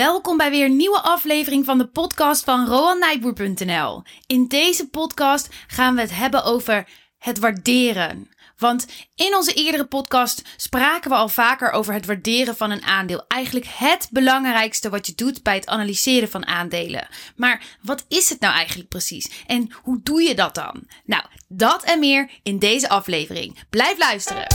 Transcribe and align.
Welkom 0.00 0.36
bij 0.36 0.50
weer 0.50 0.64
een 0.64 0.76
nieuwe 0.76 1.00
aflevering 1.00 1.64
van 1.64 1.78
de 1.78 1.86
podcast 1.86 2.44
van 2.44 2.66
RoanNijboer.nl. 2.66 4.02
In 4.26 4.48
deze 4.48 4.88
podcast 4.88 5.48
gaan 5.66 5.94
we 5.94 6.00
het 6.00 6.14
hebben 6.14 6.44
over 6.44 6.88
het 7.18 7.38
waarderen. 7.38 8.28
Want 8.56 8.86
in 9.14 9.36
onze 9.36 9.52
eerdere 9.52 9.86
podcast 9.86 10.42
spraken 10.56 11.10
we 11.10 11.16
al 11.16 11.28
vaker 11.28 11.70
over 11.70 11.94
het 11.94 12.06
waarderen 12.06 12.56
van 12.56 12.70
een 12.70 12.82
aandeel. 12.82 13.24
Eigenlijk 13.28 13.66
het 13.68 14.08
belangrijkste 14.10 14.88
wat 14.88 15.06
je 15.06 15.14
doet 15.14 15.42
bij 15.42 15.54
het 15.54 15.66
analyseren 15.66 16.30
van 16.30 16.46
aandelen. 16.46 17.08
Maar 17.36 17.62
wat 17.82 18.04
is 18.08 18.28
het 18.28 18.40
nou 18.40 18.54
eigenlijk 18.54 18.88
precies? 18.88 19.44
En 19.46 19.72
hoe 19.82 20.00
doe 20.02 20.22
je 20.22 20.34
dat 20.34 20.54
dan? 20.54 20.84
Nou, 21.04 21.24
dat 21.48 21.82
en 21.84 21.98
meer 21.98 22.30
in 22.42 22.58
deze 22.58 22.88
aflevering. 22.88 23.58
Blijf 23.70 23.98
luisteren. 23.98 24.46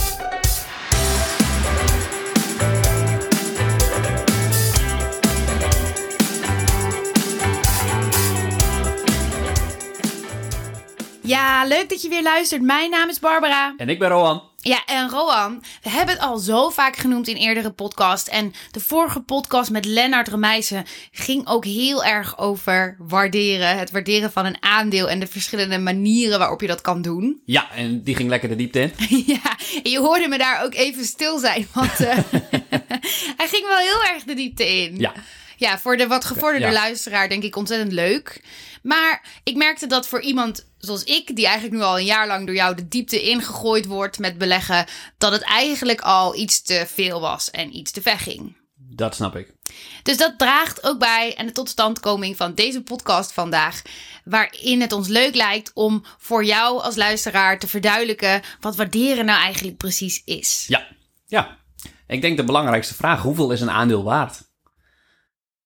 Ja, 11.26 11.66
leuk 11.66 11.90
dat 11.90 12.02
je 12.02 12.10
weer 12.10 12.22
luistert. 12.24 12.62
Mijn 12.62 12.90
naam 12.90 13.10
is 13.10 13.20
Barbara. 13.20 13.74
En 13.78 13.90
ik 13.90 14.00
ben 14.00 14.10
Rohan. 14.10 14.44
Ja, 14.58 14.86
en 14.86 15.10
Roan, 15.10 15.64
we 15.84 15.90
hebben 15.90 16.16
het 16.16 16.24
al 16.24 16.38
zo 16.38 16.70
vaak 16.70 16.96
genoemd 16.96 17.28
in 17.28 17.36
eerdere 17.36 17.72
podcast. 17.72 18.28
En 18.28 18.54
de 18.72 18.80
vorige 18.80 19.22
podcast 19.22 19.72
met 19.72 19.86
Lennart 19.86 20.28
Remijsen 20.28 20.86
ging 21.12 21.48
ook 21.48 21.66
heel 21.66 22.04
erg 22.04 22.38
over 22.38 22.96
waarderen. 23.00 23.78
Het 23.78 23.92
waarderen 23.92 24.32
van 24.32 24.46
een 24.46 24.58
aandeel 24.60 25.10
en 25.10 25.20
de 25.20 25.28
verschillende 25.28 25.78
manieren 25.80 26.40
waarop 26.40 26.62
je 26.62 26.68
dat 26.68 26.82
kan 26.82 27.02
doen. 27.02 27.42
Ja, 27.46 27.72
en 27.72 28.04
die 28.04 28.16
ging 28.16 28.30
lekker 28.30 28.50
de 28.50 28.56
diepte 28.56 28.80
in. 28.80 28.94
ja, 29.26 29.58
en 29.84 29.92
je 29.92 30.00
hoorde 30.00 30.28
me 30.28 30.38
daar 30.38 30.64
ook 30.64 30.74
even 30.74 31.06
stil 31.06 31.40
zijn, 31.40 31.68
want 31.74 32.00
uh, 32.02 32.08
hij 33.40 33.48
ging 33.48 33.68
wel 33.68 33.78
heel 33.78 34.04
erg 34.14 34.24
de 34.24 34.34
diepte 34.34 34.68
in. 34.82 34.98
Ja. 34.98 35.14
Ja, 35.58 35.80
voor 35.80 35.98
de 35.98 36.08
wat 36.08 36.26
gevorderde 36.26 36.66
Ja. 36.66 36.72
luisteraar 36.72 37.30
denk 37.30 37.44
ik 37.44 37.56
ontzettend 37.56 37.92
leuk. 37.92 38.42
Maar 38.84 39.24
ik 39.44 39.56
merkte 39.56 39.88
dat 39.88 40.08
voor 40.08 40.22
iemand 40.22 40.66
zoals 40.86 41.04
ik, 41.04 41.36
die 41.36 41.46
eigenlijk 41.46 41.76
nu 41.76 41.82
al 41.82 42.00
een 42.00 42.06
jaar 42.06 42.28
lang 42.28 42.46
door 42.46 42.56
jou 42.56 42.76
de 42.76 42.88
diepte 42.88 43.22
ingegooid 43.22 43.86
wordt 43.86 44.20
met 44.20 44.38
beleggen, 44.38 44.86
dat 45.18 45.32
het 45.32 45.44
eigenlijk 45.44 46.02
al 46.02 46.36
iets 46.36 46.62
te 46.62 46.86
veel 46.88 47.22
was 47.22 47.52
en 47.52 47.76
iets 47.76 47.92
te 47.92 48.02
ver 48.02 48.20
ging. 48.20 48.56
Dat 48.96 49.16
snap 49.16 49.36
ik. 49.36 49.54
Dus 50.04 50.18
dat 50.18 50.38
draagt 50.38 50.84
ook 50.84 51.00
bij 51.00 51.34
aan 51.38 51.46
de 51.46 51.52
totstandkoming 51.52 52.38
van 52.38 52.54
deze 52.54 52.82
podcast 52.82 53.32
vandaag. 53.32 53.82
Waarin 54.24 54.82
het 54.82 54.92
ons 54.92 55.08
leuk 55.08 55.36
lijkt 55.36 55.72
om 55.74 56.04
voor 56.18 56.46
jou 56.46 56.82
als 56.82 56.96
luisteraar 56.96 57.60
te 57.60 57.68
verduidelijken 57.68 58.42
wat 58.60 58.76
waarderen 58.76 59.26
nou 59.26 59.40
eigenlijk 59.40 59.78
precies 59.78 60.22
is. 60.26 60.66
Ja. 60.68 60.88
Ja. 61.26 61.58
Ik 62.08 62.22
denk 62.22 62.38
de 62.38 62.44
belangrijkste 62.44 62.94
vraag, 62.94 63.22
hoeveel 63.22 63.52
is 63.52 63.62
een 63.62 63.72
aandeel 63.72 64.04
waard? 64.04 64.44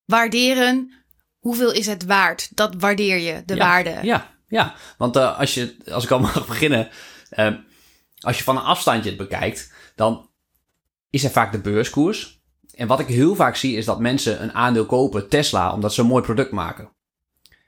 Waarderen, 0.05 0.93
hoeveel 1.37 1.71
is 1.71 1.85
het 1.85 2.05
waard? 2.05 2.55
Dat 2.55 2.75
waardeer 2.77 3.17
je, 3.17 3.43
de 3.45 3.55
ja. 3.55 3.59
waarde. 3.59 3.99
Ja, 4.01 4.38
ja. 4.50 4.75
Want 4.97 5.16
eh, 5.16 5.39
als, 5.39 5.53
je, 5.53 5.75
als 5.92 6.03
ik 6.03 6.11
al 6.11 6.19
mag 6.30 6.47
beginnen, 6.47 6.89
eh, 7.30 7.53
als 8.19 8.38
je 8.38 8.44
van 8.44 8.58
een 8.58 8.64
afstandje 8.64 9.09
het 9.09 9.19
bekijkt, 9.19 9.73
dan 9.95 10.30
is 11.09 11.23
er 11.23 11.31
vaak 11.31 11.52
de 11.52 11.59
beurskoers. 11.59 12.42
En 12.73 12.88
wat 12.88 13.00
ik 13.00 13.08
heel 13.08 13.36
vaak 13.36 13.55
zie 13.55 13.77
is 13.77 13.86
dat 13.86 14.00
mensen 14.00 14.44
een 14.44 14.53
aandeel 14.53 14.86
kopen, 14.86 15.30
Tesla, 15.30 15.73
omdat 15.73 15.94
ze 15.94 16.02
een 16.02 16.08
mooi 16.08 16.23
product 16.23 16.52
maken. 16.52 16.92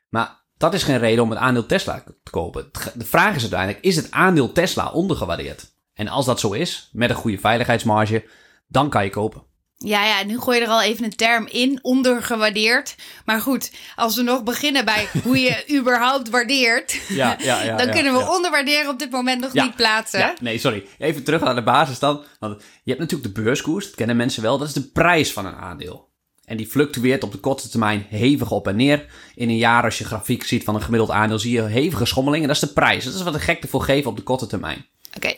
Maar 0.09 0.42
dat 0.58 0.74
is 0.74 0.84
geen 0.84 0.98
reden 0.98 1.24
om 1.24 1.32
een 1.32 1.40
aandeel 1.40 1.66
Tesla 1.66 2.04
te 2.24 2.32
kopen. 2.32 2.70
Het 2.72 2.92
De 2.96 3.06
vraag 3.06 3.36
is 3.36 3.42
uiteindelijk, 3.42 3.84
is 3.84 3.96
het 3.96 4.12
aandeel 4.12 4.52
Tesla 4.52 4.92
ondergewaardeerd? 4.92 5.74
En 5.94 6.08
als 6.08 6.26
dat 6.26 6.40
zo 6.40 6.52
is, 6.52 6.90
met 6.94 7.09
een 7.09 7.16
goede 7.16 7.38
veiligheidsmarge, 7.38 8.26
dan 8.68 8.90
kan 8.90 9.04
je 9.04 9.09
kopen. 9.09 9.44
Ja, 9.84 10.06
ja, 10.06 10.24
nu 10.24 10.40
gooi 10.40 10.60
je 10.60 10.66
er 10.66 10.72
al 10.72 10.82
even 10.82 11.04
een 11.04 11.16
term 11.16 11.48
in, 11.48 11.80
ondergewaardeerd. 11.82 12.96
Maar 13.26 13.42
goed, 13.42 13.72
als 13.96 14.16
we 14.16 14.22
nog 14.22 14.44
beginnen 14.44 14.86
bij 14.86 15.08
hoe 15.24 15.40
je 15.40 15.78
überhaupt 15.78 16.30
waardeert, 16.30 17.00
Ja, 17.08 17.38
ja, 17.40 17.64
ja, 17.64 17.78
dan 17.84 17.92
kunnen 17.92 18.14
we 18.14 18.32
onderwaarderen 18.32 18.90
op 18.90 19.00
dit 19.00 19.12
moment 19.12 19.42
nog 19.42 19.54
niet 19.54 19.76
plaatsen. 19.76 20.20
Ja, 20.20 20.34
nee, 20.41 20.58
sorry. 20.58 20.86
Even 20.97 21.24
terug 21.24 21.41
naar 21.41 21.56
de 21.56 21.64
basis 21.64 22.00
dan. 22.00 22.24
Want 22.40 22.62
je 22.62 22.90
hebt 22.91 23.00
natuurlijk 23.00 23.36
de 23.36 23.41
beurskoers, 23.41 23.86
dat 23.86 23.96
kennen 23.96 24.16
mensen 24.16 24.41
wel. 24.41 24.58
Dat 24.58 24.68
is 24.68 24.74
de 24.74 24.90
prijs 24.90 25.34
van 25.34 25.46
een 25.46 25.56
aandeel. 25.56 26.09
En 26.46 26.58
die 26.58 26.68
fluctueert 26.68 27.24
op 27.24 27.31
de 27.31 27.38
korte 27.38 27.70
termijn 27.70 28.06
hevig 28.09 28.52
op 28.52 28.68
en 28.68 28.75
neer. 28.75 29.06
In 29.36 29.50
een 29.50 29.58
jaar, 29.58 29.84
als 29.84 29.97
je 29.97 30.06
grafiek 30.06 30.44
ziet 30.44 30.64
van 30.64 30.75
een 30.75 30.81
gemiddeld 30.81 31.12
aandeel, 31.12 31.40
zie 31.40 31.52
je 31.52 31.62
hevige 31.62 32.06
schommelingen. 32.06 32.47
Dat 32.47 32.56
is 32.56 32.62
de 32.62 32.74
prijs. 32.74 33.03
Dat 33.03 33.14
is 33.14 33.24
wat 33.24 33.34
de 33.34 33.40
gek 33.40 33.62
ervoor 33.62 33.81
geven 33.81 34.09
op 34.09 34.16
de 34.16 34.24
korte 34.24 34.47
termijn. 34.47 34.86
Oké, 35.16 35.36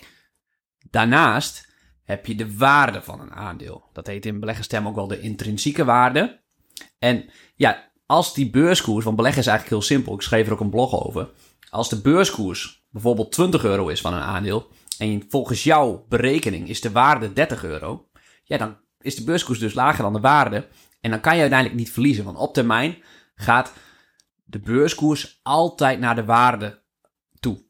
Daarnaast 0.90 1.68
heb 2.04 2.26
je 2.26 2.36
de 2.36 2.58
waarde 2.58 3.02
van 3.02 3.20
een 3.20 3.34
aandeel. 3.34 3.84
Dat 3.94 4.08
heet 4.08 4.26
in 4.26 4.40
beleggerstermen 4.40 4.90
ook 4.90 4.96
wel 4.96 5.08
de 5.08 5.22
intrinsieke 5.22 5.86
waarde. 5.86 6.42
En 7.00 7.30
ja, 7.56 7.92
als 8.06 8.34
die 8.34 8.50
beurskoers, 8.50 9.06
want 9.06 9.16
beleggen 9.16 9.42
is 9.42 9.48
eigenlijk 9.48 9.80
heel 9.80 9.96
simpel, 9.96 10.14
ik 10.14 10.22
schreef 10.22 10.48
er 10.48 10.54
ook 10.54 10.60
een 10.60 10.70
blog 10.70 11.06
over. 11.06 11.30
Als 11.70 11.90
de 11.90 12.02
beurskoers 12.02 12.86
bijvoorbeeld 12.90 13.32
20 13.32 13.64
euro 13.64 13.88
is 13.88 14.02
van 14.02 14.14
een 14.14 14.22
aandeel 14.22 14.68
en 14.98 15.26
volgens 15.30 15.64
jouw 15.64 16.06
berekening 16.10 16.70
is 16.70 16.82
de 16.82 16.92
waarde 16.92 17.34
30 17.34 17.64
euro, 17.64 18.08
ja, 18.44 18.58
dan 18.58 18.78
is 19.00 19.16
de 19.16 19.24
beurskoers 19.24 19.60
dus 19.60 19.74
lager 19.74 20.04
dan 20.04 20.14
de 20.14 20.20
waarde. 20.20 20.68
En 21.02 21.12
dan 21.12 21.20
kan 21.20 21.36
je 21.36 21.42
uiteindelijk 21.42 21.80
niet 21.80 21.92
verliezen, 21.92 22.24
want 22.24 22.38
op 22.38 22.54
termijn 22.54 22.98
gaat 23.36 23.74
de 24.44 24.60
beurskoers 24.60 25.40
altijd 25.44 26.00
naar 26.00 26.16
de 26.16 26.26
waarde 26.26 26.82
toe. 27.40 27.64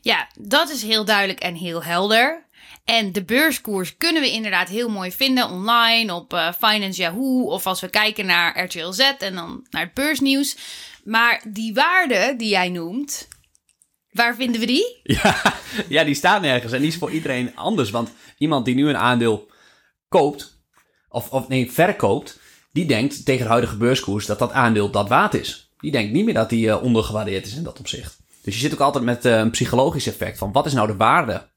ja, 0.00 0.28
dat 0.38 0.70
is 0.70 0.82
heel 0.82 1.04
duidelijk 1.04 1.40
en 1.40 1.54
heel 1.54 1.82
helder. 1.82 2.48
En 2.90 3.12
de 3.12 3.24
beurskoers 3.24 3.96
kunnen 3.96 4.22
we 4.22 4.30
inderdaad 4.30 4.68
heel 4.68 4.88
mooi 4.88 5.12
vinden 5.12 5.50
online 5.50 6.14
op 6.14 6.32
eh, 6.32 6.52
Finance 6.52 7.00
Yahoo 7.00 7.44
of 7.44 7.66
als 7.66 7.80
we 7.80 7.88
kijken 7.88 8.26
naar 8.26 8.64
RTL 8.64 8.90
Z 8.90 8.98
en 9.18 9.34
dan 9.34 9.66
naar 9.70 9.82
het 9.82 9.94
beursnieuws. 9.94 10.56
Maar 11.04 11.42
die 11.48 11.74
waarde 11.74 12.34
die 12.36 12.48
jij 12.48 12.68
noemt, 12.68 13.28
waar 14.12 14.34
vinden 14.34 14.60
we 14.60 14.66
die? 14.66 15.00
Ja, 15.22 15.54
ja, 15.88 16.04
die 16.04 16.14
staan 16.14 16.42
nergens. 16.42 16.72
En 16.72 16.78
die 16.78 16.88
is 16.88 16.96
voor 16.96 17.10
iedereen 17.10 17.56
anders. 17.56 17.90
Want 17.90 18.10
iemand 18.38 18.64
die 18.64 18.74
nu 18.74 18.88
een 18.88 18.96
aandeel 18.96 19.50
koopt, 20.08 20.62
of, 21.08 21.30
of 21.30 21.48
nee, 21.48 21.72
verkoopt, 21.72 22.40
die 22.72 22.86
denkt 22.86 23.24
tegen 23.24 23.42
de 23.42 23.50
huidige 23.50 23.76
beurskoers 23.76 24.26
dat 24.26 24.38
dat 24.38 24.52
aandeel 24.52 24.90
dat 24.90 25.08
waard 25.08 25.34
is. 25.34 25.70
Die 25.78 25.90
denkt 25.90 26.12
niet 26.12 26.24
meer 26.24 26.34
dat 26.34 26.50
die 26.50 26.70
eh, 26.70 26.82
ondergewaardeerd 26.82 27.46
is 27.46 27.56
in 27.56 27.62
dat 27.62 27.78
opzicht. 27.78 28.18
Dus 28.42 28.54
je 28.54 28.60
zit 28.60 28.72
ook 28.72 28.80
altijd 28.80 29.04
met 29.04 29.24
eh, 29.24 29.38
een 29.38 29.50
psychologisch 29.50 30.06
effect 30.06 30.38
van 30.38 30.52
wat 30.52 30.66
is 30.66 30.72
nou 30.72 30.86
de 30.86 30.96
waarde? 30.96 31.48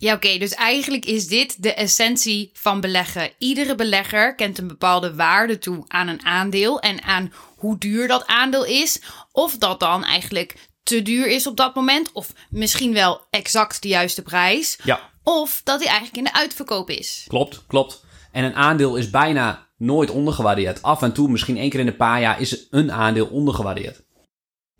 Ja, 0.00 0.14
oké. 0.14 0.38
dus 0.38 0.54
eigenlijk 0.54 1.04
is 1.04 1.26
dit 1.26 1.62
de 1.62 1.74
essentie 1.74 2.50
van 2.52 2.80
beleggen. 2.80 3.30
Iedere 3.38 3.74
belegger 3.74 4.34
kent 4.34 4.58
een 4.58 4.68
bepaalde 4.68 5.14
waarde 5.14 5.58
toe 5.58 5.84
aan 5.88 6.08
een 6.08 6.24
aandeel 6.24 6.80
en 6.80 7.02
aan 7.02 7.32
hoe 7.56 7.78
duur 7.78 8.08
dat 8.08 8.26
aandeel 8.26 8.64
is. 8.64 9.00
Of 9.32 9.58
dat 9.58 9.80
dan 9.80 10.04
eigenlijk 10.04 10.54
te 10.82 11.02
duur 11.02 11.26
is 11.26 11.46
op 11.46 11.56
dat 11.56 11.74
moment, 11.74 12.12
of 12.12 12.32
misschien 12.50 12.92
wel 12.92 13.20
exact 13.30 13.82
de 13.82 13.88
juiste 13.88 14.22
prijs. 14.22 14.78
Ja, 14.84 15.00
Of 15.22 15.60
dat 15.64 15.78
hij 15.78 15.88
eigenlijk 15.88 16.16
in 16.18 16.24
de 16.24 16.38
uitverkoop 16.38 16.90
is. 16.90 17.24
klopt, 17.28 17.62
klopt. 17.66 18.04
En 18.32 18.44
een 18.44 18.54
aandeel 18.54 18.96
is 18.96 19.10
bijna 19.10 19.66
nooit 19.76 20.10
ondergewaardeerd. 20.10 20.82
Af 20.82 21.02
en 21.02 21.12
toe, 21.12 21.28
misschien 21.28 21.56
één 21.56 21.70
keer 21.70 21.80
in 21.80 21.86
een 21.86 21.96
paar 21.96 22.20
jaar, 22.20 22.40
is 22.40 22.66
een 22.70 22.92
aandeel 22.92 23.26
ondergewaardeerd. 23.26 24.02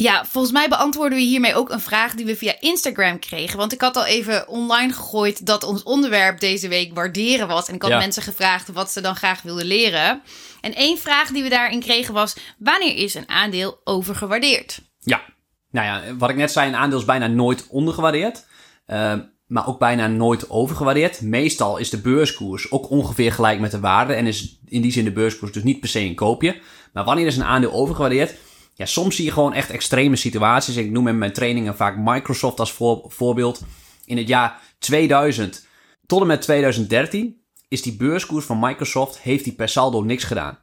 Ja, 0.02 0.24
volgens 0.24 0.52
mij 0.52 0.68
beantwoorden 0.68 1.18
we 1.18 1.24
hiermee 1.24 1.54
ook 1.54 1.70
een 1.70 1.80
vraag 1.80 2.14
die 2.14 2.24
we 2.26 2.36
via 2.36 2.54
Instagram 2.60 3.18
kregen. 3.18 3.58
Want 3.58 3.72
ik 3.72 3.80
had 3.80 3.96
al 3.96 4.04
even 4.04 4.48
online 4.48 4.92
gegooid 4.92 5.46
dat 5.46 5.64
ons 5.64 5.82
onderwerp 5.82 6.40
deze 6.40 6.68
week 6.68 6.94
waarderen 6.94 7.48
was. 7.48 7.68
En 7.68 7.74
ik 7.74 7.82
had 7.82 7.90
Ja. 7.90 7.98
mensen 7.98 8.22
gevraagd 8.22 8.68
wat 8.72 8.90
ze 8.90 9.00
dan 9.00 9.16
graag 9.16 9.42
wilden 9.42 9.66
leren. 9.66 10.22
En 10.60 10.74
één 10.74 10.98
vraag 10.98 11.30
die 11.30 11.42
we 11.42 11.48
daarin 11.48 11.80
kregen 11.80 12.14
was: 12.14 12.36
wanneer 12.58 12.96
is 12.96 13.14
een 13.14 13.28
aandeel 13.28 13.80
overgewaardeerd? 13.84 14.80
Ja, 14.98 15.20
nou 15.70 15.86
ja, 15.86 16.16
wat 16.16 16.30
ik 16.30 16.36
net 16.36 16.52
zei, 16.52 16.68
een 16.68 16.76
aandeel 16.76 16.98
is 16.98 17.04
bijna 17.04 17.26
nooit 17.26 17.66
ondergewaardeerd. 17.68 18.46
eh, 18.86 19.14
maar 19.46 19.66
ook 19.66 19.78
bijna 19.78 20.06
nooit 20.06 20.50
overgewaardeerd. 20.50 21.20
Meestal 21.20 21.76
is 21.76 21.90
de 21.90 22.00
beurskoers 22.00 22.70
ook 22.70 22.90
ongeveer 22.90 23.32
gelijk 23.32 23.60
met 23.60 23.70
de 23.70 23.80
waarde. 23.80 24.12
En 24.12 24.26
is 24.26 24.58
in 24.66 24.82
die 24.82 24.92
zin 24.92 25.04
de 25.04 25.12
beurskoers 25.12 25.52
dus 25.52 25.62
niet 25.62 25.80
per 25.80 25.88
se 25.88 26.00
een 26.00 26.14
koopje. 26.14 26.60
Maar 26.92 27.04
wanneer 27.04 27.26
is 27.26 27.36
een 27.36 27.44
aandeel 27.44 27.72
overgewaardeerd? 27.72 28.34
Ja, 28.80 28.86
soms 28.86 29.16
zie 29.16 29.24
je 29.24 29.32
gewoon 29.32 29.52
echt 29.52 29.70
extreme 29.70 30.16
situaties. 30.16 30.76
Ik 30.76 30.90
noem 30.90 31.08
in 31.08 31.18
mijn 31.18 31.32
trainingen 31.32 31.76
vaak 31.76 31.96
Microsoft 31.96 32.60
als 32.60 32.72
voor- 32.72 33.04
voorbeeld. 33.06 33.62
In 34.04 34.16
het 34.16 34.28
jaar 34.28 34.60
2000 34.78 35.66
tot 36.06 36.20
en 36.20 36.26
met 36.26 36.42
2013 36.42 37.42
is 37.68 37.82
die 37.82 37.96
beurskoers 37.96 38.44
van 38.44 38.58
Microsoft, 38.60 39.18
heeft 39.18 39.44
die 39.44 39.52
per 39.52 39.68
saldo 39.68 40.02
niks 40.02 40.24
gedaan. 40.24 40.58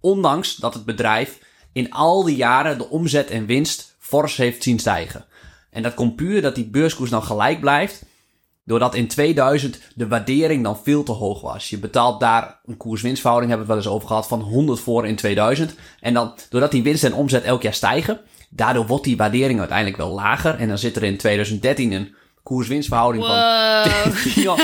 Ondanks 0.00 0.56
dat 0.56 0.74
het 0.74 0.84
bedrijf 0.84 1.38
in 1.72 1.92
al 1.92 2.24
die 2.24 2.36
jaren 2.36 2.78
de 2.78 2.88
omzet 2.88 3.30
en 3.30 3.46
winst 3.46 3.96
fors 3.98 4.36
heeft 4.36 4.62
zien 4.62 4.78
stijgen. 4.78 5.24
En 5.70 5.82
dat 5.82 5.94
komt 5.94 6.16
puur 6.16 6.42
dat 6.42 6.54
die 6.54 6.70
beurskoers 6.70 7.10
nou 7.10 7.22
gelijk 7.22 7.60
blijft. 7.60 8.04
Doordat 8.66 8.94
in 8.94 9.08
2000 9.08 9.80
de 9.94 10.08
waardering 10.08 10.62
dan 10.62 10.78
veel 10.82 11.02
te 11.02 11.12
hoog 11.12 11.40
was. 11.40 11.70
Je 11.70 11.78
betaalt 11.78 12.20
daar 12.20 12.60
een 12.64 12.76
koers-winstverhouding, 12.76 13.50
hebben 13.50 13.68
we 13.68 13.74
het 13.74 13.84
wel 13.84 13.92
eens 13.92 14.02
over 14.02 14.08
gehad, 14.08 14.28
van 14.28 14.40
100 14.40 14.80
voor 14.80 15.06
in 15.06 15.16
2000. 15.16 15.74
En 16.00 16.14
dan, 16.14 16.34
doordat 16.48 16.70
die 16.70 16.82
winst 16.82 17.04
en 17.04 17.14
omzet 17.14 17.44
elk 17.44 17.62
jaar 17.62 17.74
stijgen, 17.74 18.20
daardoor 18.48 18.86
wordt 18.86 19.04
die 19.04 19.16
waardering 19.16 19.58
uiteindelijk 19.58 19.96
wel 19.96 20.10
lager. 20.10 20.54
En 20.58 20.68
dan 20.68 20.78
zit 20.78 20.96
er 20.96 21.02
in 21.02 21.16
2013 21.16 21.92
een 21.92 22.14
koers-winstverhouding 22.42 23.24
van 23.24 23.34
Wow. 23.34 24.34
ja, 24.46 24.56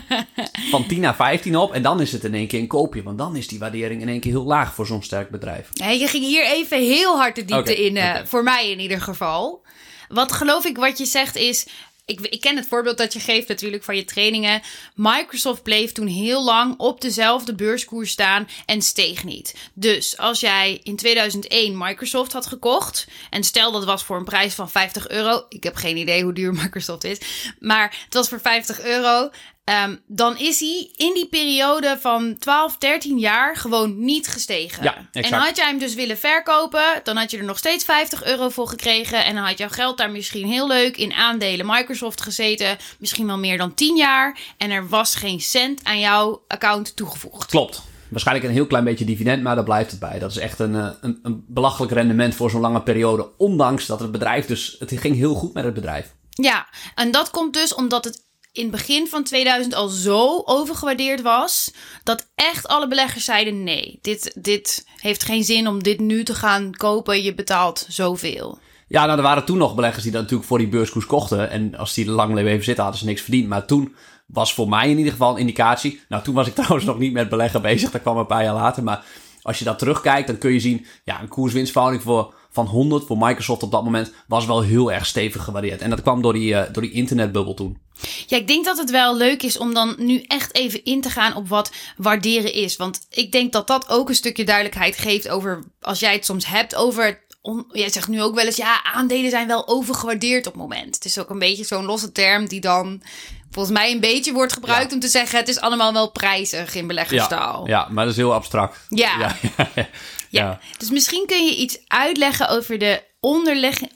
van 0.70 0.86
10 0.86 1.00
naar 1.00 1.14
15 1.14 1.56
op. 1.56 1.72
En 1.72 1.82
dan 1.82 2.00
is 2.00 2.12
het 2.12 2.24
in 2.24 2.34
één 2.34 2.46
keer 2.46 2.60
een 2.60 2.66
koopje. 2.66 3.02
Want 3.02 3.18
dan 3.18 3.36
is 3.36 3.48
die 3.48 3.58
waardering 3.58 4.00
in 4.00 4.08
één 4.08 4.20
keer 4.20 4.32
heel 4.32 4.44
laag 4.44 4.74
voor 4.74 4.86
zo'n 4.86 5.02
sterk 5.02 5.30
bedrijf. 5.30 5.68
Ja, 5.72 5.90
je 5.90 6.06
ging 6.06 6.24
hier 6.24 6.44
even 6.44 6.78
heel 6.78 7.16
hard 7.16 7.34
de 7.34 7.44
diepte 7.44 7.84
in, 7.84 7.96
eh, 7.96 8.20
voor 8.24 8.42
mij 8.42 8.70
in 8.70 8.80
ieder 8.80 9.00
geval. 9.00 9.62
Wat 10.08 10.32
geloof 10.32 10.64
ik 10.64 10.76
wat 10.76 10.98
je 10.98 11.06
zegt 11.06 11.36
is... 11.36 11.66
Ik, 12.04 12.20
ik 12.20 12.40
ken 12.40 12.56
het 12.56 12.66
voorbeeld 12.66 12.98
dat 12.98 13.12
je 13.12 13.20
geeft 13.20 13.48
natuurlijk 13.48 13.84
van 13.84 13.96
je 13.96 14.04
trainingen. 14.04 14.62
Microsoft 14.94 15.62
bleef 15.62 15.92
toen 15.92 16.06
heel 16.06 16.44
lang 16.44 16.74
op 16.78 17.00
dezelfde 17.00 17.54
beurskoers 17.54 18.10
staan 18.10 18.48
en 18.66 18.82
steeg 18.82 19.24
niet. 19.24 19.54
Dus 19.74 20.16
als 20.16 20.40
jij 20.40 20.80
in 20.82 20.96
2001 20.96 21.78
Microsoft 21.78 22.32
had 22.32 22.46
gekocht... 22.46 23.06
en 23.30 23.44
stel 23.44 23.72
dat 23.72 23.84
was 23.84 24.04
voor 24.04 24.16
een 24.16 24.24
prijs 24.24 24.54
van 24.54 24.70
50 24.70 25.08
euro... 25.08 25.44
ik 25.48 25.62
heb 25.62 25.74
geen 25.74 25.96
idee 25.96 26.22
hoe 26.22 26.32
duur 26.32 26.52
Microsoft 26.62 27.04
is... 27.04 27.18
maar 27.58 27.98
het 28.04 28.14
was 28.14 28.28
voor 28.28 28.40
50 28.40 28.80
euro... 28.80 29.30
Ehm, 29.64 29.96
dan 30.06 30.38
is 30.38 30.60
hij 30.60 30.90
in 30.96 31.14
die 31.14 31.28
periode 31.28 31.96
van 32.00 32.36
12, 32.38 32.76
13 32.76 33.18
jaar 33.18 33.56
gewoon 33.56 34.04
niet 34.04 34.28
gestegen. 34.28 34.82
Ja, 34.82 35.08
en 35.12 35.32
had 35.32 35.56
jij 35.56 35.68
hem 35.68 35.78
dus 35.78 35.94
willen 35.94 36.18
verkopen, 36.18 36.84
dan 37.02 37.16
had 37.16 37.30
je 37.30 37.38
er 37.38 37.44
nog 37.44 37.58
steeds 37.58 37.84
50 37.84 38.24
euro 38.24 38.48
voor 38.48 38.68
gekregen. 38.68 39.24
En 39.24 39.34
dan 39.34 39.44
had 39.44 39.58
jouw 39.58 39.68
geld 39.68 39.98
daar 39.98 40.10
misschien 40.10 40.46
heel 40.46 40.66
leuk 40.66 40.96
in 40.96 41.12
aandelen 41.12 41.66
Microsoft 41.66 42.22
gezeten. 42.22 42.76
Misschien 42.98 43.26
wel 43.26 43.38
meer 43.38 43.58
dan 43.58 43.74
10 43.74 43.96
jaar. 43.96 44.38
En 44.56 44.70
er 44.70 44.88
was 44.88 45.14
geen 45.14 45.40
cent 45.40 45.84
aan 45.84 46.00
jouw 46.00 46.44
account 46.48 46.96
toegevoegd. 46.96 47.50
Klopt. 47.50 47.82
Waarschijnlijk 48.08 48.48
een 48.48 48.54
heel 48.54 48.66
klein 48.66 48.84
beetje 48.84 49.04
dividend, 49.04 49.42
maar 49.42 49.54
daar 49.54 49.64
blijft 49.64 49.90
het 49.90 50.00
bij. 50.00 50.18
Dat 50.18 50.30
is 50.30 50.36
echt 50.36 50.58
een, 50.58 50.74
eh, 50.74 50.88
een, 51.00 51.18
een 51.22 51.44
belachelijk 51.48 51.92
rendement 51.92 52.34
voor 52.34 52.50
zo'n 52.50 52.60
lange 52.60 52.82
periode. 52.82 53.28
Ondanks 53.36 53.86
dat 53.86 54.00
het 54.00 54.12
bedrijf 54.12 54.46
dus... 54.46 54.76
Het 54.78 54.92
ging 54.94 55.16
heel 55.16 55.34
goed 55.34 55.54
met 55.54 55.64
het 55.64 55.74
bedrijf. 55.74 56.14
Ja, 56.30 56.66
en 56.94 57.10
dat 57.10 57.30
komt 57.30 57.54
dus 57.54 57.74
omdat 57.74 58.04
het 58.04 58.28
in 58.52 58.62
het 58.62 58.70
begin 58.70 59.06
van 59.06 59.24
2000 59.24 59.74
al 59.74 59.88
zo 59.88 60.42
overgewaardeerd 60.44 61.22
was. 61.22 61.72
dat 62.02 62.30
echt 62.34 62.68
alle 62.68 62.88
beleggers 62.88 63.24
zeiden: 63.24 63.64
nee, 63.64 63.98
dit, 64.02 64.36
dit 64.40 64.86
heeft 64.96 65.22
geen 65.22 65.44
zin 65.44 65.68
om 65.68 65.82
dit 65.82 65.98
nu 65.98 66.24
te 66.24 66.34
gaan 66.34 66.74
kopen. 66.76 67.22
Je 67.22 67.34
betaalt 67.34 67.86
zoveel. 67.88 68.58
Ja, 68.86 69.04
nou, 69.04 69.16
er 69.16 69.24
waren 69.24 69.44
toen 69.44 69.58
nog 69.58 69.74
beleggers 69.74 70.02
die 70.02 70.12
dat 70.12 70.20
natuurlijk 70.20 70.48
voor 70.48 70.58
die 70.58 70.68
beurskoers 70.68 71.06
kochten. 71.06 71.50
En 71.50 71.76
als 71.76 71.94
die 71.94 72.06
er 72.06 72.12
lang 72.12 72.32
bleven 72.32 72.64
zitten, 72.64 72.82
hadden 72.82 73.00
ze 73.00 73.06
niks 73.06 73.22
verdiend. 73.22 73.48
Maar 73.48 73.66
toen 73.66 73.94
was 74.26 74.54
voor 74.54 74.68
mij 74.68 74.90
in 74.90 74.96
ieder 74.98 75.12
geval 75.12 75.32
een 75.32 75.40
indicatie. 75.40 76.00
Nou, 76.08 76.22
toen 76.22 76.34
was 76.34 76.46
ik 76.46 76.54
trouwens 76.60 76.84
nog 76.84 76.98
niet 76.98 77.12
met 77.12 77.28
beleggen 77.28 77.62
bezig. 77.62 77.90
Dat 77.90 78.02
kwam 78.02 78.16
een 78.16 78.26
paar 78.26 78.44
jaar 78.44 78.54
later. 78.54 78.82
Maar 78.82 79.04
als 79.42 79.58
je 79.58 79.64
dat 79.64 79.78
terugkijkt, 79.78 80.26
dan 80.26 80.38
kun 80.38 80.52
je 80.52 80.60
zien... 80.60 80.86
Ja, 81.04 81.20
een 81.20 81.28
koerswinstverhouding 81.28 82.02
voor, 82.02 82.34
van 82.52 82.66
100 82.66 83.06
voor 83.06 83.18
Microsoft 83.18 83.62
op 83.62 83.70
dat 83.70 83.84
moment... 83.84 84.12
was 84.28 84.46
wel 84.46 84.60
heel 84.62 84.92
erg 84.92 85.06
stevig 85.06 85.44
gewaardeerd. 85.44 85.80
En 85.80 85.90
dat 85.90 86.02
kwam 86.02 86.22
door 86.22 86.32
die, 86.32 86.54
eh, 86.54 86.72
door 86.72 86.82
die 86.82 86.92
internetbubbel 86.92 87.54
toen. 87.54 87.78
Ja, 88.26 88.36
ik 88.36 88.46
denk 88.46 88.64
dat 88.64 88.78
het 88.78 88.90
wel 88.90 89.16
leuk 89.16 89.42
is 89.42 89.58
om 89.58 89.74
dan 89.74 89.94
nu 89.98 90.22
echt 90.26 90.54
even 90.54 90.84
in 90.84 91.00
te 91.00 91.10
gaan 91.10 91.34
op 91.34 91.48
wat 91.48 91.70
waarderen 91.96 92.52
is. 92.52 92.76
Want 92.76 93.06
ik 93.10 93.32
denk 93.32 93.52
dat 93.52 93.66
dat 93.66 93.88
ook 93.88 94.08
een 94.08 94.14
stukje 94.14 94.44
duidelijkheid 94.44 94.96
geeft 94.98 95.28
over 95.28 95.64
als 95.80 96.00
jij 96.00 96.12
het 96.12 96.24
soms 96.24 96.46
hebt 96.46 96.74
over. 96.74 97.20
On, 97.42 97.64
jij 97.72 97.90
zegt 97.90 98.08
nu 98.08 98.22
ook 98.22 98.34
wel 98.34 98.44
eens, 98.44 98.56
ja, 98.56 98.84
aandelen 98.84 99.30
zijn 99.30 99.46
wel 99.46 99.68
overgewaardeerd 99.68 100.46
op 100.46 100.52
het 100.52 100.62
moment. 100.62 100.94
Het 100.94 101.04
is 101.04 101.18
ook 101.18 101.30
een 101.30 101.38
beetje 101.38 101.64
zo'n 101.64 101.84
losse 101.84 102.12
term 102.12 102.48
die 102.48 102.60
dan 102.60 103.02
volgens 103.50 103.74
mij 103.78 103.92
een 103.92 104.00
beetje 104.00 104.32
wordt 104.32 104.52
gebruikt 104.52 104.88
Ja. 104.88 104.94
om 104.94 105.00
te 105.00 105.08
zeggen: 105.08 105.38
het 105.38 105.48
is 105.48 105.60
allemaal 105.60 105.92
wel 105.92 106.10
prijzig 106.10 106.74
in 106.74 106.86
beleggerstaal. 106.86 107.66
ja, 107.66 107.88
maar 107.90 108.04
dat 108.04 108.12
is 108.12 108.20
heel 108.20 108.34
abstract. 108.34 108.78
Ja. 108.88 109.18
ja, 109.18 109.36
ja. 110.30 110.60
Dus 110.78 110.90
misschien 110.90 111.26
kun 111.26 111.46
je 111.46 111.56
iets 111.56 111.78
uitleggen 111.86 112.48
over 112.48 112.78
de 112.78 113.02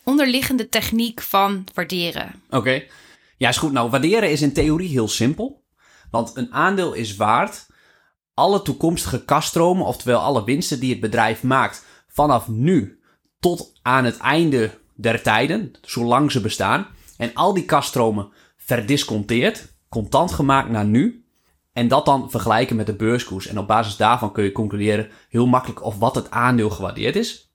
onderliggende 0.03 0.69
techniek 0.69 1.21
van 1.21 1.65
waarderen. 1.75 2.43
Oké. 2.51 2.83
Ja, 3.37 3.49
is 3.49 3.57
goed. 3.57 3.73
Nou, 3.73 3.91
waarderen 3.91 4.31
is 4.31 4.43
in 4.43 4.53
theorie 4.53 4.89
heel 4.89 5.09
simpel. 5.09 5.63
Want 6.11 6.37
een 6.37 6.53
aandeel 6.53 6.93
is 6.93 7.17
waard 7.17 7.67
alle 8.35 8.63
toekomstige 8.63 9.25
kaststromen, 9.25 9.87
oftewel 9.87 10.21
alle 10.21 10.45
winsten 10.45 10.81
die 10.81 10.91
het 10.91 11.01
bedrijf 11.01 11.43
maakt 11.43 11.85
vanaf 12.09 12.49
nu 12.49 12.99
tot 13.41 13.73
aan 13.83 14.05
het 14.05 14.17
einde 14.17 14.79
der 14.95 15.23
tijden, 15.23 15.73
zolang 15.83 16.33
ze 16.33 16.41
bestaan. 16.41 16.87
En 17.17 17.35
al 17.35 17.55
die 17.55 17.65
kaststromen 17.65 18.33
verdisconteerd, 18.57 19.75
contant 19.89 20.33
gemaakt 20.33 20.71
naar 20.71 20.85
nu. 20.85 21.24
En 21.75 21.89
dat 21.89 22.05
dan 22.05 22.31
vergelijken 22.31 22.77
met 22.77 22.87
de 22.87 22.97
beurskoers. 22.97 23.47
En 23.47 23.59
op 23.59 23.67
basis 23.67 23.97
daarvan 23.97 24.33
kun 24.33 24.45
je 24.45 24.53
concluderen 24.53 25.11
heel 25.29 25.47
makkelijk 25.47 25.85
of 25.85 25.99
wat 25.99 26.15
het 26.15 26.31
aandeel 26.31 26.71
gewaardeerd 26.71 27.17
is. 27.17 27.53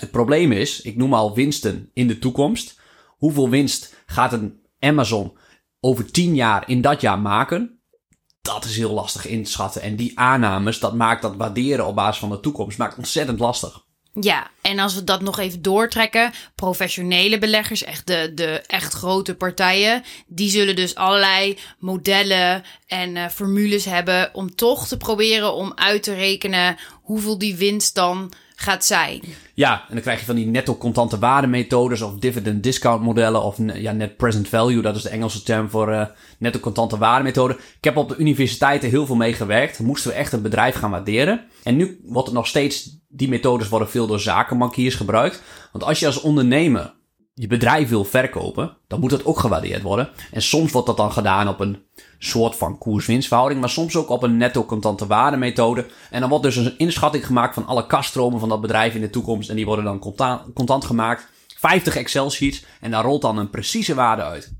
Het 0.00 0.10
probleem 0.10 0.52
is, 0.52 0.80
ik 0.80 0.96
noem 0.96 1.14
al 1.14 1.34
winsten 1.34 1.90
in 1.92 2.08
de 2.08 2.18
toekomst. 2.18 2.80
Hoeveel 3.08 3.48
winst 3.48 4.02
gaat 4.06 4.32
een 4.32 4.60
Amazon 4.78 5.38
over 5.80 6.12
10 6.12 6.34
jaar 6.34 6.68
in 6.68 6.80
dat 6.80 7.00
jaar 7.00 7.18
maken? 7.18 7.80
Dat 8.40 8.64
is 8.64 8.76
heel 8.76 8.92
lastig 8.92 9.26
inschatten. 9.26 9.82
En 9.82 9.96
die 9.96 10.18
aannames, 10.18 10.78
dat 10.78 10.94
maakt 10.94 11.22
dat 11.22 11.36
waarderen 11.36 11.86
op 11.86 11.94
basis 11.94 12.20
van 12.20 12.30
de 12.30 12.40
toekomst, 12.40 12.78
maakt 12.78 12.96
ontzettend 12.96 13.38
lastig. 13.38 13.86
Ja, 14.20 14.50
en 14.60 14.78
als 14.78 14.94
we 14.94 15.04
dat 15.04 15.20
nog 15.20 15.38
even 15.38 15.62
doortrekken, 15.62 16.32
professionele 16.54 17.38
beleggers, 17.38 17.84
echt 17.84 18.06
de, 18.06 18.32
de 18.34 18.62
echt 18.66 18.92
grote 18.92 19.34
partijen, 19.34 20.02
die 20.26 20.50
zullen 20.50 20.76
dus 20.76 20.94
allerlei 20.94 21.58
modellen 21.78 22.64
en 22.86 23.16
eh, 23.16 23.28
formules 23.28 23.84
hebben 23.84 24.34
om 24.34 24.54
toch 24.54 24.88
te 24.88 24.96
proberen 24.96 25.54
om 25.54 25.72
uit 25.74 26.02
te 26.02 26.14
rekenen 26.14 26.76
hoeveel 27.02 27.38
die 27.38 27.56
winst 27.56 27.94
dan 27.94 28.32
gaat 28.60 28.84
zijn. 28.84 29.22
Ja, 29.54 29.84
en 29.88 29.94
dan 29.94 30.02
krijg 30.02 30.18
je 30.18 30.24
van 30.24 30.34
die 30.34 30.46
netto 30.46 30.76
contante 30.76 31.18
waardemethodes 31.18 32.02
of 32.02 32.18
dividend 32.18 32.62
discount 32.62 33.02
modellen 33.02 33.42
of 33.42 33.56
ja, 33.74 33.92
net 33.92 34.16
present 34.16 34.48
value, 34.48 34.82
dat 34.82 34.96
is 34.96 35.02
de 35.02 35.08
Engelse 35.08 35.42
term 35.42 35.70
voor 35.70 35.92
eh, 35.92 36.06
netto 36.38 36.58
contante 36.58 36.98
waardemethode. 36.98 37.54
Ik 37.54 37.84
heb 37.84 37.96
op 37.96 38.08
de 38.08 38.16
universiteiten 38.16 38.88
heel 38.88 39.06
veel 39.06 39.16
mee 39.16 39.32
gewerkt. 39.32 39.78
Moesten 39.78 40.10
we 40.10 40.16
echt 40.16 40.32
een 40.32 40.42
bedrijf 40.42 40.74
gaan 40.74 40.90
waarderen. 40.90 41.44
En 41.62 41.76
nu 41.76 42.00
wordt 42.04 42.26
het 42.26 42.36
nog 42.36 42.46
steeds, 42.46 42.98
die 43.08 43.28
methodes 43.28 43.68
worden 43.68 43.90
veel 43.90 44.06
door 44.06 44.20
zakenbankiers 44.20 44.94
gebruikt. 44.94 45.42
Want 45.72 45.84
als 45.84 45.98
je 45.98 46.06
als 46.06 46.20
ondernemer 46.20 46.94
je 47.40 47.46
bedrijf 47.46 47.88
wil 47.88 48.04
verkopen, 48.04 48.76
dan 48.86 49.00
moet 49.00 49.10
het 49.10 49.24
ook 49.24 49.38
gewaardeerd 49.38 49.82
worden. 49.82 50.08
En 50.32 50.42
soms 50.42 50.72
wordt 50.72 50.86
dat 50.86 50.96
dan 50.96 51.12
gedaan 51.12 51.48
op 51.48 51.60
een 51.60 51.82
soort 52.18 52.56
van 52.56 52.78
koers-winstverhouding, 52.78 53.60
maar 53.60 53.70
soms 53.70 53.96
ook 53.96 54.08
op 54.08 54.22
een 54.22 54.36
netto 54.36 54.64
contante 54.64 55.06
waardemethode. 55.06 55.86
En 56.10 56.20
dan 56.20 56.28
wordt 56.28 56.44
dus 56.44 56.56
een 56.56 56.78
inschatting 56.78 57.26
gemaakt 57.26 57.54
van 57.54 57.66
alle 57.66 57.86
kaststromen 57.86 58.40
van 58.40 58.48
dat 58.48 58.60
bedrijf 58.60 58.94
in 58.94 59.00
de 59.00 59.10
toekomst. 59.10 59.50
En 59.50 59.56
die 59.56 59.66
worden 59.66 59.84
dan 59.84 59.98
contant, 59.98 60.52
contant 60.54 60.84
gemaakt. 60.84 61.26
50 61.56 61.96
Excel-sheets 61.96 62.64
en 62.80 62.90
daar 62.90 63.04
rolt 63.04 63.22
dan 63.22 63.38
een 63.38 63.50
precieze 63.50 63.94
waarde 63.94 64.22
uit. 64.22 64.57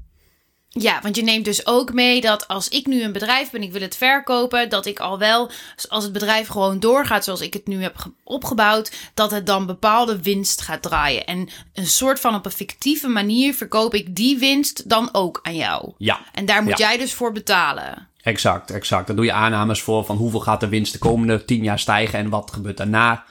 Ja, 0.70 1.00
want 1.02 1.16
je 1.16 1.22
neemt 1.22 1.44
dus 1.44 1.66
ook 1.66 1.92
mee 1.92 2.20
dat 2.20 2.48
als 2.48 2.68
ik 2.68 2.86
nu 2.86 3.02
een 3.02 3.12
bedrijf 3.12 3.50
ben, 3.50 3.62
ik 3.62 3.72
wil 3.72 3.80
het 3.80 3.96
verkopen, 3.96 4.68
dat 4.68 4.86
ik 4.86 4.98
al 5.00 5.18
wel, 5.18 5.50
als 5.88 6.04
het 6.04 6.12
bedrijf 6.12 6.48
gewoon 6.48 6.80
doorgaat 6.80 7.24
zoals 7.24 7.40
ik 7.40 7.52
het 7.52 7.66
nu 7.66 7.82
heb 7.82 7.96
ge- 7.96 8.12
opgebouwd, 8.24 9.10
dat 9.14 9.30
het 9.30 9.46
dan 9.46 9.66
bepaalde 9.66 10.22
winst 10.22 10.60
gaat 10.60 10.82
draaien. 10.82 11.26
En 11.26 11.48
een 11.72 11.86
soort 11.86 12.20
van 12.20 12.34
op 12.34 12.44
een 12.44 12.50
fictieve 12.50 13.08
manier 13.08 13.54
verkoop 13.54 13.94
ik 13.94 14.16
die 14.16 14.38
winst 14.38 14.88
dan 14.88 15.08
ook 15.12 15.38
aan 15.42 15.56
jou. 15.56 15.92
Ja, 15.98 16.20
En 16.32 16.46
daar 16.46 16.62
moet 16.62 16.78
Ja. 16.78 16.88
jij 16.88 16.98
dus 16.98 17.14
voor 17.14 17.32
betalen. 17.32 18.08
exact, 18.22 18.70
exact. 18.70 19.06
Daar 19.06 19.16
doe 19.16 19.24
je 19.24 19.32
aannames 19.32 19.82
voor 19.82 20.04
van 20.04 20.16
hoeveel 20.16 20.40
gaat 20.40 20.60
de 20.60 20.68
winst 20.68 20.92
de 20.92 20.98
komende 20.98 21.44
10 21.44 21.62
jaar 21.62 21.78
stijgen 21.78 22.18
en 22.18 22.28
wat 22.28 22.50
gebeurt 22.52 22.76
daarna. 22.76 23.24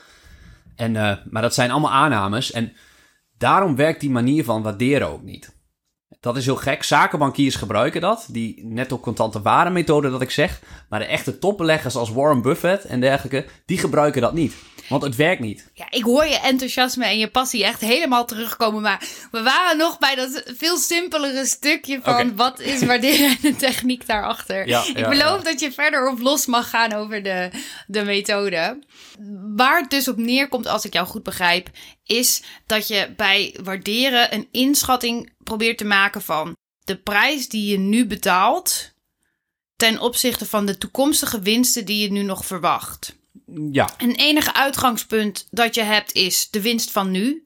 En, 0.75 0.95
eh, 0.95 1.17
maar 1.29 1.41
dat 1.41 1.53
zijn 1.53 1.71
allemaal 1.71 1.91
aannames 1.91 2.51
en 2.51 2.73
daarom 3.37 3.75
werkt 3.75 3.99
die 4.01 4.09
manier 4.09 4.43
van 4.43 4.61
waarderen 4.61 5.07
ook 5.09 5.21
niet. 5.23 5.55
Dat 6.19 6.37
is 6.37 6.45
heel 6.45 6.55
gek. 6.55 6.83
Zakenbankiers 6.83 7.55
gebruiken 7.55 8.01
dat. 8.01 8.25
Die 8.29 8.65
netto 8.65 8.99
contante 8.99 9.41
waarde-methode 9.41 10.09
dat 10.09 10.21
ik 10.21 10.31
zeg. 10.31 10.59
Maar 10.89 10.99
de 10.99 11.05
echte 11.05 11.39
topbeleggers 11.39 11.95
als 11.95 12.11
Warren 12.11 12.41
Buffett 12.41 12.85
en 12.85 12.99
dergelijke, 12.99 13.45
die 13.65 13.77
gebruiken 13.77 14.21
dat 14.21 14.33
niet. 14.33 14.53
Want 14.89 15.03
het 15.03 15.15
werkt 15.15 15.41
niet. 15.41 15.69
Ja, 15.73 15.85
ik 15.89 16.03
hoor 16.03 16.25
je 16.25 16.39
enthousiasme 16.39 17.05
en 17.05 17.17
je 17.17 17.27
passie 17.27 17.63
echt 17.63 17.81
helemaal 17.81 18.25
terugkomen. 18.25 18.81
Maar 18.81 19.03
we 19.31 19.41
waren 19.41 19.77
nog 19.77 19.99
bij 19.99 20.15
dat 20.15 20.43
veel 20.45 20.77
simpelere 20.77 21.45
stukje 21.45 21.99
van 22.03 22.35
wat 22.35 22.59
is 22.59 22.85
waarderen 22.85 23.29
en 23.29 23.37
de 23.41 23.55
techniek 23.55 24.07
daarachter. 24.07 24.67
Ja, 24.67 24.83
ik 24.87 24.97
ja, 24.97 25.09
beloof 25.09 25.37
ja. 25.37 25.43
dat 25.43 25.59
je 25.59 25.71
verder 25.71 26.09
op 26.09 26.19
los 26.19 26.45
mag 26.45 26.69
gaan 26.69 26.93
over 26.93 27.23
de, 27.23 27.49
de 27.87 28.03
methode. 28.03 28.79
Waar 29.55 29.81
het 29.81 29.89
dus 29.89 30.07
op 30.07 30.17
neerkomt, 30.17 30.67
als 30.67 30.85
ik 30.85 30.93
jou 30.93 31.07
goed 31.07 31.23
begrijp, 31.23 31.69
is 32.07 32.43
dat 32.65 32.87
je 32.87 33.13
bij 33.15 33.55
waarderen 33.63 34.33
een 34.33 34.47
inschatting 34.51 35.31
probeert 35.43 35.77
te 35.77 35.85
maken 35.85 36.21
van 36.21 36.55
de 36.83 36.97
prijs 36.97 37.49
die 37.49 37.71
je 37.71 37.77
nu 37.77 38.05
betaalt 38.05 38.91
ten 39.75 39.99
opzichte 39.99 40.45
van 40.45 40.65
de 40.65 40.77
toekomstige 40.77 41.39
winsten 41.39 41.85
die 41.85 42.01
je 42.03 42.11
nu 42.11 42.21
nog 42.21 42.45
verwacht. 42.45 43.15
Ja, 43.71 43.89
Een 43.97 44.15
enige 44.15 44.53
uitgangspunt 44.53 45.47
dat 45.51 45.75
je 45.75 45.81
hebt 45.83 46.13
is 46.13 46.49
de 46.49 46.61
winst 46.61 46.91
van 46.91 47.11
nu. 47.11 47.45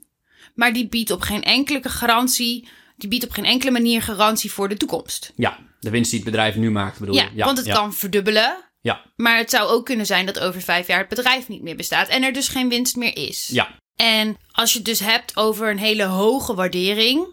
Maar 0.55 0.73
die 0.73 0.87
biedt 0.87 1.11
op 1.11 1.21
geen 1.21 1.43
enkele 1.43 1.89
garantie. 1.89 2.67
Die 2.97 3.09
biedt 3.09 3.23
op 3.23 3.31
geen 3.31 3.45
enkele 3.45 3.71
manier 3.71 4.01
garantie 4.01 4.51
voor 4.51 4.69
de 4.69 4.77
toekomst. 4.77 5.31
ja. 5.35 5.69
De 5.79 5.89
winst 5.89 6.09
die 6.11 6.19
het 6.19 6.29
bedrijf 6.29 6.55
nu 6.55 6.71
maakt, 6.71 6.99
bedoel 6.99 7.15
Ja, 7.15 7.29
je? 7.35 7.43
want 7.43 7.57
het 7.57 7.65
ja. 7.67 7.73
kan 7.73 7.93
verdubbelen. 7.93 8.57
Ja, 8.81 9.05
Maar 9.15 9.37
het 9.37 9.49
zou 9.49 9.69
ook 9.69 9.85
kunnen 9.85 10.05
zijn 10.05 10.25
dat 10.25 10.39
over 10.39 10.61
vijf 10.61 10.87
jaar 10.87 10.99
het 10.99 11.07
bedrijf 11.09 11.47
niet 11.47 11.61
meer 11.61 11.75
bestaat. 11.75 12.07
En 12.07 12.23
er 12.23 12.33
dus 12.33 12.47
geen 12.47 12.69
winst 12.69 12.95
meer 12.95 13.17
is. 13.17 13.47
ja, 13.51 13.79
En 13.95 14.37
als 14.51 14.71
je 14.71 14.77
het 14.77 14.87
dus 14.87 14.99
hebt 14.99 15.37
over 15.37 15.69
een 15.69 15.77
hele 15.77 16.03
hoge 16.03 16.55
waardering. 16.55 17.27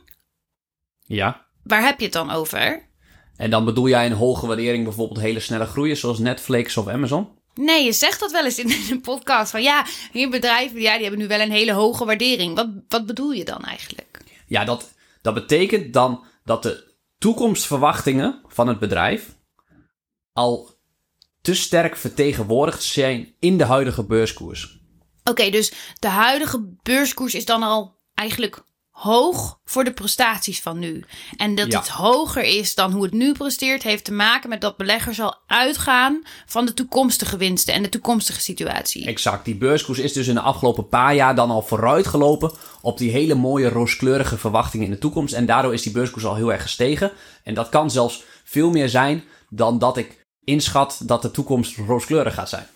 ja. 1.06 1.46
Waar 1.62 1.82
heb 1.82 1.98
je 1.98 2.04
het 2.04 2.12
dan 2.14 2.30
over? 2.30 2.88
En 3.36 3.50
dan 3.50 3.64
bedoel 3.64 3.88
jij 3.88 4.06
een 4.06 4.12
hoge 4.12 4.46
waardering 4.46 4.84
bijvoorbeeld 4.84 5.20
hele 5.20 5.40
snelle 5.40 5.66
groeien 5.66 5.96
zoals 5.96 6.18
Netflix 6.18 6.76
of 6.76 6.88
Amazon? 6.88 7.28
Nee, 7.54 7.84
je 7.84 7.92
zegt 7.92 8.20
dat 8.20 8.32
wel 8.32 8.44
eens 8.44 8.58
in 8.58 8.70
een 8.90 9.00
podcast. 9.00 9.50
Van 9.50 9.62
ja, 9.62 9.86
hier 10.12 10.30
bedrijven 10.30 10.80
ja, 10.80 10.92
die 10.92 11.02
hebben 11.02 11.20
nu 11.20 11.26
wel 11.26 11.40
een 11.40 11.50
hele 11.50 11.72
hoge 11.72 12.04
waardering. 12.04 12.54
Wat, 12.54 12.68
wat 12.88 13.06
bedoel 13.06 13.32
je 13.32 13.44
dan 13.44 13.64
eigenlijk? 13.64 14.20
Ja, 14.46 14.64
dat, 14.64 14.92
dat 15.22 15.34
betekent 15.34 15.92
dan 15.92 16.24
dat 16.44 16.62
de 16.62 16.94
toekomstverwachtingen 17.18 18.42
van 18.46 18.68
het 18.68 18.78
bedrijf 18.78 19.36
al 20.32 20.70
te 21.40 21.54
sterk 21.54 21.96
vertegenwoordigd 21.96 22.82
zijn 22.82 23.34
in 23.38 23.58
de 23.58 23.64
huidige 23.64 24.04
beurskoers. 24.04 24.78
Oké, 25.28 25.50
dus 25.50 25.72
de 25.98 26.08
huidige 26.08 26.76
beurskoers 26.82 27.34
is 27.34 27.44
dan 27.44 27.62
al 27.62 27.96
eigenlijk 28.14 28.62
hoog 28.90 29.58
voor 29.64 29.84
de 29.84 29.92
prestaties 29.92 30.60
van 30.60 30.78
nu. 30.78 31.04
En 31.36 31.54
dat 31.54 31.72
Ja. 31.72 31.78
het 31.78 31.88
hoger 31.88 32.42
is 32.42 32.74
dan 32.74 32.92
hoe 32.92 33.02
het 33.02 33.12
nu 33.12 33.32
presteert, 33.32 33.82
heeft 33.82 34.04
te 34.04 34.12
maken 34.12 34.48
met 34.48 34.60
dat 34.60 34.76
beleggers 34.76 35.20
al 35.20 35.36
uitgaan 35.46 36.22
van 36.46 36.66
de 36.66 36.74
toekomstige 36.74 37.36
winsten 37.36 37.74
en 37.74 37.82
de 37.82 37.88
toekomstige 37.88 38.40
situatie. 38.40 39.06
Exact, 39.06 39.44
die 39.44 39.54
beurskoers 39.56 39.98
is 39.98 40.12
dus 40.12 40.26
in 40.26 40.34
de 40.34 40.40
afgelopen 40.40 40.88
paar 40.88 41.14
jaar 41.14 41.34
dan 41.34 41.50
al 41.50 41.62
vooruitgelopen 41.62 42.52
op 42.80 42.98
die 42.98 43.10
hele 43.10 43.34
mooie 43.34 43.68
rooskleurige 43.68 44.38
verwachtingen 44.38 44.86
in 44.86 44.92
de 44.92 44.98
toekomst. 44.98 45.34
En 45.34 45.46
daardoor 45.46 45.72
is 45.72 45.82
die 45.82 45.92
beurskoers 45.92 46.24
al 46.24 46.34
heel 46.34 46.52
erg 46.52 46.62
gestegen. 46.62 47.12
En 47.44 47.54
dat 47.54 47.68
kan 47.68 47.90
zelfs 47.90 48.24
veel 48.44 48.70
meer 48.70 48.88
zijn 48.88 49.24
dan 49.48 49.78
dat 49.78 49.96
ik 49.96 50.26
inschat 50.44 51.00
dat 51.04 51.22
de 51.22 51.30
toekomst 51.30 51.76
rooskleurig 51.76 52.34
gaat 52.34 52.48
zijn. 52.48 52.66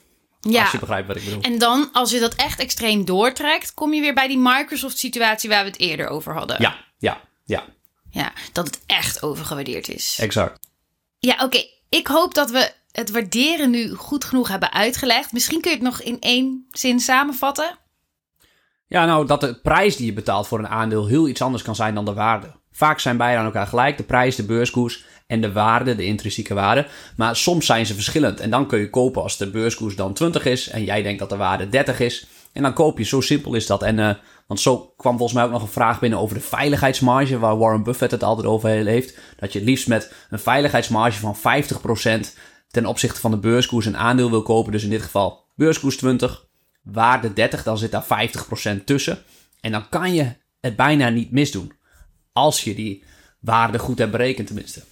Ja. 0.51 0.63
Als 0.63 0.73
je 0.73 0.79
begrijpt 0.79 1.07
wat 1.07 1.17
ik 1.17 1.25
bedoel. 1.25 1.41
En 1.43 1.59
dan, 1.59 1.89
als 1.93 2.11
je 2.11 2.21
dat 2.21 2.35
echt 2.35 2.61
extreem 2.61 3.05
doortrekt, 3.05 3.75
kom 3.75 3.95
je 3.95 4.01
weer 4.01 4.15
bij 4.15 4.29
die 4.29 4.39
Microsoft-situatie 4.39 5.49
waar 5.49 5.65
we 5.65 5.71
het 5.71 5.81
eerder 5.81 6.09
over 6.09 6.35
hadden. 6.35 6.57
Ja, 6.61 6.77
ja, 6.99 7.21
ja, 7.45 7.65
Ja, 8.11 8.33
dat 8.53 8.67
het 8.67 8.81
echt 8.87 9.23
overgewaardeerd 9.23 9.89
is. 9.89 10.19
exact. 10.21 10.69
Ja, 11.19 11.37
oké. 11.45 11.65
Ik 11.89 12.07
hoop 12.07 12.35
dat 12.35 12.51
we 12.51 12.73
het 12.93 13.11
waarderen 13.11 13.71
nu 13.71 13.95
goed 13.95 14.25
genoeg 14.25 14.49
hebben 14.49 14.73
uitgelegd. 14.73 15.33
Misschien 15.33 15.61
kun 15.61 15.71
je 15.71 15.77
het 15.77 15.87
nog 15.87 16.01
in 16.01 16.21
één 16.21 16.67
zin 16.71 17.01
samenvatten. 17.01 17.79
Ja, 18.87 19.05
nou, 19.05 19.27
dat 19.27 19.41
de 19.41 19.55
prijs 19.61 19.97
die 19.97 20.07
je 20.07 20.13
betaalt 20.13 20.47
voor 20.47 20.59
een 20.59 20.69
aandeel 20.69 21.07
heel 21.07 21.29
iets 21.29 21.43
anders 21.43 21.63
kan 21.63 21.75
zijn 21.75 21.95
dan 21.95 22.05
de 22.05 22.13
waarde. 22.15 22.61
Vaak 22.73 23.01
zijn 23.01 23.17
beide 23.17 23.39
aan 23.39 23.45
elkaar 23.45 23.67
gelijk, 23.67 23.97
de 23.97 24.03
prijs, 24.03 24.37
de 24.37 24.45
beurskoers 24.45 25.05
en 25.27 25.41
de 25.41 25.53
waarde, 25.53 25.95
de 25.95 26.05
intrinsieke 26.05 26.55
waarde. 26.55 26.87
Maar 27.17 27.37
soms 27.37 27.67
zijn 27.67 27.87
ze 27.87 27.95
verschillend 27.95 28.41
en 28.41 28.51
dan 28.51 28.67
kun 28.67 28.79
je 28.79 28.91
kopen 28.91 29.23
als 29.23 29.37
de 29.37 29.51
beurskoers 29.51 29.97
dan 29.97 30.13
20 30.13 30.45
is 30.45 30.69
en 30.69 30.85
jij 30.85 31.03
denkt 31.03 31.19
dat 31.19 31.31
de 31.31 31.37
waarde 31.37 31.69
30 31.69 32.01
is. 32.01 32.27
En 32.53 32.63
dan 32.63 32.73
koop 32.73 32.99
je, 32.99 33.05
zo 33.05 33.21
simpel 33.21 33.55
is 33.55 33.67
dat. 33.67 33.83
En, 33.83 33.99
eh, 33.99 34.15
want 34.47 34.61
zo 34.61 34.93
kwam 34.97 35.17
volgens 35.17 35.39
mij 35.39 35.45
ook 35.45 35.53
nog 35.53 35.63
een 35.63 35.69
vraag 35.69 36.01
binnen 36.01 36.19
over 36.19 36.35
de 36.35 36.43
veiligheidsmarge, 36.43 37.39
waar 37.39 37.59
Warren 37.59 37.83
Buffett 37.83 38.11
het 38.11 38.23
altijd 38.23 38.47
over 38.47 38.69
heeft. 38.69 39.19
Dat 39.37 39.53
je 39.53 39.59
het 39.59 39.69
liefst 39.69 39.89
met 39.89 40.13
een 40.31 40.39
veiligheidsmarge 40.39 41.19
van 41.19 41.37
50% 41.37 42.37
ten 42.71 42.87
opzichte 42.87 43.21
van 43.21 43.31
de 43.31 43.39
beurskoers 43.39 43.87
een 43.87 43.97
aandeel 43.97 44.31
wil 44.31 44.43
kopen. 44.43 44.73
Dus 44.73 44.85
in 44.85 44.91
dit 44.91 45.03
geval 45.03 45.45
beurskoers 45.55 45.97
20, 45.97 46.47
waarde 46.83 47.33
30, 47.33 47.63
dan 47.63 47.79
zit 47.79 47.91
daar 47.91 48.05
50% 48.05 48.85
tussen. 48.85 49.19
En 49.61 49.73
dan 49.73 49.89
kan 49.89 50.15
je 50.15 50.33
het 50.61 50.77
bijna 50.77 51.09
niet 51.09 51.31
misdoen. 51.31 51.73
Als 52.33 52.65
je 52.65 52.75
die 52.75 53.05
waarde 53.41 53.79
goed 53.79 53.99
hebt 53.99 54.11
berekend 54.11 54.47
tenminste. 54.47 54.83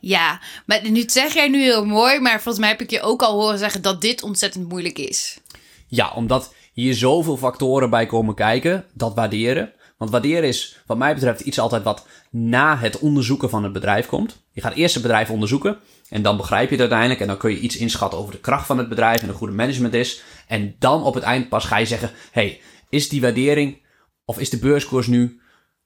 Ja, 0.00 0.40
maar 0.66 0.90
nu 0.90 1.02
zeg 1.06 1.34
jij 1.34 1.48
nu 1.48 1.62
heel 1.62 1.84
mooi, 1.86 2.20
maar 2.20 2.42
volgens 2.42 2.58
mij 2.58 2.68
heb 2.68 2.80
ik 2.80 2.90
je 2.90 3.00
ook 3.00 3.22
al 3.22 3.40
horen 3.40 3.58
zeggen 3.58 3.82
dat 3.82 4.00
dit 4.00 4.22
ontzettend 4.22 4.68
moeilijk 4.68 4.98
is. 4.98 5.38
Ja, 5.86 6.12
omdat 6.14 6.54
hier 6.72 6.94
zoveel 6.94 7.36
factoren 7.36 7.90
bij 7.90 8.06
komen 8.06 8.34
kijken, 8.34 8.84
dat 8.92 9.14
waarderen. 9.14 9.72
Want 9.96 10.10
waarderen 10.12 10.48
is, 10.48 10.76
wat 10.86 10.98
mij 10.98 11.14
betreft, 11.14 11.40
iets 11.40 11.58
altijd 11.58 11.82
wat 11.82 12.06
na 12.30 12.76
het 12.76 12.98
onderzoeken 12.98 13.50
van 13.50 13.62
het 13.62 13.72
bedrijf 13.72 14.06
komt. 14.06 14.42
Je 14.52 14.60
gaat 14.60 14.74
eerst 14.74 14.94
het 14.94 15.02
bedrijf 15.02 15.30
onderzoeken 15.30 15.78
en 16.08 16.22
dan 16.22 16.36
begrijp 16.36 16.64
je 16.64 16.70
het 16.70 16.80
uiteindelijk. 16.80 17.20
En 17.20 17.26
dan 17.26 17.36
kun 17.36 17.50
je 17.50 17.58
iets 17.58 17.76
inschatten 17.76 18.18
over 18.18 18.32
de 18.32 18.40
kracht 18.40 18.66
van 18.66 18.78
het 18.78 18.88
bedrijf 18.88 19.22
en 19.22 19.28
een 19.28 19.34
goede 19.34 19.52
management 19.52 19.94
is. 19.94 20.22
En 20.46 20.74
dan 20.78 21.02
op 21.02 21.14
het 21.14 21.22
eind 21.22 21.48
pas 21.48 21.64
ga 21.64 21.76
je 21.76 21.86
zeggen, 21.86 22.10
hey, 22.30 22.60
is 22.88 23.08
die 23.08 23.20
waardering 23.20 23.82
of 24.24 24.38
is 24.38 24.50
de 24.50 24.58
beurskoers 24.58 25.06
nu 25.06 25.40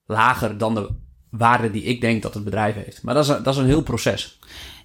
lager 0.06 0.58
dan 0.58 0.74
de 0.74 0.90
waarde 1.30 1.70
die 1.70 1.82
ik 1.82 2.00
denk 2.00 2.22
dat 2.22 2.34
het 2.34 2.44
bedrijf 2.44 2.74
heeft? 2.74 3.02
Maar 3.02 3.14
dat 3.14 3.24
is 3.24 3.30
een, 3.30 3.42
dat 3.42 3.54
is 3.54 3.60
een 3.60 3.66
heel 3.66 3.82
proces. 3.82 4.38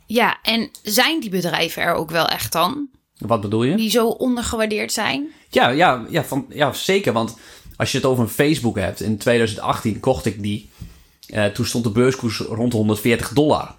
Ja, 0.05 0.38
en 0.41 0.69
zijn 0.83 1.19
die 1.19 1.29
bedrijven 1.29 1.83
er 1.83 1.93
ook 1.93 2.11
wel 2.11 2.27
echt 2.27 2.51
dan? 2.51 2.89
Wat 3.17 3.41
bedoel 3.41 3.63
je? 3.63 3.75
Die 3.75 3.89
zo 3.89 4.07
ondergewaardeerd 4.07 4.91
zijn? 4.91 5.27
Ja, 5.49 5.69
ja, 5.69 6.05
ja, 6.09 6.23
van, 6.23 6.45
ja, 6.49 6.73
zeker. 6.73 7.13
Want 7.13 7.38
als 7.75 7.91
je 7.91 7.97
het 7.97 8.05
over 8.05 8.23
een 8.23 8.29
Facebook 8.29 8.77
hebt, 8.77 9.01
in 9.01 9.17
2018 9.17 9.99
kocht 9.99 10.25
ik 10.25 10.41
die. 10.41 10.69
Eh, 11.27 11.45
toen 11.45 11.65
stond 11.65 11.83
de 11.83 11.91
beurskoers 11.91 12.38
rond 12.39 12.71
de 12.71 12.77
140 12.77 13.33
dollar. 13.33 13.75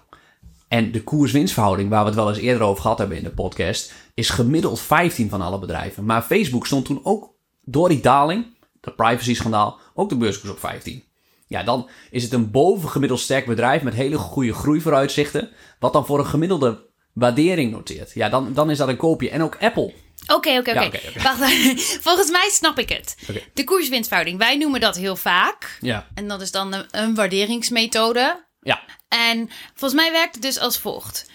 En 0.67 0.91
de 0.91 1.03
koers-winstverhouding, 1.03 1.89
waar 1.89 2.01
we 2.01 2.05
het 2.05 2.15
wel 2.15 2.29
eens 2.29 2.37
eerder 2.37 2.67
over 2.67 2.81
gehad 2.81 2.97
hebben 2.97 3.17
in 3.17 3.23
de 3.23 3.29
podcast, 3.29 3.93
is 4.13 4.29
gemiddeld 4.29 4.79
15 4.79 5.29
van 5.29 5.41
alle 5.41 5.59
bedrijven. 5.59 6.05
Maar 6.05 6.21
Facebook 6.21 6.65
stond 6.65 6.85
toen 6.85 6.99
ook 7.03 7.33
door 7.63 7.89
die 7.89 8.01
daling, 8.01 8.45
dat 8.81 8.95
privacy-schandaal, 8.95 9.79
ook 9.93 10.09
de 10.09 10.17
beurskoers 10.17 10.51
op 10.51 10.59
15. 10.59 11.03
Ja, 11.51 11.63
dan 11.63 11.89
is 12.11 12.23
het 12.23 12.33
een 12.33 12.51
bovengemiddeld 12.51 13.19
sterk 13.19 13.45
bedrijf 13.45 13.81
met 13.81 13.93
hele 13.93 14.17
goede 14.17 14.53
groeivooruitzichten, 14.53 15.49
wat 15.79 15.93
dan 15.93 16.05
voor 16.05 16.19
een 16.19 16.25
gemiddelde 16.25 16.89
waardering 17.13 17.71
noteert. 17.71 18.13
Ja, 18.13 18.29
dan, 18.29 18.53
dan 18.53 18.69
is 18.69 18.77
dat 18.77 18.87
een 18.87 18.97
koopje. 18.97 19.29
En 19.29 19.41
ook 19.41 19.57
Apple. 19.59 19.93
Oké, 20.27 20.57
oké, 20.57 20.71
oké. 20.71 20.99
Wacht, 21.23 21.39
volgens 22.07 22.31
mij 22.31 22.49
snap 22.51 22.79
ik 22.79 22.89
het. 22.89 23.15
De 23.53 23.63
koers-winstverhouding, 23.63 24.37
wij 24.37 24.57
noemen 24.57 24.79
dat 24.79 24.95
heel 24.95 25.15
vaak. 25.15 25.77
Ja. 25.81 26.07
En 26.13 26.27
dat 26.27 26.41
is 26.41 26.51
dan 26.51 26.73
een, 26.73 26.85
een 26.91 27.15
waarderingsmethode. 27.15 28.45
Ja. 28.61 28.81
En 29.07 29.49
volgens 29.73 30.01
mij 30.01 30.11
werkt 30.11 30.33
het 30.33 30.43
dus 30.43 30.59
als 30.59 30.77
volgt. 30.77 31.29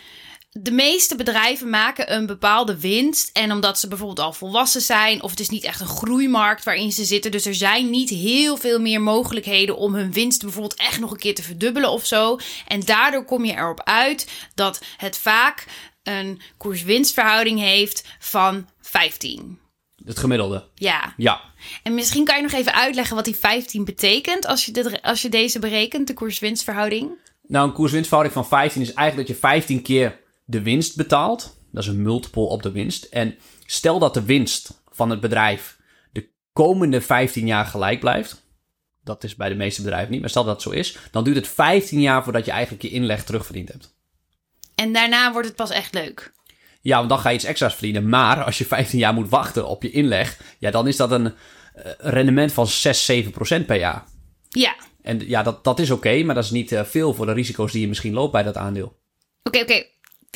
De 0.59 0.71
meeste 0.71 1.17
bedrijven 1.17 1.71
maken 1.71 2.15
een 2.15 2.27
bepaalde 2.27 2.81
winst. 2.81 3.31
En 3.33 3.53
omdat 3.53 3.79
ze 3.79 3.89
bijvoorbeeld 3.89 4.21
al 4.21 4.33
volwassen 4.33 4.81
zijn, 4.81 5.23
of 5.23 5.31
het 5.31 5.41
is 5.41 5.49
niet 5.49 5.65
echt 5.65 5.81
een 5.81 5.87
groeimarkt 5.87 6.65
waarin 6.65 6.93
ze 6.93 7.05
zitten. 7.05 7.31
Dus 7.31 7.47
er 7.47 7.55
zijn 7.55 7.91
niet 7.91 8.11
heel 8.11 8.57
veel 8.57 8.81
meer 8.81 9.01
mogelijkheden 9.01 9.77
om 9.77 9.95
hun 9.95 10.13
winst 10.13 10.43
bijvoorbeeld 10.43 10.75
echt 10.75 11.01
nog 11.01 11.11
een 11.11 11.19
keer 11.19 11.35
te 11.35 11.43
verdubbelen 11.43 11.91
of 11.91 12.07
zo. 12.07 12.39
En 12.67 12.81
daardoor 12.81 13.25
kom 13.25 13.45
je 13.45 13.53
erop 13.53 13.83
uit 13.83 14.31
dat 14.55 14.83
het 14.97 15.19
vaak 15.19 15.67
een 16.03 16.41
koers-winstverhouding 16.57 17.59
heeft 17.59 18.05
van 18.19 18.69
15. 18.81 19.59
Het 20.05 20.19
gemiddelde. 20.19 20.69
Ja. 20.75 21.15
Ja. 21.17 21.41
En 21.83 21.95
misschien 21.95 22.25
kan 22.25 22.37
je 22.37 22.43
nog 22.43 22.53
even 22.53 22.75
uitleggen 22.75 23.17
wat 23.17 23.25
die 23.25 23.37
15 23.37 23.85
betekent 23.85 24.47
als 24.47 24.65
je, 24.65 24.73
dit, 24.73 25.03
als 25.03 25.23
je 25.23 25.29
deze 25.29 25.59
berekent, 25.59 26.07
de 26.07 26.15
koers-winstverhouding. 26.15 27.11
Nou, 27.47 27.69
een 27.69 27.75
koers-winstverhouding 27.75 28.37
van 28.37 28.49
15 28.49 28.83
is 28.83 28.93
eigenlijk 28.93 29.29
dat 29.29 29.37
je 29.37 29.43
15 29.43 29.83
keer 29.83 30.25
de 30.47 30.63
winst 30.63 30.97
betaalt. 30.97 31.57
Dat 31.73 31.83
is 31.83 31.89
een 31.89 32.03
multiple 32.03 32.43
op 32.43 32.63
de 32.63 32.71
winst. 32.71 33.05
En 33.05 33.37
stel 33.67 33.99
dat 33.99 34.15
de 34.15 34.23
winst 34.23 34.83
van 34.91 35.11
het 35.11 35.21
bedrijf 35.21 35.79
de 36.13 36.29
komende 36.53 37.01
15 37.01 37.47
jaar 37.47 37.67
gelijk 37.67 38.01
blijft. 38.01 38.45
Dat 39.05 39.25
is 39.25 39.37
bij 39.37 39.49
de 39.49 39.55
meeste 39.55 39.83
bedrijven 39.83 40.11
niet, 40.11 40.21
maar 40.21 40.31
stel 40.31 40.45
dat 40.45 40.53
het 40.53 40.63
zo 40.63 40.71
is. 40.71 40.99
Dan 41.11 41.25
duurt 41.25 41.37
het 41.37 41.49
15 41.49 42.01
jaar 42.01 42.25
voordat 42.25 42.45
je 42.45 42.51
eigenlijk 42.51 42.83
je 42.83 42.91
inleg 42.91 43.25
terugverdiend 43.25 43.69
hebt. 43.69 43.95
En 44.75 44.93
daarna 44.93 45.33
wordt 45.33 45.47
het 45.47 45.57
pas 45.57 45.71
echt 45.71 45.95
leuk. 45.95 46.33
Ja, 46.81 46.97
want 46.97 47.09
dan 47.09 47.19
ga 47.19 47.29
je 47.29 47.35
iets 47.35 47.45
extra's 47.45 47.73
verdienen. 47.73 48.09
Maar 48.09 48.45
als 48.45 48.59
je 48.59 48.65
15 48.65 48.99
jaar 48.99 49.15
moet 49.15 49.29
wachten 49.29 49.67
op 49.67 49.83
je 49.83 49.91
inleg, 49.91 50.41
ja, 50.59 50.71
dan 50.71 50.87
is 50.87 50.97
dat 50.97 51.11
een 51.11 51.27
eh, 51.27 51.93
rendement 51.99 52.53
van 52.53 52.67
6, 52.67 53.05
7 53.05 53.33
procent 53.33 53.67
per 53.67 53.77
jaar. 53.79 54.05
Ja. 54.49 54.77
En 55.03 55.29
ja, 55.29 55.43
dat, 55.43 55.65
dat 55.65 55.79
is 55.79 55.91
oké, 55.91 56.23
maar 56.23 56.35
dat 56.35 56.45
is 56.45 56.51
niet 56.51 56.73
eh, 56.73 56.85
veel 56.85 57.15
voor 57.15 57.27
de 57.27 57.33
risico's 57.33 57.73
die 57.73 57.81
je 57.81 57.89
misschien 57.89 58.13
loopt 58.13 58.33
bij 58.33 58.43
dat 58.43 58.57
aandeel. 58.57 58.99
Oké, 59.43 59.59
oké. 59.59 59.85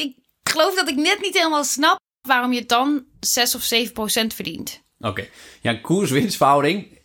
Ik 0.01 0.17
geloof 0.43 0.75
dat 0.75 0.89
ik 0.89 0.97
net 0.97 1.19
niet 1.21 1.37
helemaal 1.37 1.65
snap 1.65 1.99
waarom 2.29 2.53
je 2.53 2.67
dan 2.67 3.05
6 3.21 3.55
of 3.55 3.63
7 3.63 3.93
procent 3.93 4.35
verdient. 4.35 4.83
Oké. 4.99 5.29
Ja, 5.61 5.71
een 5.71 5.81
koers-winstverhouding 5.81 6.99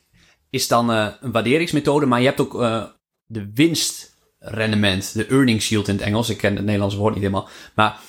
is 0.50 0.68
dan 0.68 0.92
eh, 0.92 1.14
een 1.20 1.32
waarderingsmethode, 1.32 2.06
maar 2.06 2.20
je 2.20 2.26
hebt 2.26 2.40
ook 2.40 2.62
eh, 2.62 2.84
de 3.26 3.52
winstrendement, 3.54 5.14
de 5.14 5.26
earnings 5.26 5.70
yield 5.70 5.88
in 5.88 5.96
het 5.96 6.04
Engels. 6.04 6.30
Ik 6.30 6.38
ken 6.38 6.56
het 6.56 6.66
Nederlandse 6.66 6.98
woord 6.98 7.14
niet 7.14 7.24
helemaal. 7.24 7.50
Maar 7.76 8.00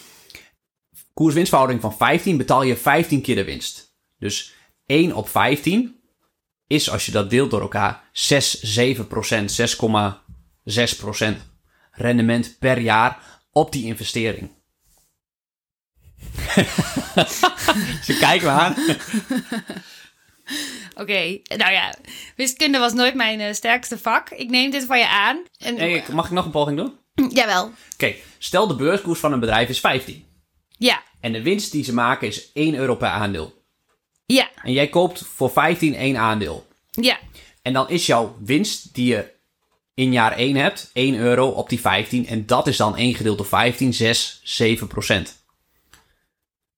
koers-winstverhouding 1.14 1.80
van 1.80 1.96
15 1.96 2.36
betaal 2.36 2.62
je 2.62 2.76
15 2.76 3.20
keer 3.20 3.34
de 3.34 3.44
winst. 3.44 3.94
Dus 4.18 4.54
1 4.86 5.12
op 5.12 5.28
15 5.28 6.00
is, 6.66 6.90
als 6.90 7.06
je 7.06 7.12
dat 7.12 7.30
deelt 7.30 7.50
door 7.50 7.60
elkaar, 7.60 8.08
6, 8.12 8.60
7 8.60 9.06
procent, 9.06 9.60
6,6 9.60 10.98
procent 10.98 11.38
rendement 11.90 12.56
per 12.58 12.78
jaar 12.78 13.40
op 13.52 13.72
die 13.72 13.84
investering. 13.84 14.55
Ze 18.06 18.16
kijken 18.20 18.46
me 18.46 18.52
aan. 18.52 18.74
Oké, 20.94 21.38
nou 21.56 21.72
ja, 21.72 21.94
wiskunde 22.36 22.78
was 22.78 22.92
nooit 22.92 23.14
mijn 23.14 23.40
eh, 23.40 23.52
sterkste 23.54 23.98
vak. 23.98 24.30
Ik 24.30 24.50
neem 24.50 24.70
dit 24.70 24.84
van 24.84 24.98
je 24.98 25.08
aan. 25.08 25.42
En, 25.58 25.76
Hey, 25.76 26.04
mag 26.12 26.24
ik 26.26 26.30
nog 26.30 26.44
een 26.44 26.50
poging 26.50 26.76
doen? 26.76 26.98
Jawel. 27.32 27.70
Oké, 27.94 28.14
stel 28.38 28.66
de 28.66 28.74
beurskoers 28.76 29.20
van 29.20 29.32
een 29.32 29.40
bedrijf 29.40 29.68
is 29.68 29.80
15. 29.80 30.24
Ja, 30.78 31.02
En 31.20 31.32
de 31.32 31.42
winst 31.42 31.72
die 31.72 31.84
ze 31.84 31.94
maken 31.94 32.26
is 32.28 32.50
1 32.52 32.74
euro 32.74 32.94
per 32.94 33.08
aandeel. 33.08 33.62
ja, 34.26 34.48
En 34.62 34.72
jij 34.72 34.88
koopt 34.88 35.22
voor 35.34 35.50
15 35.50 35.94
één 35.94 36.16
aandeel. 36.16 36.66
ja, 36.90 37.18
En 37.62 37.72
dan 37.72 37.88
is 37.90 38.06
jouw 38.06 38.36
winst 38.44 38.94
die 38.94 39.06
je 39.06 39.32
in 39.94 40.12
jaar 40.12 40.32
1 40.32 40.56
hebt, 40.56 40.90
1 40.92 41.14
euro 41.14 41.48
op 41.48 41.68
die 41.68 41.80
15. 41.80 42.26
En 42.26 42.46
dat 42.46 42.66
is 42.66 42.76
dan 42.76 42.96
1 42.96 43.14
gedeeld 43.14 43.36
door 43.36 43.46
15, 43.46 43.94
6, 43.94 44.40
7 44.42 44.86
procent. 44.86 45.44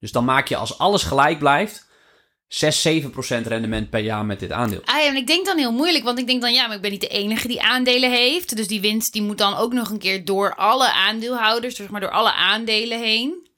Dus 0.00 0.12
dan 0.12 0.24
maak 0.24 0.48
je 0.48 0.56
als 0.56 0.78
alles 0.78 1.02
gelijk 1.02 1.38
blijft, 1.38 1.86
6, 2.48 2.82
7 2.82 3.10
procent 3.10 3.46
rendement 3.46 3.90
per 3.90 4.00
jaar 4.00 4.24
met 4.24 4.40
dit 4.40 4.52
aandeel. 4.52 4.80
Ah 4.84 5.00
ja, 5.00 5.06
en 5.06 5.16
ik 5.16 5.26
denk 5.26 5.46
dan 5.46 5.58
heel 5.58 5.72
moeilijk, 5.72 6.04
want 6.04 6.18
ik 6.18 6.26
denk 6.26 6.40
dan 6.40 6.52
ja, 6.52 6.66
maar 6.66 6.76
ik 6.76 6.82
ben 6.82 6.90
niet 6.90 7.00
de 7.00 7.08
enige 7.08 7.48
die 7.48 7.62
aandelen 7.62 8.10
heeft. 8.10 8.56
Dus 8.56 8.66
die 8.68 8.80
winst 8.80 9.12
die 9.12 9.22
moet 9.22 9.38
dan 9.38 9.56
ook 9.56 9.72
nog 9.72 9.90
een 9.90 9.98
keer 9.98 10.24
door 10.24 10.54
alle 10.54 10.92
aandeelhouders, 10.92 11.76
zeg 11.76 11.88
maar 11.88 12.00
door 12.00 12.10
alle 12.10 12.32
aandelen 12.32 12.98
heen. 13.00 13.48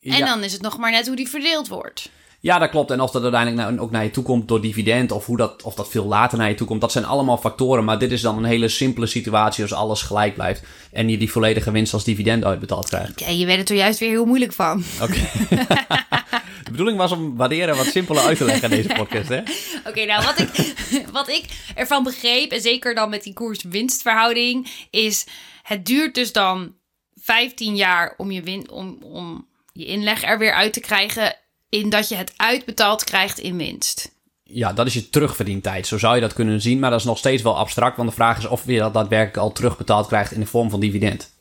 En 0.00 0.16
Ja. 0.16 0.26
dan 0.26 0.42
is 0.42 0.52
het 0.52 0.62
nog 0.62 0.78
maar 0.78 0.90
net 0.90 1.06
hoe 1.06 1.16
die 1.16 1.28
verdeeld 1.28 1.68
wordt. 1.68 2.10
Ja, 2.44 2.58
dat 2.58 2.70
klopt. 2.70 2.90
En 2.90 3.00
of 3.00 3.10
dat 3.10 3.22
uiteindelijk 3.22 3.62
nou 3.62 3.78
ook 3.78 3.90
naar 3.90 4.04
je 4.04 4.10
toe 4.10 4.24
komt 4.24 4.48
door 4.48 4.60
dividend 4.60 5.12
of 5.12 5.26
hoe 5.26 5.36
dat, 5.36 5.62
of 5.62 5.74
dat 5.74 5.88
veel 5.88 6.04
later 6.04 6.38
naar 6.38 6.48
je 6.48 6.54
toe 6.54 6.66
komt, 6.66 6.80
dat 6.80 6.92
zijn 6.92 7.04
allemaal 7.04 7.38
factoren. 7.38 7.84
Maar 7.84 7.98
dit 7.98 8.12
is 8.12 8.20
dan 8.20 8.36
een 8.36 8.44
hele 8.44 8.68
simpele 8.68 9.06
situatie 9.06 9.62
als 9.62 9.72
alles 9.72 10.02
gelijk 10.02 10.34
blijft 10.34 10.62
en 10.92 11.08
je 11.08 11.18
die 11.18 11.30
volledige 11.30 11.70
winst 11.70 11.92
als 11.92 12.04
dividend 12.04 12.44
uitbetaald 12.44 12.88
krijgt. 12.88 13.20
Ja, 13.20 13.28
je 13.28 13.46
weet 13.46 13.58
het 13.58 13.70
er 13.70 13.76
juist 13.76 13.98
weer 13.98 14.08
heel 14.08 14.24
moeilijk 14.24 14.52
van. 14.52 14.84
Oké. 15.00 15.18
De 16.64 16.70
bedoeling 16.70 16.98
was 16.98 17.12
om 17.12 17.36
waarderen 17.36 17.76
wat 17.76 17.86
simpeler 17.86 18.22
uit 18.22 18.36
te 18.36 18.44
leggen 18.44 18.70
in 18.70 18.76
deze 18.76 18.94
podcast, 18.94 19.28
hè? 19.28 19.40
Oké, 19.88 20.04
nou 20.04 20.24
wat 20.24 20.38
ik, 20.38 20.74
wat 21.12 21.28
ik 21.28 21.44
ervan 21.74 22.02
begreep, 22.02 22.52
en 22.52 22.60
zeker 22.60 22.94
dan 22.94 23.10
met 23.10 23.22
die 23.22 23.32
koers-winstverhouding, 23.32 24.86
is 24.90 25.26
het 25.62 25.86
duurt 25.86 26.14
dus 26.14 26.32
dan 26.32 26.74
15 27.14 27.76
jaar 27.76 28.14
om 28.16 28.30
je, 28.30 28.42
win, 28.42 28.70
om, 28.70 28.98
om 29.02 29.46
je 29.72 29.86
inleg 29.86 30.22
er 30.22 30.38
weer 30.38 30.54
uit 30.54 30.72
te 30.72 30.80
krijgen, 30.80 31.36
in 31.74 31.88
dat 31.90 32.08
je 32.08 32.14
het 32.14 32.32
uitbetaald 32.36 33.04
krijgt 33.04 33.38
in 33.38 33.56
winst. 33.56 34.12
Ja, 34.42 34.72
dat 34.72 34.86
is 34.86 34.94
je 34.94 35.08
terugverdientijd. 35.10 35.86
Zo 35.86 35.98
zou 35.98 36.14
je 36.14 36.20
dat 36.20 36.32
kunnen 36.32 36.60
zien, 36.60 36.78
maar 36.78 36.90
dat 36.90 36.98
is 36.98 37.06
nog 37.06 37.18
steeds 37.18 37.42
wel 37.42 37.56
abstract. 37.58 37.96
Want 37.96 38.08
de 38.08 38.14
vraag 38.14 38.38
is 38.38 38.46
of 38.46 38.66
je 38.66 38.78
dat 38.78 38.94
daadwerkelijk 38.94 39.36
al 39.36 39.52
terugbetaald 39.52 40.06
krijgt 40.06 40.32
in 40.32 40.40
de 40.40 40.46
vorm 40.46 40.70
van 40.70 40.80
dividend. 40.80 41.32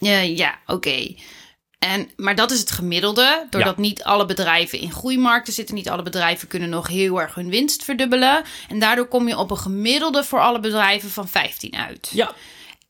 Ja, 0.00 0.18
ja 0.20 0.58
oké. 0.66 1.14
En, 1.78 2.10
maar 2.16 2.34
dat 2.34 2.50
is 2.50 2.60
het 2.60 2.70
gemiddelde. 2.70 3.46
Doordat 3.50 3.76
Ja. 3.76 3.80
niet 3.82 4.02
alle 4.02 4.26
bedrijven 4.26 4.78
in 4.80 4.92
groeimarkten 4.92 5.52
zitten. 5.52 5.74
Niet 5.74 5.88
alle 5.88 6.02
bedrijven 6.02 6.48
kunnen 6.48 6.68
nog 6.68 6.88
heel 6.88 7.20
erg 7.20 7.34
hun 7.34 7.50
winst 7.50 7.84
verdubbelen. 7.84 8.42
En 8.68 8.78
daardoor 8.78 9.06
kom 9.06 9.28
je 9.28 9.38
op 9.38 9.50
een 9.50 9.58
gemiddelde 9.58 10.24
voor 10.24 10.40
alle 10.40 10.60
bedrijven 10.60 11.10
van 11.10 11.28
15 11.28 11.76
uit. 11.76 12.10
Ja. 12.12 12.34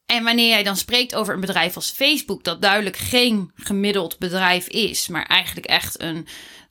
En 0.07 0.25
wanneer 0.25 0.49
jij 0.49 0.63
dan 0.63 0.77
spreekt 0.77 1.15
over 1.15 1.35
een 1.35 1.41
bedrijf 1.41 1.77
als 1.77 1.91
Facebook, 1.91 2.45
dat 2.45 2.63
duidelijk 2.63 2.97
geen 2.97 3.51
gemiddeld 3.55 4.19
bedrijf 4.19 4.67
is, 4.69 5.09
maar 5.09 5.27
eigenlijk 5.27 5.67
echt 5.67 6.03
een, 6.03 6.27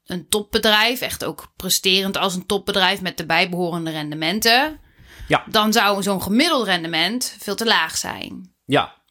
een 0.06 0.28
topbedrijf, 0.28 1.02
echt 1.02 1.26
ook 1.26 1.54
presterend 1.56 2.18
als 2.18 2.36
een 2.36 2.46
topbedrijf 2.46 3.02
met 3.02 3.18
de 3.18 3.26
bijbehorende 3.26 3.92
rendementen, 3.92 4.80
Ja. 5.28 5.44
dan 5.50 5.74
zou 5.74 6.04
zo'n 6.04 6.22
gemiddeld 6.22 6.66
rendement 6.66 7.36
veel 7.40 7.56
te 7.56 7.66
laag 7.66 7.98
zijn. 7.98 8.54
Ja. 8.66 9.02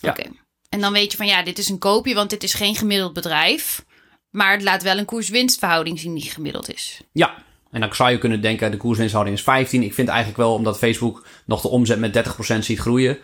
Ja. 0.00 0.10
Oké. 0.10 0.22
En 0.68 0.80
dan 0.80 0.92
weet 0.92 1.10
je 1.10 1.16
van 1.16 1.26
ja, 1.26 1.42
dit 1.42 1.58
is 1.58 1.68
een 1.68 1.78
koopje, 1.78 2.14
want 2.14 2.30
dit 2.30 2.42
is 2.42 2.54
geen 2.54 2.74
gemiddeld 2.76 3.12
bedrijf, 3.12 3.84
maar 4.30 4.52
het 4.52 4.62
laat 4.62 4.82
wel 4.82 4.98
een 4.98 5.04
koers-winstverhouding 5.04 5.98
zien 5.98 6.14
die 6.14 6.30
gemiddeld 6.30 6.72
is. 6.72 7.00
Ja. 7.12 7.44
En 7.70 7.80
dan 7.80 7.94
zou 7.94 8.10
je 8.10 8.18
kunnen 8.18 8.40
denken, 8.40 8.70
de 8.70 8.76
koerswinsthouding 8.76 9.36
is 9.36 9.42
15. 9.42 9.82
Ik 9.82 9.94
vind 9.94 10.08
eigenlijk 10.08 10.38
wel, 10.38 10.54
omdat 10.54 10.78
Facebook 10.78 11.26
nog 11.46 11.60
de 11.60 11.68
omzet 11.68 11.98
met 11.98 12.12
30% 12.12 12.64
ziet 12.64 12.78
groeien 12.78 13.18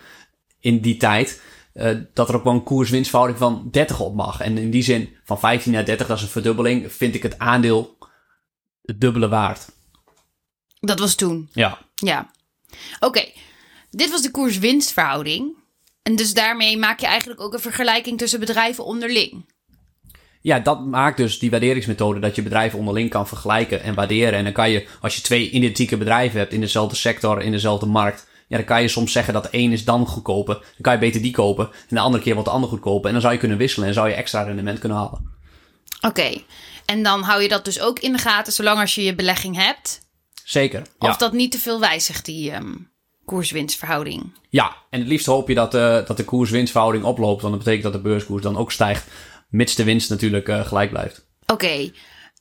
in 0.61 0.81
die 0.81 0.97
tijd, 0.97 1.43
eh, 1.79 1.97
dat 2.15 2.29
er 2.29 2.35
ook 2.35 2.45
wel 2.45 2.53
een 2.53 2.63
koerswinstverhouding 2.63 3.39
van 3.39 3.69
30 3.71 4.01
op 4.01 4.15
mag. 4.15 4.41
En 4.41 4.59
in 4.59 4.71
die 4.71 4.83
zin, 4.83 5.17
van 5.25 5.39
15 5.39 5.73
naar 5.73 5.85
30, 5.85 6.07
dat 6.07 6.17
is 6.17 6.23
een 6.23 6.29
verdubbeling, 6.29 6.93
vind 6.93 7.15
ik 7.15 7.23
het 7.23 7.39
aandeel 7.39 7.97
het 8.83 9.01
dubbele 9.01 9.29
waard. 9.29 9.67
Dat 10.81 10.99
was 10.99 11.15
toen. 11.15 11.49
Ja. 11.53 11.79
Ja. 11.95 12.31
Oké, 13.01 13.25
dit 13.91 14.11
was 14.11 14.23
de 14.23 14.31
koers-winstverhouding. 14.31 15.57
En 16.03 16.17
dus 16.17 16.35
daarmee 16.35 16.79
maak 16.79 17.01
je 17.01 17.07
eigenlijk 17.07 17.41
ook 17.41 17.53
een 17.53 17.61
vergelijking 17.61 18.19
tussen 18.19 18.41
bedrijven 18.41 18.85
onderling. 18.85 19.45
Ja, 20.41 20.61
dat 20.61 20.87
maakt 20.87 21.17
dus 21.17 21.39
die 21.39 21.51
waarderingsmethode 21.51 22.21
dat 22.21 22.35
je 22.35 22.43
bedrijven 22.43 22.79
onderling 22.79 23.11
kan 23.11 23.29
vergelijken 23.29 23.83
en 23.83 23.95
waarderen. 23.95 24.39
En 24.39 24.45
dan 24.45 24.53
kan 24.53 24.71
je, 24.71 24.87
als 25.01 25.17
je 25.17 25.23
twee 25.23 25.51
identieke 25.51 25.97
bedrijven 25.97 26.39
hebt 26.39 26.53
in 26.53 26.61
dezelfde 26.61 26.97
sector, 26.97 27.43
in 27.43 27.53
dezelfde 27.53 27.87
markt, 27.87 28.27
ja, 28.49 28.57
dan 28.57 28.67
kan 28.67 28.83
je 28.83 28.89
soms 28.89 29.13
zeggen 29.13 29.35
dat 29.35 29.43
de 29.43 29.49
een 29.53 29.73
is 29.73 29.85
dan 29.85 30.07
goedkoper. 30.07 30.55
Dan 30.55 30.81
kan 30.81 30.93
je 30.93 30.99
beter 30.99 31.23
die 31.23 31.33
kopen 31.33 31.65
en 31.89 31.97
de 31.97 32.01
andere 32.01 32.23
keer 32.23 32.35
wordt 32.35 32.49
de 32.49 32.55
ander 32.55 32.71
goedkoper. 32.71 33.07
En 33.07 33.13
dan 33.13 33.21
zou 33.21 33.33
je 33.33 33.39
kunnen 33.39 33.59
wisselen 33.59 33.89
en 33.89 33.95
zou 33.95 34.09
je 34.09 34.15
extra 34.15 34.43
rendement 34.43 34.79
kunnen 34.79 34.99
halen. 34.99 35.37
Oké, 36.01 36.43
en 36.85 37.03
dan 37.03 37.23
hou 37.23 37.43
je 37.43 37.49
dat 37.49 37.65
dus 37.65 37.81
ook 37.81 37.99
in 37.99 38.13
de 38.13 38.19
gaten 38.19 38.53
zolang 38.53 38.81
als 38.81 38.95
je 38.95 39.03
je 39.03 39.15
belegging 39.15 39.57
hebt. 39.57 40.01
Zeker. 40.45 40.83
Ja. 40.99 41.09
Of 41.09 41.17
dat 41.17 41.33
niet 41.33 41.51
te 41.51 41.59
veel 41.59 41.81
wijzigt, 41.81 42.25
die 42.25 42.51
ehm, 42.51 42.75
koers-winstverhouding. 43.25 44.33
ja, 44.51 44.77
en 44.91 44.99
het 44.99 45.09
liefst 45.09 45.27
hoop 45.27 45.49
je 45.49 45.55
dat, 45.55 45.75
eh, 45.75 46.07
dat 46.07 46.17
de 46.17 46.25
koers-winstverhouding 46.25 47.05
oploopt. 47.05 47.43
Want 47.43 47.55
dat 47.55 47.65
betekent 47.65 47.93
dat 47.93 48.03
de 48.03 48.09
beurskoers 48.09 48.43
dan 48.43 48.57
ook 48.57 48.73
stijgt, 48.73 49.07
mits 49.49 49.75
de 49.75 49.85
winst 49.85 50.11
natuurlijk 50.11 50.49
eh, 50.49 50.67
gelijk 50.67 50.91
blijft. 50.91 51.27
Oké, 51.47 51.91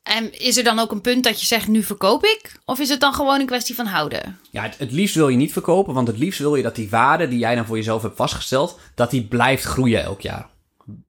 en 0.08 0.40
is 0.40 0.58
er 0.58 0.64
dan 0.64 0.80
ook 0.80 0.92
een 0.92 1.02
punt 1.02 1.24
dat 1.24 1.40
je 1.40 1.46
zegt 1.46 1.68
nu 1.68 1.84
verkoop 1.84 2.24
ik? 2.24 2.52
Of 2.66 2.80
is 2.80 2.90
het 2.90 3.00
dan 3.00 3.14
gewoon 3.14 3.40
een 3.40 3.46
kwestie 3.46 3.76
van 3.76 3.86
houden? 3.86 4.40
Ja, 4.52 4.64
het, 4.64 4.78
het 4.78 4.92
liefst 4.92 5.16
wil 5.16 5.30
je 5.30 5.38
niet 5.38 5.54
verkopen, 5.54 5.94
want 5.94 6.08
het 6.08 6.18
liefst 6.18 6.40
wil 6.40 6.56
je 6.56 6.64
dat 6.64 6.76
die 6.76 6.90
waarde 6.90 7.28
die 7.28 7.40
jij 7.40 7.56
dan 7.56 7.66
voor 7.66 7.78
jezelf 7.78 8.02
hebt 8.02 8.16
vastgesteld, 8.16 8.80
dat 8.96 9.10
die 9.10 9.24
blijft 9.24 9.64
groeien 9.64 10.04
elk 10.04 10.22
jaar. 10.22 10.50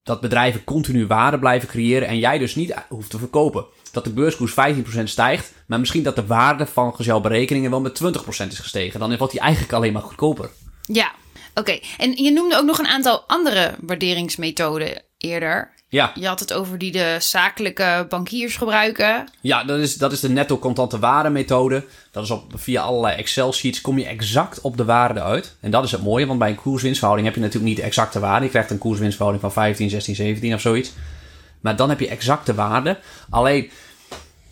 Dat 0.03 0.21
bedrijven 0.21 0.65
continu 0.65 1.07
waarde 1.07 1.39
blijven 1.39 1.69
creëren 1.69 2.09
en 2.09 2.19
jij 2.19 2.39
dus 2.39 2.55
niet 2.55 2.75
hoeft 2.89 3.11
te 3.11 3.19
verkopen. 3.19 3.67
Dat 3.93 4.05
de 4.05 4.13
beurskoers 4.13 4.55
15% 5.01 5.03
stijgt, 5.03 5.53
maar 5.67 5.79
misschien 5.79 6.03
dat 6.03 6.17
de 6.17 6.27
waarde 6.27 6.67
van 6.67 6.95
jouw 6.99 7.21
berekeningen 7.21 7.71
wel 7.71 7.81
met 7.81 8.01
20% 8.03 8.47
is 8.47 8.59
gestegen. 8.59 9.01
Dan 9.01 9.17
wordt 9.17 9.33
die 9.33 9.43
eigenlijk 9.43 9.73
alleen 9.73 9.93
maar 9.93 10.03
goedkoper. 10.03 10.51
Ja, 10.83 11.13
oké. 11.55 11.79
En 11.99 12.13
je 12.13 12.31
noemde 12.31 12.57
ook 12.57 12.65
nog 12.65 12.79
een 12.79 12.87
aantal 12.87 13.25
andere 13.27 13.75
waarderingsmethoden 13.81 15.03
eerder. 15.19 15.75
Ja, 15.91 16.13
Je 16.15 16.27
had 16.27 16.41
het 16.41 16.53
over 16.53 16.79
die 16.79 16.93
de 16.93 17.17
zakelijke 17.21 18.07
bankiers 18.09 18.57
gebruiken. 18.57 19.29
ja 19.41 19.65
dat, 19.65 19.79
is, 19.79 19.97
dat 19.97 20.13
is 20.13 20.21
de 20.21 20.29
netto 20.29 20.59
contante 20.59 20.99
waarde 20.99 21.31
methode. 21.31 21.85
Dat 22.11 22.25
is 22.25 22.31
op, 22.31 22.53
via 22.55 22.83
allerlei 22.83 23.17
Excel 23.17 23.53
sheets 23.53 23.81
kom 23.81 23.99
je 23.99 24.05
exact 24.07 24.61
op 24.61 24.77
de 24.77 24.85
waarde 24.85 25.23
uit. 25.23 25.57
En 25.61 25.71
dat 25.71 25.85
is 25.85 25.91
het 25.91 26.03
mooie, 26.03 26.27
want 26.27 26.39
bij 26.39 26.51
een 26.51 26.55
koerswinstverhouding 26.55 27.29
heb 27.29 27.37
je 27.37 27.43
natuurlijk 27.45 27.69
niet 27.69 27.81
de 27.81 27.87
exacte 27.87 28.21
waarde. 28.21 28.45
Je 28.45 28.51
krijgt 28.51 28.71
een 28.71 28.79
koerswinstverhouding 28.79 29.45
van 29.45 29.63
15, 29.63 29.91
16, 29.91 30.15
17 30.15 30.55
of 30.55 30.61
zoiets. 30.61 30.93
Maar 31.61 31.77
dan 31.77 31.89
heb 31.89 32.01
je 32.01 32.09
exacte 32.09 32.55
waarde. 32.55 32.99
Alleen, 33.31 33.71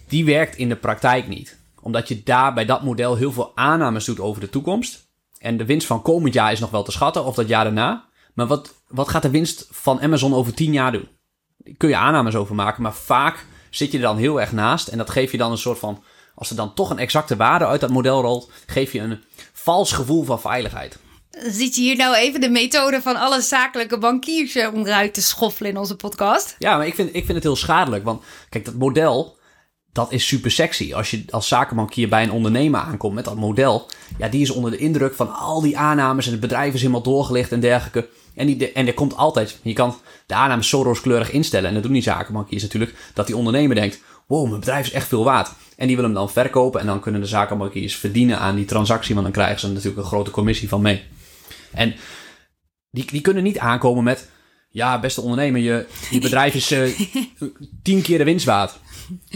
die 0.09 0.25
werkt 0.25 0.57
in 0.57 0.69
de 0.69 0.77
praktijk 0.77 1.29
niet. 1.29 1.59
Omdat 1.81 2.09
je 2.09 2.23
daar 2.23 2.55
bij 2.55 2.65
dat 2.65 2.83
model 2.83 3.17
heel 3.17 3.33
veel 3.33 3.53
aannames 3.55 4.05
doet 4.05 4.21
over 4.21 4.41
de 4.41 4.51
toekomst. 4.51 5.05
En 5.39 5.57
de 5.57 5.65
winst 5.65 5.87
van 5.87 6.03
komend 6.03 6.35
jaar 6.35 6.53
is 6.53 6.61
nog 6.61 6.71
wel 6.71 6.83
te 6.83 6.93
schatten, 6.93 7.25
of 7.25 7.35
dat 7.35 7.49
jaar 7.49 7.65
daarna. 7.65 8.05
Maar 8.35 8.47
wat, 8.47 8.75
wat 8.89 9.09
gaat 9.09 9.23
de 9.23 9.31
winst 9.31 9.67
van 9.71 10.01
Amazon 10.01 10.35
over 10.35 10.55
10 10.55 10.73
jaar 10.73 10.93
doen? 10.93 11.09
Kun 11.77 11.89
je 11.89 11.97
aannames 11.97 12.35
over 12.35 12.55
maken, 12.55 12.83
maar 12.83 12.95
vaak 12.95 13.45
zit 13.71 13.93
je 13.93 13.97
er 13.97 14.05
dan 14.05 14.17
heel 14.17 14.41
erg 14.41 14.53
naast. 14.53 14.89
En 14.89 14.99
dat 14.99 15.11
geeft 15.11 15.33
je 15.33 15.39
dan 15.39 15.51
een 15.51 15.59
soort 15.59 15.79
van, 15.79 16.03
als 16.35 16.51
er 16.51 16.57
dan 16.57 16.75
toch 16.75 16.91
een 16.91 16.99
exacte 16.99 17.37
waarde 17.37 17.67
uit 17.67 17.81
dat 17.81 17.91
model 17.91 18.21
rolt, 18.21 18.51
geef 18.67 18.93
je 18.93 19.01
een 19.01 19.25
vals 19.53 19.93
gevoel 19.93 20.25
van 20.25 20.41
veiligheid. 20.41 20.99
Ziet 21.31 21.75
je 21.75 21.81
hier 21.81 21.97
nou 21.97 22.15
even 22.15 22.41
de 22.41 22.49
methode 22.49 23.03
van 23.03 23.17
alle 23.17 23.41
zakelijke 23.41 23.99
bankiers 23.99 24.55
eh, 24.55 24.75
onderuit 24.75 25.15
te 25.15 25.23
schoffelen 25.23 25.71
in 25.71 25.77
onze 25.77 25.97
podcast? 25.97 26.57
Ja, 26.59 26.77
maar 26.77 26.87
ik 26.87 26.95
vind, 26.95 27.09
ik 27.09 27.25
vind 27.25 27.35
het 27.35 27.43
heel 27.43 27.57
schadelijk. 27.57 28.05
Want 28.05 28.23
kijk, 28.49 28.65
dat 28.65 28.75
model, 28.75 29.37
dat 29.93 30.13
is 30.13 30.27
super 30.27 30.51
sexy. 30.51 30.95
Als 30.95 31.11
je 31.11 31.25
als 31.31 31.49
zakenbankier 31.49 32.09
bij 32.09 32.23
een 32.23 32.31
ondernemer 32.31 32.81
aankomt 32.81 33.15
met 33.15 33.25
dat 33.25 33.37
model, 33.37 33.91
ja, 34.19 34.29
die 34.29 34.43
is 34.43 34.51
onder 34.51 34.71
de 34.71 34.77
indruk 34.77 35.15
van 35.15 35.35
al 35.35 35.61
die 35.61 35.79
aannames 35.79 36.27
en 36.27 36.33
het 36.33 36.41
bedrijf 36.41 36.75
is 36.75 36.81
helemaal 36.81 37.03
doorgelicht 37.03 37.53
en 37.53 37.61
dergelijke. 37.61 38.09
En, 38.37 38.47
die, 38.47 38.73
en 38.73 38.87
er 38.87 38.95
komt 38.95 39.17
altijd, 39.17 39.59
je 39.63 39.73
kan 39.73 39.97
de 40.27 40.35
aannames 40.35 40.69
zo 40.69 40.83
rooskleurig 40.83 41.31
instellen, 41.31 41.69
en 41.69 41.75
dat 41.75 41.83
doen 41.83 41.93
die 41.93 42.03
zakenbankiers 42.03 42.63
natuurlijk, 42.63 42.95
dat 43.15 43.27
die 43.27 43.37
ondernemer 43.37 43.77
denkt, 43.77 44.01
wow, 44.27 44.47
mijn 44.47 44.61
bedrijf 44.61 44.87
is 44.87 44.93
echt 44.93 45.09
veel 45.09 45.25
waard. 45.25 45.53
En 45.77 45.87
die 45.87 45.97
willen 45.97 46.11
hem 46.11 46.21
dan 46.21 46.31
verkopen 46.31 46.81
en 46.81 46.87
dan 46.87 47.01
kunnen 47.01 47.21
de 47.21 47.27
zakenbankiers 47.27 47.97
verdienen 47.97 48.39
aan 48.39 48.57
die 48.57 48.65
transactie, 48.65 49.15
want 49.15 49.27
dan 49.27 49.35
krijgen 49.35 49.61
ze 49.61 49.69
natuurlijk 49.69 49.97
een 49.97 50.05
grote 50.05 50.31
commissie 50.31 50.69
van 50.69 50.83
mee. 50.83 51.03
En 51.73 51.95
die, 52.91 53.07
die 53.07 53.21
kunnen 53.21 53.43
niet 53.43 53.59
aankomen 53.59 54.05
met, 54.05 54.29
ja, 54.69 55.01
beste 55.01 55.21
ondernemer, 55.21 55.61
je, 55.61 55.87
je 56.11 56.21
bedrijf 56.21 56.55
is 56.55 56.71
eh, 56.71 57.01
tien 57.83 58.03
keer 58.03 58.19
de 58.19 58.25
winst 58.25 58.47
waard. 58.47 58.79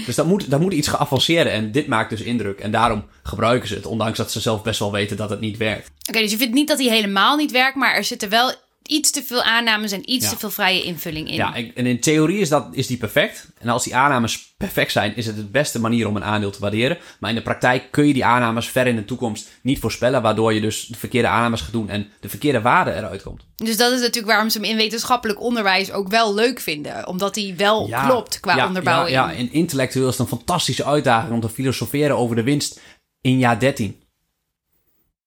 Dus 0.07 0.15
dat 0.15 0.27
moet, 0.27 0.51
dat 0.51 0.61
moet 0.61 0.73
iets 0.73 0.89
geavanceerder. 0.89 1.53
En 1.53 1.73
dit 1.73 1.87
maakt 1.87 2.11
dus 2.11 2.21
indruk. 2.21 2.61
En 2.61 2.71
daarom 2.71 3.05
gebruiken 3.23 3.69
ze 3.69 3.75
het. 3.75 3.87
Ondanks 3.87 4.19
dat 4.19 4.33
ze 4.33 4.41
zelf 4.41 4.63
best 4.63 4.79
wel 4.79 4.93
weten 4.93 5.17
dat 5.17 5.31
het 5.31 5.41
niet 5.41 5.57
werkt. 5.57 5.91
Oké, 6.09 6.19
dus 6.19 6.31
je 6.31 6.37
vindt 6.37 6.55
niet 6.55 6.69
dat 6.69 6.79
hij 6.79 6.89
helemaal 6.89 7.37
niet 7.37 7.51
werkt, 7.51 7.77
maar 7.77 7.95
er 7.95 8.05
zitten 8.05 8.29
wel 8.29 8.53
iets 8.83 9.11
te 9.11 9.23
veel 9.23 9.43
aannames 9.43 9.93
en 9.93 10.11
iets 10.11 10.25
Ja. 10.25 10.31
te 10.31 10.39
veel 10.39 10.51
vrije 10.51 10.83
invulling 10.83 11.29
in. 11.29 11.35
Ja, 11.35 11.55
en 11.55 11.87
in 11.87 12.01
theorie 12.01 12.39
is, 12.39 12.49
dat, 12.49 12.69
is 12.73 12.87
die 12.87 12.97
perfect. 12.97 13.49
En 13.59 13.69
als 13.69 13.85
die 13.85 13.97
aannames 13.97 14.55
perfect 14.57 14.93
zijn, 14.93 15.17
is 15.17 15.27
het 15.27 15.37
de 15.37 15.45
beste 15.45 15.81
manier 15.81 16.07
om 16.09 16.17
een 16.17 16.25
aandeel 16.25 16.51
te 16.51 16.61
waarderen. 16.61 16.99
Maar 17.21 17.31
in 17.31 17.37
de 17.37 17.43
praktijk 17.43 17.91
kun 17.91 18.07
je 18.07 18.13
die 18.13 18.25
aannames 18.25 18.69
ver 18.69 18.87
in 18.87 18.97
de 18.97 19.05
toekomst 19.05 19.49
niet 19.63 19.79
voorspellen. 19.79 20.23
Waardoor 20.23 20.55
je 20.55 20.61
dus 20.61 20.87
de 20.87 20.99
verkeerde 20.99 21.29
aannames 21.29 21.61
gaat 21.61 21.73
doen 21.73 21.89
en 21.89 22.09
de 22.21 22.29
verkeerde 22.29 22.61
waarde 22.61 22.93
eruit 22.95 23.23
komt. 23.23 23.45
Dus 23.57 23.77
dat 23.77 23.93
is 23.93 23.99
natuurlijk 24.01 24.27
waarom 24.27 24.51
ze 24.51 24.59
hem 24.61 24.71
in 24.71 24.77
wetenschappelijk 24.77 25.41
onderwijs 25.41 25.93
ook 25.93 26.09
wel 26.09 26.35
leuk 26.35 26.61
vinden. 26.61 27.07
Omdat 27.07 27.35
hij 27.35 27.55
wel 27.57 27.89
Ja, 27.89 28.07
klopt 28.07 28.41
qua 28.41 28.57
ja, 28.57 28.67
onderbouwing. 28.67 29.15
Ja, 29.17 29.31
ja, 29.31 29.37
en 29.37 29.53
intellectueel 29.53 30.09
is 30.09 30.19
het 30.19 30.31
een 30.31 30.37
fantastische 30.37 30.85
uitdaging 30.85 31.33
om 31.33 31.41
te 31.41 31.49
filosoferen 31.49 32.17
over 32.17 32.37
de 32.37 32.43
winst 32.43 32.81
in 33.21 33.39
jaar 33.39 33.59
13. 33.59 34.03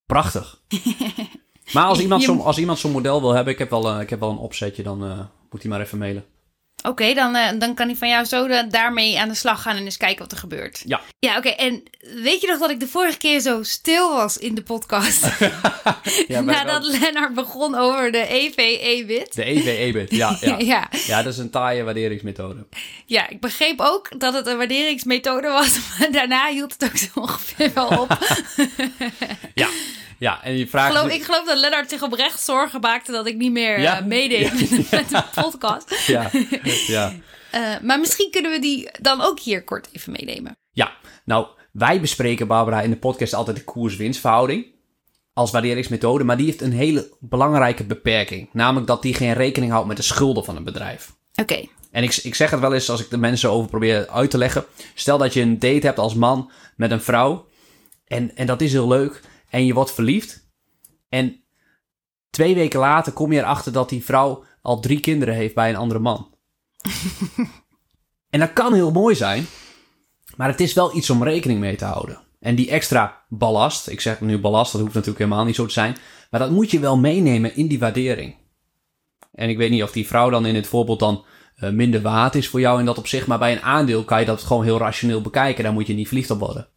Prachtig. 0.06 0.62
maar 1.72 1.86
als 1.86 2.00
iemand 2.00 2.24
zo'n 2.24 2.42
als 2.42 2.58
iemand 2.58 2.80
zo'n 2.80 2.92
model 2.92 3.22
wil 3.22 3.34
hebben, 3.34 3.54
ik 3.54 3.60
heb 3.60 3.70
wel, 3.70 3.88
eh, 3.90 4.02
ik 4.02 4.10
heb 4.10 4.20
wel 4.20 4.30
een 4.30 4.38
opzetje, 4.38 4.84
dan 4.84 5.04
eh, 5.04 5.20
moet 5.52 5.62
hij 5.62 5.72
maar 5.72 5.82
even 5.82 5.98
mailen. 5.98 6.26
Oké, 6.88 7.14
dan, 7.14 7.36
eh, 7.36 7.60
dan 7.60 7.74
kan 7.74 7.88
hij 7.88 7.96
van 7.96 8.08
jou 8.10 8.26
zo 8.26 8.48
de- 8.48 8.68
daarmee 8.70 9.20
aan 9.20 9.28
de 9.28 9.36
slag 9.36 9.62
gaan 9.62 9.76
en 9.76 9.84
eens 9.84 9.98
kijken 9.98 10.20
wat 10.24 10.32
er 10.32 10.38
gebeurt. 10.38 10.82
Ja. 10.86 11.02
Ja, 11.20 11.38
oké. 11.38 11.50
En 11.50 11.84
weet 12.24 12.42
je 12.42 12.48
nog 12.48 12.60
dat 12.60 12.70
ik 12.70 12.80
de 12.80 12.88
vorige 12.88 13.18
keer 13.18 13.40
zo 13.40 13.64
stil 13.64 14.12
was 14.16 14.38
in 14.38 14.56
de 14.56 14.64
podcast? 14.64 15.26
Ja, 16.28 16.42
Nadat 16.52 16.84
Lennart 16.86 17.34
begon 17.34 17.76
over 17.76 18.12
de 18.12 18.28
EVE-bit. 18.28 19.36
De 19.36 19.46
EV-EBIT, 19.46 20.12
ja, 20.12 20.38
ja. 20.42 20.56
ja. 20.60 20.88
Ja, 21.06 21.24
dat 21.24 21.34
is 21.34 21.40
een 21.40 21.50
taaie 21.50 21.84
waarderingsmethode. 21.84 22.66
Ja, 23.06 23.30
ik 23.30 23.40
begreep 23.40 23.80
ook 23.82 24.20
dat 24.20 24.34
het 24.34 24.48
een 24.48 24.58
waarderingsmethode 24.58 25.48
was. 25.48 25.80
Maar 26.00 26.12
daarna 26.12 26.48
hield 26.52 26.74
het 26.78 26.84
ook 26.90 26.98
zo 26.98 27.08
ongeveer 27.20 27.72
wel 27.74 27.88
op. 27.88 28.18
Ja, 29.54 29.68
ja 30.24 30.44
en 30.44 30.58
je 30.58 30.68
vraagt... 30.68 30.96
geloof, 30.96 31.12
ik 31.12 31.24
geloof 31.24 31.46
dat 31.46 31.58
Lennart 31.58 31.90
zich 31.90 32.02
oprecht 32.02 32.40
zorgen 32.44 32.80
maakte 32.80 33.12
dat 33.12 33.28
ik 33.28 33.36
niet 33.38 33.52
meer 33.52 33.80
Ja. 33.80 34.00
eh, 34.00 34.06
meedeed 34.06 34.52
met 34.92 35.10
de 35.10 35.24
podcast. 35.42 35.96
Ja, 36.08 36.30
ja. 36.88 37.14
Eh, 37.52 37.80
maar 37.82 38.00
misschien 38.00 38.32
kunnen 38.32 38.52
we 38.52 38.60
die 38.60 38.90
dan 39.02 39.22
ook 39.22 39.40
hier 39.40 39.64
kort 39.64 39.88
even 39.92 40.12
meenemen. 40.12 40.58
ja, 40.72 40.92
nou, 41.26 41.48
wij 41.72 42.02
bespreken, 42.02 42.48
Barbara, 42.48 42.82
in 42.82 42.90
de 42.90 42.98
podcast 42.98 43.34
altijd 43.34 43.58
de 43.58 43.64
koers-winstverhouding 43.64 44.66
als 45.34 45.52
waarderingsmethode, 45.52 46.24
maar 46.24 46.38
die 46.38 46.46
heeft 46.46 46.62
een 46.62 46.72
hele 46.72 47.12
belangrijke 47.20 47.84
beperking. 47.84 48.50
Namelijk 48.54 48.88
dat 48.88 49.02
die 49.02 49.14
geen 49.14 49.34
rekening 49.34 49.72
houdt 49.72 49.88
met 49.88 49.98
de 49.98 50.04
schulden 50.04 50.46
van 50.46 50.56
een 50.56 50.64
bedrijf. 50.64 51.12
Oké, 51.36 51.66
En 51.92 52.04
ik, 52.04 52.16
ik 52.16 52.36
zeg 52.36 52.52
het 52.52 52.60
wel 52.60 52.74
eens 52.74 52.90
als 52.90 53.02
ik 53.02 53.10
de 53.10 53.18
mensen 53.18 53.50
over 53.52 53.70
probeer 53.70 54.08
uit 54.10 54.30
te 54.32 54.38
leggen. 54.38 54.66
Stel 54.94 55.18
dat 55.18 55.34
je 55.34 55.42
een 55.42 55.60
date 55.60 55.86
hebt 55.86 56.00
als 56.00 56.14
man 56.16 56.52
met 56.76 56.92
een 56.92 57.02
vrouw. 57.02 57.46
En, 58.08 58.36
en 58.36 58.46
dat 58.46 58.62
is 58.62 58.72
heel 58.72 58.88
leuk. 58.88 59.22
En 59.54 59.66
je 59.66 59.74
wordt 59.74 59.94
verliefd. 59.94 60.50
En 61.10 61.44
twee 62.30 62.56
weken 62.56 62.80
later 62.80 63.14
kom 63.14 63.32
je 63.32 63.40
erachter 63.40 63.72
dat 63.72 63.90
die 63.90 64.04
vrouw 64.04 64.44
al 64.62 64.80
drie 64.80 65.00
kinderen 65.00 65.36
heeft 65.36 65.56
bij 65.56 65.70
een 65.70 65.76
andere 65.76 66.00
man. 66.00 66.36
en 68.34 68.40
dat 68.40 68.54
kan 68.54 68.74
heel 68.74 68.92
mooi 68.92 69.16
zijn. 69.16 69.46
Maar 70.36 70.48
het 70.48 70.60
is 70.60 70.74
wel 70.74 70.96
iets 70.96 71.10
om 71.10 71.24
rekening 71.24 71.60
mee 71.60 71.76
te 71.76 71.86
houden. 71.86 72.22
En 72.40 72.56
die 72.56 72.70
extra 72.70 73.26
ballast, 73.30 73.88
ik 73.88 74.02
zeg 74.02 74.22
nu 74.22 74.40
ballast, 74.40 74.72
dat 74.72 74.82
hoeft 74.82 74.94
natuurlijk 74.94 75.24
helemaal 75.24 75.46
niet 75.46 75.56
zo 75.56 75.66
te 75.66 75.74
zijn. 75.74 75.98
Maar 76.30 76.40
dat 76.40 76.52
moet 76.52 76.72
je 76.72 76.80
wel 76.80 76.98
meenemen 76.98 77.56
in 77.56 77.68
die 77.68 77.80
waardering. 77.80 78.36
En 79.32 79.50
ik 79.50 79.58
weet 79.58 79.70
niet 79.70 79.84
of 79.84 79.92
die 79.92 80.08
vrouw 80.08 80.30
dan 80.30 80.46
in 80.46 80.56
het 80.56 80.68
voorbeeld 80.68 81.00
dan 81.00 81.26
eh, 81.56 81.70
minder 81.70 82.02
waard 82.02 82.36
is 82.36 82.48
voor 82.48 82.60
jou 82.60 82.80
in 82.80 82.86
dat 82.86 82.98
opzicht. 82.98 83.28
Maar 83.28 83.40
bij 83.40 83.52
een 83.52 83.62
aandeel 83.62 84.04
kan 84.04 84.20
je 84.20 84.26
dat 84.26 84.44
gewoon 84.44 84.64
heel 84.64 84.78
rationeel 84.78 85.22
bekijken. 85.22 85.64
Daar 85.64 85.74
moet 85.74 85.88
je 85.88 85.94
niet 85.94 86.08
verliefd 86.08 86.32
op 86.32 86.40
worden. 86.40 86.73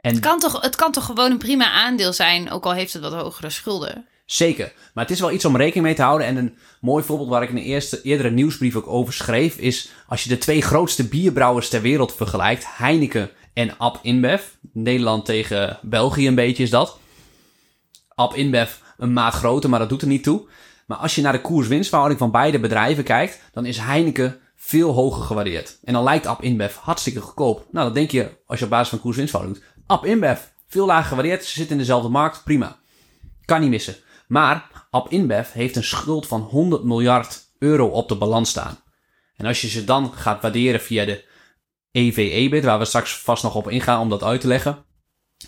En 0.00 0.14
het 0.14 0.20
kan, 0.20 0.38
toch, 0.38 0.60
het 0.60 0.76
kan 0.76 0.92
toch 0.92 1.04
gewoon 1.04 1.30
een 1.30 1.38
prima 1.38 1.70
aandeel 1.70 2.12
zijn, 2.12 2.50
ook 2.50 2.64
al 2.64 2.72
heeft 2.72 2.92
het 2.92 3.02
wat 3.02 3.12
hogere 3.12 3.50
schulden. 3.50 4.06
zeker. 4.26 4.72
Maar 4.94 5.04
het 5.04 5.12
is 5.12 5.20
wel 5.20 5.32
iets 5.32 5.44
om 5.44 5.56
rekening 5.56 5.84
mee 5.84 5.94
te 5.94 6.02
houden. 6.02 6.26
En 6.26 6.36
een 6.36 6.58
mooi 6.80 7.04
voorbeeld 7.04 7.28
waar 7.28 7.42
ik 7.42 7.48
in 7.48 7.54
de 7.54 7.62
eerste, 7.62 8.02
eerdere 8.02 8.30
nieuwsbrief 8.30 8.76
ook 8.76 8.86
over 8.86 9.12
schreef. 9.12 9.56
Is 9.56 9.90
als 10.06 10.22
je 10.22 10.28
de 10.28 10.38
twee 10.38 10.62
grootste 10.62 11.08
bierbrouwers 11.08 11.68
ter 11.68 11.80
wereld 11.80 12.14
vergelijkt. 12.14 12.64
Heineken 12.66 13.30
en 13.54 13.78
Ab 13.78 13.98
InBev. 14.02 14.42
Nederland 14.72 15.24
tegen 15.24 15.78
België 15.82 16.26
een 16.26 16.34
beetje 16.34 16.62
is 16.62 16.70
dat. 16.70 16.98
Ab 18.14 18.34
InBev 18.34 18.70
een 18.98 19.12
maat 19.12 19.34
groter, 19.34 19.70
maar 19.70 19.78
dat 19.78 19.88
doet 19.88 20.02
er 20.02 20.08
niet 20.08 20.22
toe. 20.22 20.48
Maar 20.86 20.98
als 20.98 21.14
je 21.14 21.22
naar 21.22 21.32
de 21.32 21.40
koers-winstverhouding 21.40 22.20
van 22.20 22.30
beide 22.30 22.60
bedrijven 22.60 23.04
kijkt, 23.04 23.40
dan 23.52 23.66
is 23.66 23.78
Heineken 23.78 24.40
veel 24.56 24.92
hoger 24.92 25.22
gewaardeerd. 25.22 25.78
En 25.84 25.92
dan 25.92 26.02
lijkt 26.04 26.26
Ab 26.26 26.42
InBev 26.42 26.76
hartstikke 26.76 27.20
goedkoop. 27.20 27.66
Nou, 27.70 27.84
dan 27.84 27.94
denk 27.94 28.10
je, 28.10 28.30
als 28.46 28.58
je 28.58 28.64
op 28.64 28.70
basis 28.70 28.88
van 28.88 29.00
koers-winstverhouding 29.00 29.62
doet, 29.62 29.77
Ab 29.88 30.06
InBev, 30.06 30.40
veel 30.66 30.86
lager 30.86 31.08
gewaardeerd, 31.08 31.44
ze 31.44 31.52
zitten 31.52 31.72
in 31.72 31.78
dezelfde 31.78 32.08
markt, 32.08 32.44
prima. 32.44 32.78
Kan 33.44 33.60
niet 33.60 33.70
missen. 33.70 33.96
Maar 34.26 34.70
Ab 34.90 35.12
InBev 35.12 35.52
heeft 35.52 35.76
een 35.76 35.84
schuld 35.84 36.26
van 36.26 36.40
100 36.40 36.84
miljard 36.84 37.46
euro 37.58 37.86
op 37.86 38.08
de 38.08 38.16
balans 38.16 38.50
staan. 38.50 38.78
En 39.36 39.46
als 39.46 39.60
je 39.60 39.68
ze 39.68 39.84
dan 39.84 40.12
gaat 40.12 40.42
waarderen 40.42 40.80
via 40.80 41.04
de 41.04 41.24
EV-EBIT, 41.92 42.64
waar 42.64 42.78
we 42.78 42.84
straks 42.84 43.18
vast 43.18 43.42
nog 43.42 43.54
op 43.54 43.70
ingaan 43.70 44.00
om 44.00 44.08
dat 44.08 44.22
uit 44.22 44.40
te 44.40 44.46
leggen, 44.46 44.84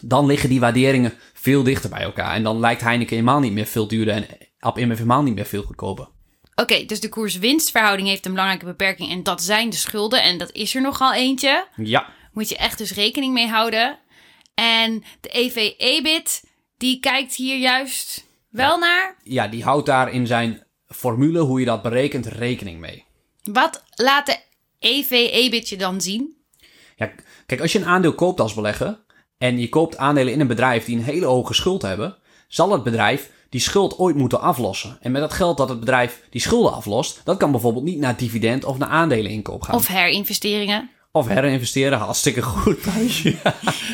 dan 0.00 0.26
liggen 0.26 0.48
die 0.48 0.60
waarderingen 0.60 1.14
veel 1.34 1.62
dichter 1.62 1.90
bij 1.90 2.02
elkaar. 2.02 2.34
En 2.34 2.42
dan 2.42 2.60
lijkt 2.60 2.80
Heineken 2.80 3.16
helemaal 3.16 3.40
niet 3.40 3.52
meer 3.52 3.66
veel 3.66 3.88
duurder 3.88 4.14
en 4.14 4.26
Ab 4.58 4.78
InBev 4.78 4.96
helemaal 4.96 5.22
niet 5.22 5.34
meer 5.34 5.46
veel 5.46 5.62
goedkoper. 5.62 6.08
Oké, 6.54 6.84
dus 6.84 7.00
de 7.00 7.08
koers-winstverhouding 7.08 8.08
heeft 8.08 8.26
een 8.26 8.32
belangrijke 8.32 8.64
beperking 8.64 9.10
en 9.10 9.22
dat 9.22 9.42
zijn 9.42 9.70
de 9.70 9.76
schulden. 9.76 10.22
En 10.22 10.38
dat 10.38 10.52
is 10.52 10.74
er 10.74 10.80
nogal 10.80 11.14
eentje. 11.14 11.66
Ja, 11.76 12.06
Moet 12.32 12.48
je 12.48 12.56
echt 12.56 12.78
dus 12.78 12.94
rekening 12.94 13.32
mee 13.32 13.48
houden. 13.48 13.98
En 14.60 15.04
de 15.20 15.28
EV-EBIT, 15.28 16.44
die 16.76 17.00
kijkt 17.00 17.34
hier 17.34 17.58
juist 17.58 18.26
wel 18.48 18.78
naar. 18.78 19.16
ja, 19.22 19.48
die 19.48 19.62
houdt 19.62 19.86
daar 19.86 20.12
in 20.12 20.26
zijn 20.26 20.66
formule, 20.86 21.38
hoe 21.38 21.60
je 21.60 21.66
dat 21.66 21.82
berekent, 21.82 22.26
rekening 22.26 22.78
mee. 22.80 23.04
Wat 23.42 23.84
laat 23.90 24.26
de 24.26 24.38
EV-EBIT 24.78 25.68
je 25.68 25.76
dan 25.76 26.00
zien? 26.00 26.36
Ja, 26.96 27.10
kijk, 27.46 27.60
als 27.60 27.72
je 27.72 27.78
een 27.78 27.86
aandeel 27.86 28.14
koopt 28.14 28.40
als 28.40 28.54
belegger 28.54 29.00
en 29.38 29.58
je 29.58 29.68
koopt 29.68 29.96
aandelen 29.96 30.32
in 30.32 30.40
een 30.40 30.46
bedrijf 30.46 30.84
die 30.84 30.96
een 30.96 31.04
hele 31.04 31.26
hoge 31.26 31.54
schuld 31.54 31.82
hebben, 31.82 32.16
zal 32.48 32.72
het 32.72 32.82
bedrijf 32.82 33.30
die 33.48 33.60
schuld 33.60 33.98
ooit 33.98 34.16
moeten 34.16 34.40
aflossen. 34.40 34.98
En 35.00 35.12
met 35.12 35.20
dat 35.20 35.32
geld 35.32 35.56
dat 35.56 35.68
het 35.68 35.80
bedrijf 35.80 36.22
die 36.30 36.40
schulden 36.40 36.72
aflost, 36.72 37.20
dat 37.24 37.36
kan 37.36 37.50
bijvoorbeeld 37.50 37.84
niet 37.84 37.98
naar 37.98 38.16
dividend 38.16 38.64
of 38.64 38.78
naar 38.78 38.88
aandeleninkoop 38.88 39.62
gaan. 39.62 39.74
Of 39.74 39.86
herinvesteringen? 39.86 40.90
Of 41.12 41.26
herinvesteren, 41.26 41.98
hartstikke 41.98 42.42
goed 42.42 42.80
prijsje. 42.80 43.36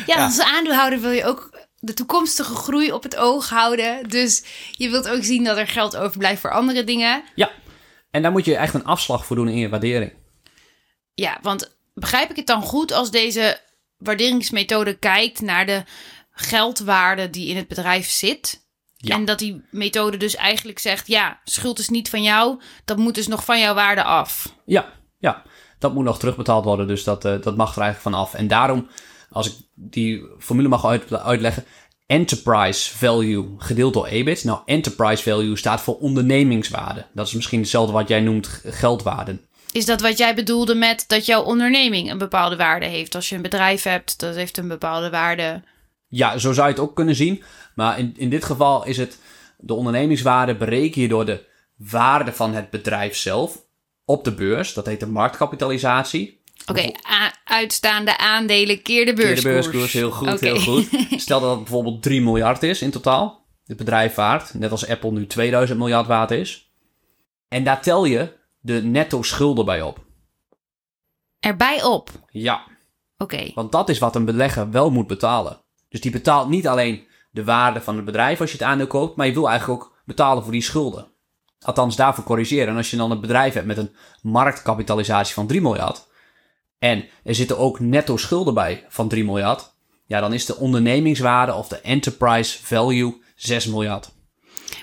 Ja, 0.05 0.23
als 0.23 0.39
aandeelhouder 0.39 0.99
wil 0.99 1.11
je 1.11 1.25
ook 1.25 1.59
de 1.79 1.93
toekomstige 1.93 2.55
groei 2.55 2.91
op 2.91 3.03
het 3.03 3.15
oog 3.15 3.49
houden. 3.49 4.09
Dus 4.09 4.43
je 4.71 4.89
wilt 4.89 5.09
ook 5.09 5.23
zien 5.23 5.43
dat 5.43 5.57
er 5.57 5.67
geld 5.67 5.97
overblijft 5.97 6.41
voor 6.41 6.51
andere 6.51 6.83
dingen. 6.83 7.23
ja, 7.35 7.51
en 8.11 8.21
daar 8.21 8.31
moet 8.31 8.45
je 8.45 8.55
echt 8.55 8.73
een 8.73 8.85
afslag 8.85 9.25
voor 9.25 9.35
doen 9.35 9.47
in 9.47 9.57
je 9.57 9.69
waardering. 9.69 10.13
Ja, 11.13 11.39
want 11.41 11.77
begrijp 11.93 12.29
ik 12.29 12.35
het 12.35 12.47
dan 12.47 12.61
goed 12.61 12.91
als 12.91 13.11
deze 13.11 13.59
waarderingsmethode 13.97 14.97
kijkt 14.97 15.41
naar 15.41 15.65
de 15.65 15.83
geldwaarde 16.31 17.29
die 17.29 17.49
in 17.49 17.55
het 17.55 17.67
bedrijf 17.67 18.09
zit? 18.09 18.65
Ja. 18.97 19.15
En 19.15 19.25
dat 19.25 19.39
die 19.39 19.65
methode 19.71 20.17
dus 20.17 20.35
eigenlijk 20.35 20.79
zegt: 20.79 21.07
ja, 21.07 21.39
schuld 21.43 21.79
is 21.79 21.89
niet 21.89 22.09
van 22.09 22.23
jou, 22.23 22.61
dat 22.85 22.97
moet 22.97 23.15
dus 23.15 23.27
nog 23.27 23.45
van 23.45 23.59
jouw 23.59 23.73
waarde 23.73 24.03
af. 24.03 24.55
Ja, 24.65 24.93
ja, 25.17 25.43
dat 25.79 25.93
moet 25.93 26.03
nog 26.03 26.19
terugbetaald 26.19 26.65
worden, 26.65 26.87
dus 26.87 27.03
dat, 27.03 27.25
eh, 27.25 27.41
dat 27.41 27.57
mag 27.57 27.75
er 27.75 27.81
eigenlijk 27.81 28.15
vanaf. 28.15 28.33
En 28.33 28.47
daarom, 28.47 28.87
als 29.29 29.47
ik 29.47 29.53
die 29.73 30.25
formule 30.39 30.67
mag 30.67 30.85
uit, 30.85 31.13
uitleggen, 31.13 31.65
enterprise 32.05 32.97
value 32.97 33.45
gedeeld 33.57 33.93
door 33.93 34.05
EBIT. 34.05 34.43
Nou, 34.43 34.59
enterprise 34.65 35.23
value 35.23 35.55
staat 35.55 35.81
voor 35.81 35.97
ondernemingswaarde. 35.97 37.05
Dat 37.13 37.27
is 37.27 37.33
misschien 37.33 37.59
hetzelfde 37.59 37.93
wat 37.93 38.07
jij 38.07 38.19
noemt 38.19 38.61
geldwaarde. 38.65 39.39
Is 39.71 39.85
dat 39.85 40.01
wat 40.01 40.17
jij 40.17 40.35
bedoelde 40.35 40.75
met 40.75 41.03
dat 41.07 41.25
jouw 41.25 41.41
onderneming 41.41 42.11
een 42.11 42.17
bepaalde 42.17 42.55
waarde 42.55 42.85
heeft? 42.85 43.15
Als 43.15 43.29
je 43.29 43.35
een 43.35 43.41
bedrijf 43.41 43.83
hebt, 43.83 44.19
dat 44.19 44.35
heeft 44.35 44.57
een 44.57 44.67
bepaalde 44.67 45.09
waarde. 45.09 45.63
Ja, 46.07 46.37
zo 46.37 46.53
zou 46.53 46.67
je 46.67 46.73
het 46.73 46.81
ook 46.81 46.95
kunnen 46.95 47.15
zien. 47.15 47.43
Maar 47.75 47.99
in, 47.99 48.13
in 48.17 48.29
dit 48.29 48.45
geval 48.45 48.85
is 48.85 48.97
het 48.97 49.19
de 49.57 49.73
ondernemingswaarde 49.73 50.55
bereken 50.55 51.01
je 51.01 51.07
door 51.07 51.25
de 51.25 51.45
waarde 51.75 52.33
van 52.33 52.53
het 52.53 52.69
bedrijf 52.69 53.15
zelf 53.15 53.65
op 54.07 54.23
de 54.23 54.33
beurs. 54.33 54.73
Dat 54.73 54.85
heet 54.85 54.99
de 54.99 55.07
marktkapitalisatie. 55.07 56.41
Oké, 56.65 56.91
uitstaande 57.43 58.17
aandelen 58.17 58.81
keer 58.81 59.05
de 59.05 59.13
Keer 59.13 59.25
beurskoers. 59.25 59.41
de 59.43 59.49
beurskoers, 59.49 59.93
heel 59.93 60.11
goed, 60.11 60.39
heel 60.39 60.59
goed. 60.59 60.87
Stel 61.21 61.39
dat 61.39 61.49
het 61.49 61.59
bijvoorbeeld 61.59 62.03
3 62.03 62.21
miljard 62.21 62.63
is 62.63 62.81
in 62.81 62.91
totaal. 62.91 63.45
Het 63.65 63.77
bedrijf 63.77 64.15
waard, 64.15 64.53
net 64.53 64.71
als 64.71 64.87
Apple 64.87 65.11
nu 65.11 65.27
2000 65.27 65.79
miljard 65.79 66.07
waard 66.07 66.31
is. 66.31 66.71
En 67.47 67.63
daar 67.63 67.81
tel 67.81 68.05
je 68.05 68.33
de 68.59 68.83
netto 68.83 69.21
schulden 69.21 69.65
bij 69.65 69.81
op. 69.81 70.05
Erbij 71.39 71.83
op. 71.83 72.09
Ja, 72.29 72.63
Oké. 73.17 73.51
want 73.53 73.71
dat 73.71 73.89
is 73.89 73.99
wat 73.99 74.15
een 74.15 74.25
belegger 74.25 74.71
wel 74.71 74.89
moet 74.91 75.07
betalen. 75.07 75.61
Dus 75.89 76.01
die 76.01 76.11
betaalt 76.11 76.49
niet 76.49 76.67
alleen 76.67 77.07
de 77.31 77.43
waarde 77.43 77.81
van 77.81 77.95
het 77.95 78.05
bedrijf 78.05 78.41
als 78.41 78.51
je 78.51 78.57
het 78.57 78.67
aandeel 78.67 78.87
koopt, 78.87 79.15
maar 79.15 79.27
je 79.27 79.33
wil 79.33 79.49
eigenlijk 79.49 79.81
ook 79.81 79.95
betalen 80.05 80.43
voor 80.43 80.51
die 80.51 80.61
schulden. 80.61 81.07
Althans, 81.61 81.95
daarvoor 81.95 82.23
corrigeren. 82.23 82.67
En 82.67 82.75
als 82.75 82.91
je 82.91 82.97
dan 82.97 83.11
een 83.11 83.21
bedrijf 83.21 83.53
hebt 83.53 83.65
met 83.65 83.77
een 83.77 83.95
marktkapitalisatie 84.21 85.33
van 85.33 85.47
3 85.47 85.61
miljard. 85.61 86.07
En 86.79 87.05
er 87.23 87.35
zitten 87.35 87.57
ook 87.57 87.79
netto 87.79 88.17
schulden 88.17 88.53
bij 88.53 88.85
van 88.89 89.07
3 89.07 89.23
miljard. 89.23 89.75
Ja, 90.05 90.19
dan 90.19 90.33
is 90.33 90.45
de 90.45 90.57
ondernemingswaarde 90.57 91.53
of 91.53 91.67
de 91.67 91.81
enterprise 91.81 92.65
value 92.65 93.21
6 93.35 93.65
miljard. 93.65 94.09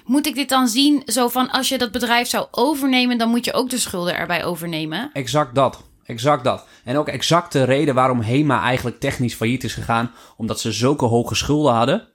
Moet 0.04 0.26
ik 0.26 0.34
dit 0.34 0.48
dan 0.48 0.68
zien 0.68 1.02
zo 1.06 1.28
van 1.28 1.50
als 1.50 1.68
je 1.68 1.78
dat 1.78 1.92
bedrijf 1.92 2.28
zou 2.28 2.46
overnemen, 2.50 3.18
dan 3.18 3.28
moet 3.28 3.44
je 3.44 3.52
ook 3.52 3.70
de 3.70 3.78
schulden 3.78 4.16
erbij 4.16 4.44
overnemen? 4.44 5.10
Exact 5.12 5.54
dat. 5.54 5.82
Exact 6.04 6.44
dat. 6.44 6.66
En 6.84 6.96
ook 6.96 7.08
exact 7.08 7.52
de 7.52 7.64
reden 7.64 7.94
waarom 7.94 8.20
HEMA 8.20 8.62
eigenlijk 8.62 9.00
technisch 9.00 9.34
failliet 9.34 9.64
is 9.64 9.74
gegaan. 9.74 10.12
Omdat 10.36 10.60
ze 10.60 10.72
zulke 10.72 11.04
hoge 11.04 11.34
schulden 11.34 11.74
hadden. 11.74 12.08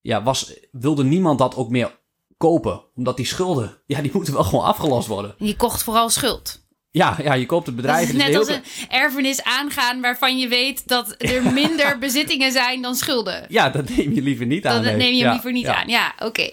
Ja, 0.00 0.22
was, 0.22 0.54
wilde 0.72 1.04
niemand 1.04 1.38
dat 1.38 1.56
ook 1.56 1.68
meer 1.68 1.97
kopen. 2.38 2.80
Omdat 2.94 3.16
die 3.16 3.26
schulden, 3.26 3.78
ja, 3.86 4.00
die 4.00 4.10
moeten 4.14 4.32
wel 4.32 4.44
gewoon 4.44 4.64
afgelost 4.64 5.08
worden. 5.08 5.34
Je 5.38 5.56
kocht 5.56 5.82
vooral 5.82 6.10
schuld. 6.10 6.66
Ja, 6.90 7.16
ja, 7.22 7.34
je 7.34 7.46
koopt 7.46 7.66
het 7.66 7.76
bedrijf. 7.76 8.08
En 8.08 8.16
is 8.16 8.22
het 8.22 8.30
net 8.30 8.38
als 8.38 8.48
een 8.48 8.62
erfenis 8.88 9.42
aangaan 9.42 10.00
waarvan 10.00 10.38
je 10.38 10.48
weet 10.48 10.88
dat 10.88 11.14
er 11.18 11.52
minder 11.62 11.98
bezittingen 11.98 12.52
zijn 12.52 12.82
dan 12.82 12.94
schulden. 12.94 13.44
Ja, 13.48 13.70
dat 13.70 13.88
neem 13.88 14.12
je 14.12 14.22
liever 14.22 14.46
niet 14.46 14.66
aan. 14.66 14.74
Dat 14.74 14.84
nee. 14.84 14.96
neem 14.96 15.12
je 15.12 15.22
Ja, 15.24 15.32
liever 15.32 15.52
niet 15.52 15.64
ja. 15.66 15.74
aan. 15.82 15.88
Ja, 15.88 16.14
oké. 16.18 16.48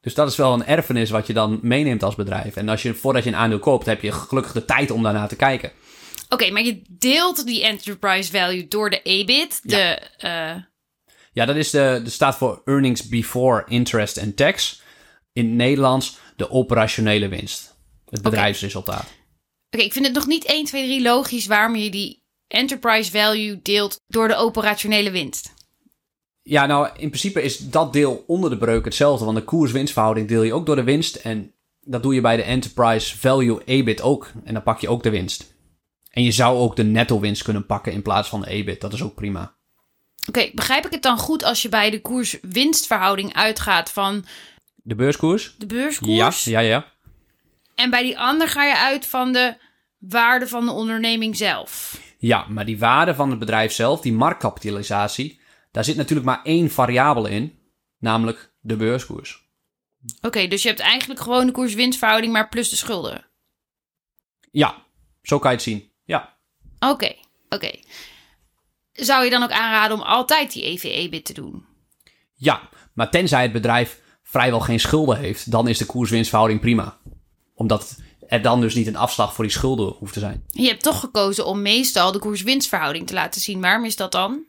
Dus 0.00 0.14
dat 0.14 0.30
is 0.30 0.36
wel 0.36 0.52
een 0.52 0.66
erfenis 0.66 1.10
wat 1.10 1.26
je 1.26 1.32
dan 1.32 1.58
meeneemt 1.62 2.02
als 2.02 2.14
bedrijf. 2.14 2.56
En 2.56 2.68
als 2.68 2.82
je, 2.82 2.94
voordat 2.94 3.24
je 3.24 3.30
een 3.30 3.36
aandeel 3.36 3.58
koopt, 3.58 3.86
heb 3.86 4.02
je 4.02 4.12
gelukkig 4.12 4.52
de 4.52 4.64
tijd 4.64 4.90
om 4.90 5.02
daarna 5.02 5.26
te 5.26 5.36
kijken. 5.36 5.72
Oké, 6.28 6.50
maar 6.50 6.62
je 6.62 6.82
deelt 6.88 7.46
die 7.46 7.64
enterprise 7.64 8.30
value 8.30 8.68
door 8.68 8.90
de 8.90 9.02
EBIT. 9.02 9.60
De, 9.62 9.98
eh, 10.18 10.54
Ja, 11.32 11.44
dat 11.44 11.56
is 11.56 11.70
de, 11.70 12.00
de 12.04 12.10
staat 12.10 12.36
voor 12.36 12.62
Earnings 12.64 13.08
Before 13.08 13.64
Interest 13.68 14.18
and 14.20 14.36
Tax. 14.36 14.82
In 15.32 15.44
het 15.44 15.54
Nederlands 15.54 16.18
de 16.36 16.50
operationele 16.50 17.28
winst. 17.28 17.76
Het 18.08 18.22
bedrijfsresultaat. 18.22 19.06
Oké, 19.70 19.84
ik 19.84 19.92
vind 19.92 20.06
het 20.06 20.14
nog 20.14 20.26
niet 20.26 20.44
1, 20.44 20.64
2, 20.64 20.84
3 20.84 21.02
logisch 21.02 21.46
waarom 21.46 21.76
je 21.76 21.90
die 21.90 22.22
enterprise 22.46 23.10
value 23.10 23.60
deelt 23.62 24.00
door 24.06 24.28
de 24.28 24.36
operationele 24.36 25.10
winst. 25.10 25.52
Ja, 26.42 26.66
nou, 26.66 26.88
in 26.96 27.08
principe 27.08 27.42
is 27.42 27.58
dat 27.58 27.92
deel 27.92 28.24
onder 28.26 28.50
de 28.50 28.58
breuk 28.58 28.84
hetzelfde. 28.84 29.24
Want 29.24 29.36
de 29.36 29.44
koers-winstverhouding 29.44 30.28
deel 30.28 30.42
je 30.42 30.52
ook 30.52 30.66
door 30.66 30.76
de 30.76 30.82
winst. 30.82 31.16
En 31.16 31.54
dat 31.80 32.02
doe 32.02 32.14
je 32.14 32.20
bij 32.20 32.36
de 32.36 32.42
Enterprise 32.42 33.18
Value 33.18 33.62
EBIT 33.64 34.02
ook. 34.02 34.32
En 34.44 34.54
dan 34.54 34.62
pak 34.62 34.80
je 34.80 34.88
ook 34.88 35.02
de 35.02 35.10
winst. 35.10 35.54
En 36.10 36.22
je 36.22 36.32
zou 36.32 36.58
ook 36.58 36.76
de 36.76 36.84
netto 36.84 37.20
winst 37.20 37.42
kunnen 37.42 37.66
pakken 37.66 37.92
in 37.92 38.02
plaats 38.02 38.28
van 38.28 38.40
de 38.40 38.48
EBIT. 38.48 38.80
Dat 38.80 38.92
is 38.92 39.02
ook 39.02 39.14
prima. 39.14 39.54
Oké, 40.28 40.50
begrijp 40.54 40.86
ik 40.86 40.92
het 40.92 41.02
dan 41.02 41.18
goed 41.18 41.44
als 41.44 41.62
je 41.62 41.68
bij 41.68 41.90
de 41.90 42.00
koers-winstverhouding 42.00 43.34
uitgaat 43.34 43.90
van 43.90 44.24
De 44.90 44.96
beurskoers? 44.96 45.54
de 45.58 45.66
beurskoers? 45.66 46.44
Ja, 46.44 46.60
ja, 46.60 46.68
ja. 46.68 46.92
En 47.74 47.90
bij 47.90 48.02
die 48.02 48.18
ander 48.18 48.48
ga 48.48 48.64
je 48.64 48.76
uit 48.76 49.06
van 49.06 49.32
de 49.32 49.56
waarde 49.98 50.48
van 50.48 50.66
de 50.66 50.72
onderneming 50.72 51.36
zelf. 51.36 52.00
Ja, 52.18 52.46
maar 52.48 52.64
die 52.64 52.78
waarde 52.78 53.14
van 53.14 53.30
het 53.30 53.38
bedrijf 53.38 53.72
zelf, 53.72 54.00
die 54.00 54.12
marktkapitalisatie, 54.12 55.40
daar 55.70 55.84
zit 55.84 55.96
natuurlijk 55.96 56.26
maar 56.26 56.42
één 56.42 56.70
variabele 56.70 57.30
in, 57.30 57.58
namelijk 57.98 58.52
de 58.60 58.76
beurskoers. 58.76 59.48
Oké, 60.20 60.46
dus 60.46 60.62
je 60.62 60.68
hebt 60.68 60.80
eigenlijk 60.80 61.20
gewoon 61.20 61.46
de 61.46 61.52
koers-winstverhouding, 61.52 62.32
maar 62.32 62.48
plus 62.48 62.70
de 62.70 62.76
schulden. 62.76 63.26
Ja, 64.50 64.84
zo 65.22 65.38
kan 65.38 65.50
je 65.50 65.56
het 65.56 65.66
zien. 65.66 65.90
Ja. 66.04 66.36
Oké, 66.78 67.14
oké. 67.48 67.70
Zou 68.92 69.24
je 69.24 69.30
dan 69.30 69.42
ook 69.42 69.52
aanraden 69.52 69.96
om 69.96 70.02
altijd 70.02 70.52
die 70.52 70.64
EV-EBIT 70.64 71.24
te 71.24 71.32
doen? 71.32 71.64
Ja, 72.34 72.68
maar 72.92 73.10
tenzij 73.10 73.42
het 73.42 73.52
bedrijf 73.52 74.00
vrijwel 74.30 74.60
geen 74.60 74.80
schulden 74.80 75.18
heeft, 75.18 75.50
dan 75.50 75.68
is 75.68 75.78
de 75.78 75.86
koers-winstverhouding 75.86 76.60
prima. 76.60 76.96
Omdat 77.54 77.96
er 78.28 78.42
dan 78.42 78.60
dus 78.60 78.74
niet 78.74 78.86
een 78.86 78.96
afslag 78.96 79.34
voor 79.34 79.44
die 79.44 79.52
schulden 79.52 79.94
hoeft 79.98 80.12
te 80.12 80.20
zijn. 80.20 80.44
Je 80.46 80.66
hebt 80.66 80.82
toch 80.82 81.00
gekozen 81.00 81.46
om 81.46 81.62
meestal 81.62 82.12
de 82.12 82.18
koers-winstverhouding 82.18 83.06
te 83.06 83.14
laten 83.14 83.40
zien. 83.40 83.60
Waarom 83.60 83.84
is 83.84 83.96
dat 83.96 84.12
dan? 84.12 84.44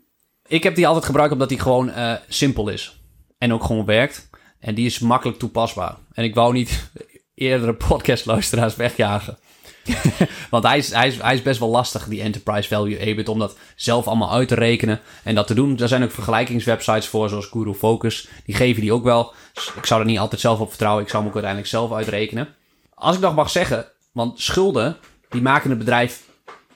Ik 0.48 0.64
heb 0.64 0.76
die 0.76 0.88
altijd 0.88 1.06
gebruikt 1.06 1.34
omdat 1.34 1.50
die 1.50 1.60
gewoon 1.60 1.90
eh, 1.90 2.14
simpel 2.28 2.70
is. 2.70 3.02
En 3.38 3.54
ook 3.54 3.64
gewoon 3.64 3.86
werkt. 3.86 4.30
En 4.60 4.76
die 4.76 4.86
is 4.86 5.00
makkelijk 5.00 5.40
toepasbaar. 5.40 5.98
En 6.14 6.24
ik 6.24 6.36
wou 6.36 6.54
niet 6.54 6.90
eerdere 7.36 7.74
podcastluisteraars 7.74 8.76
wegjagen. 8.76 9.38
Want 10.50 10.64
hij 10.64 10.78
is, 10.78 10.92
hij, 10.94 11.08
is, 11.08 11.18
hij 11.18 11.34
is 11.34 11.42
best 11.42 11.60
wel 11.60 11.70
lastig, 11.70 12.06
die 12.06 12.22
enterprise 12.22 12.68
value 12.68 12.98
EBIT, 12.98 13.30
om 13.30 13.40
dat 13.40 13.58
zelf 13.76 14.08
allemaal 14.08 14.32
uit 14.32 14.48
te 14.48 14.56
rekenen 14.56 15.00
en 15.24 15.36
dat 15.36 15.48
te 15.48 15.54
doen. 15.54 15.76
Daar 15.76 15.88
zijn 15.88 16.04
ook 16.04 16.12
vergelijkingswebsites 16.12 17.08
voor, 17.08 17.30
zoals 17.30 17.46
Guru 17.46 17.74
Focus. 17.74 18.28
Die 18.46 18.56
geven 18.56 18.82
die 18.82 18.94
ook 18.94 19.04
wel. 19.04 19.34
Dus 19.54 19.72
ik 19.76 19.86
zou 19.86 20.00
er 20.00 20.06
niet 20.06 20.20
altijd 20.20 20.42
zelf 20.42 20.60
op 20.60 20.70
vertrouwen. 20.70 21.04
Ik 21.04 21.10
zou 21.10 21.24
hem 21.24 21.32
ook 21.32 21.44
uiteindelijk 21.44 21.74
zelf 21.74 21.94
uitrekenen. 21.94 22.48
Als 22.94 23.16
ik 23.16 23.22
nog 23.22 23.36
mag 23.36 23.50
zeggen, 23.50 23.88
want 24.12 24.40
schulden, 24.40 24.98
die 25.30 25.42
maken 25.42 25.70
het 25.70 25.80
bedrijf 25.80 26.22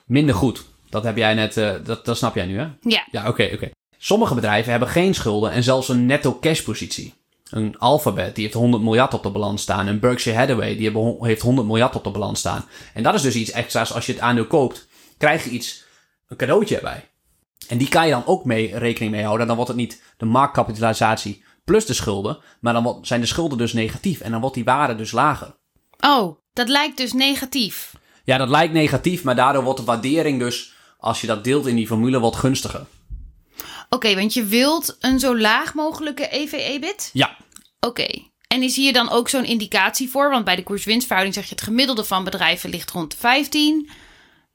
minder 0.05 0.35
goed. 0.35 0.65
Dat 0.89 1.03
heb 1.03 1.17
jij 1.17 1.33
net, 1.33 1.57
eh, 1.57 1.73
dat, 1.83 2.05
dat 2.05 2.17
snap 2.17 2.35
jij 2.35 2.45
nu, 2.45 2.57
hè? 2.57 2.67
Ja, 2.81 3.07
Ja, 3.11 3.27
oké, 3.27 3.49
oké. 3.53 3.69
Sommige 3.97 4.35
bedrijven 4.35 4.71
hebben 4.71 4.89
geen 4.89 5.13
schulden 5.13 5.51
en 5.51 5.63
zelfs 5.63 5.89
een 5.89 6.05
netto 6.05 6.37
cash 6.39 6.61
positie. 6.61 7.13
Een 7.49 7.77
Alphabet, 7.77 8.35
die 8.35 8.43
heeft 8.43 8.55
100 8.55 8.83
miljard 8.83 9.13
op 9.13 9.23
de 9.23 9.29
balans 9.29 9.61
staan. 9.61 9.87
Een 9.87 9.99
Berkshire 9.99 10.37
Hathaway, 10.37 10.75
die 10.75 10.91
heeft 11.19 11.41
100 11.41 11.67
miljard 11.67 11.95
op 11.95 12.03
de 12.03 12.11
balans 12.11 12.39
staan. 12.39 12.65
En 12.93 13.03
dat 13.03 13.13
is 13.13 13.21
dus 13.21 13.35
iets 13.35 13.51
extra's. 13.51 13.93
Als 13.93 14.05
je 14.05 14.11
het 14.11 14.21
aandeel 14.21 14.47
koopt, 14.47 14.87
krijg 15.17 15.43
je 15.43 15.49
iets, 15.49 15.83
een 16.27 16.37
cadeautje 16.37 16.75
erbij. 16.75 17.09
En 17.67 17.77
die 17.77 17.87
kan 17.87 18.05
je 18.05 18.11
dan 18.11 18.25
ook 18.25 18.45
mee 18.45 18.77
rekening 18.77 19.11
mee 19.11 19.23
houden. 19.23 19.47
Dan 19.47 19.55
wordt 19.55 19.71
het 19.71 19.79
niet 19.79 20.01
de 20.17 20.25
marktkapitalisatie 20.25 21.43
plus 21.63 21.85
de 21.85 21.93
schulden. 21.93 22.37
Maar 22.59 22.73
dan 22.73 22.99
zijn 23.01 23.21
de 23.21 23.27
schulden 23.27 23.57
dus 23.57 23.73
negatief. 23.73 24.19
En 24.19 24.31
dan 24.31 24.39
wordt 24.39 24.55
die 24.55 24.63
waarde 24.63 24.95
dus 24.95 25.11
lager. 25.11 25.55
Oh, 25.99 26.37
dat 26.53 26.69
lijkt 26.69 26.97
dus 26.97 27.13
negatief. 27.13 27.93
Ja, 28.23 28.37
dat 28.37 28.49
lijkt 28.49 28.73
negatief, 28.73 29.23
maar 29.23 29.35
daardoor 29.35 29.63
wordt 29.63 29.79
de 29.79 29.85
waardering 29.85 30.39
dus, 30.39 30.73
als 30.97 31.21
je 31.21 31.27
dat 31.27 31.43
deelt 31.43 31.65
in 31.65 31.75
die 31.75 31.87
formule, 31.87 32.19
wat 32.19 32.35
gunstiger. 32.35 32.85
Oké, 33.89 34.15
want 34.15 34.33
je 34.33 34.45
wilt 34.45 34.97
een 34.99 35.19
zo 35.19 35.37
laag 35.37 35.73
mogelijke 35.73 36.27
EV-EBIT? 36.35 37.09
Ja, 37.13 37.37
Oké. 37.85 38.07
En 38.47 38.63
is 38.63 38.75
hier 38.75 38.93
dan 38.93 39.09
ook 39.09 39.29
zo'n 39.29 39.45
indicatie 39.45 40.09
voor? 40.09 40.29
Want 40.29 40.45
bij 40.45 40.55
de 40.55 40.63
koers-winstverhouding 40.63 41.35
zeg 41.35 41.49
je 41.49 41.55
het 41.55 41.63
gemiddelde 41.63 42.03
van 42.03 42.23
bedrijven 42.23 42.69
ligt 42.69 42.91
rond 42.91 43.11
de 43.11 43.17
15. 43.17 43.89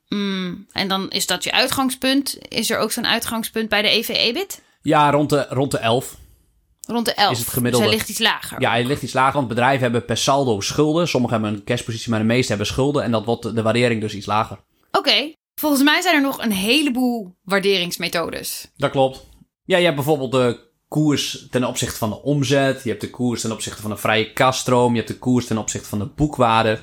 Mm, 0.09 0.67
en 0.73 0.89
dan 0.89 1.11
is 1.11 1.27
dat 1.27 1.45
je 1.45 1.53
uitgangspunt. 1.53 2.39
Is 2.49 2.71
er 2.71 2.79
ook 2.79 2.93
zo'n 2.93 3.07
uitgangspunt 3.07 3.69
bij 3.69 3.83
de 3.83 3.89
EV-EBIT? 3.89 4.63
ja 4.83 5.11
rond, 5.11 5.31
de, 5.31 5.47
rond 5.49 5.71
de 5.71 5.79
11. 5.79 6.17
Rond 6.87 7.07
de 7.07 7.15
11. 7.15 7.33
Is 7.33 7.39
het 7.39 7.49
gemiddelde. 7.49 7.87
Dus 7.87 7.95
hij 7.95 7.97
ligt 7.97 8.11
iets 8.11 8.29
lager. 8.29 8.61
Ja, 8.61 8.71
hij 8.71 8.85
ligt 8.85 9.03
iets 9.03 9.13
lager, 9.13 9.35
want 9.35 9.49
bedrijven 9.49 9.83
hebben 9.83 10.05
per 10.05 10.17
saldo 10.17 10.61
schulden. 10.61 11.09
Sommigen 11.09 11.41
hebben 11.41 11.59
een 11.59 11.65
cashpositie, 11.65 12.11
maar 12.11 12.19
de 12.19 12.25
meeste 12.25 12.49
hebben 12.49 12.67
schulden. 12.67 13.03
En 13.03 13.11
dat 13.11 13.25
wordt 13.25 13.55
de 13.55 13.63
waardering 13.63 14.01
dus 14.01 14.15
iets 14.15 14.27
lager. 14.27 14.59
Oké. 14.91 15.33
Volgens 15.61 15.83
mij 15.83 16.01
zijn 16.01 16.15
er 16.15 16.21
nog 16.21 16.43
een 16.43 16.53
heleboel 16.53 17.37
waarderingsmethodes. 17.43 18.71
Dat 18.77 18.91
klopt. 18.91 19.27
Ja, 19.65 19.77
je 19.77 19.85
hebt 19.85 19.97
bijvoorbeeld 19.97 20.33
de 20.33 20.61
koers 20.89 21.47
ten 21.51 21.65
opzichte 21.65 21.99
van 21.99 22.11
de 22.11 22.23
omzet. 22.23 22.83
Je 22.83 22.89
hebt 22.89 23.01
de 23.01 23.11
koers 23.11 23.41
ten 23.41 23.53
opzichte 23.53 23.83
van 23.83 23.91
de 23.91 23.97
vrije 23.97 24.33
kaststroom. 24.33 24.91
Je 24.91 24.97
hebt 24.97 25.13
de 25.13 25.19
koers 25.19 25.47
ten 25.47 25.59
opzichte 25.59 25.89
van 25.89 25.99
de 25.99 26.07
boekwaarde. 26.07 26.79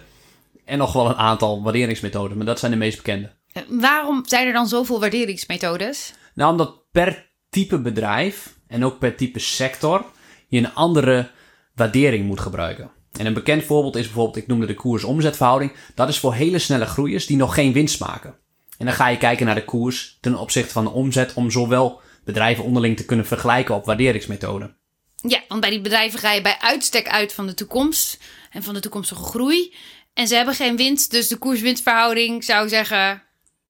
En 0.66 0.78
nog 0.78 0.94
wel 0.94 1.10
een 1.10 1.16
aantal 1.16 1.64
waarderingsmethoden, 1.64 2.38
maar 2.38 2.46
dat 2.46 2.60
zijn 2.60 2.72
de 2.72 2.78
meest 2.78 2.98
bekende. 2.98 3.36
Eh, 3.54 3.64
Waarom 3.70 4.24
zijn 4.26 4.48
er 4.48 4.54
dan 4.54 4.68
zoveel 4.68 5.00
waarderingsmethodes? 5.00 6.14
Nou, 6.34 6.52
omdat 6.52 6.92
per 6.92 7.32
type 7.50 7.80
bedrijf 7.80 8.58
en 8.68 8.86
ook 8.86 9.00
per 9.00 9.16
type 9.16 9.40
sector 9.40 10.06
je 10.48 10.58
een 10.58 10.74
andere 10.74 11.30
waardering 11.76 12.26
moet 12.26 12.40
gebruiken. 12.40 12.92
En 13.12 13.26
een 13.26 13.34
bekend 13.34 13.64
voorbeeld 13.64 13.96
is 13.96 14.06
bijvoorbeeld, 14.06 14.38
ik 14.38 14.48
noemde 14.48 14.66
de 14.66 14.74
koers-omzetverhouding. 14.74 15.72
Dat 15.96 16.10
is 16.10 16.20
voor 16.20 16.34
hele 16.34 16.60
snelle 16.60 16.86
groeiers 16.86 17.26
die 17.26 17.38
nog 17.38 17.54
geen 17.54 17.74
winst 17.74 18.00
maken. 18.00 18.46
En 18.78 18.86
dan 18.86 18.96
ga 18.96 19.08
je 19.08 19.18
kijken 19.18 19.46
naar 19.46 19.56
de 19.56 19.66
koers 19.66 20.18
ten 20.22 20.36
opzichte 20.36 20.72
van 20.72 20.84
de 20.84 20.90
omzet 20.90 21.34
om 21.34 21.52
zowel 21.52 22.02
bedrijven 22.26 22.64
onderling 22.64 22.98
te 22.98 23.06
kunnen 23.06 23.26
vergelijken 23.26 23.76
op 23.76 23.86
waarderingsmethoden. 23.86 24.78
Ja, 25.16 25.42
want 25.48 25.62
bij 25.62 25.70
die 25.70 25.82
bedrijven 25.82 26.20
ga 26.20 26.32
je 26.34 26.42
bij 26.42 26.58
uitstek 26.60 27.08
uit 27.08 27.34
van 27.34 27.48
de 27.48 27.54
toekomst 27.54 28.20
en 28.52 28.64
van 28.64 28.74
de 28.74 28.80
toekomstige 28.80 29.24
groei. 29.24 29.74
En 30.14 30.28
ze 30.28 30.36
hebben 30.36 30.54
geen 30.54 30.76
winst, 30.76 31.12
dus 31.12 31.28
de 31.28 31.38
koers-winstverhouding 31.38 32.44
zou 32.44 32.70
zeggen: 32.70 33.24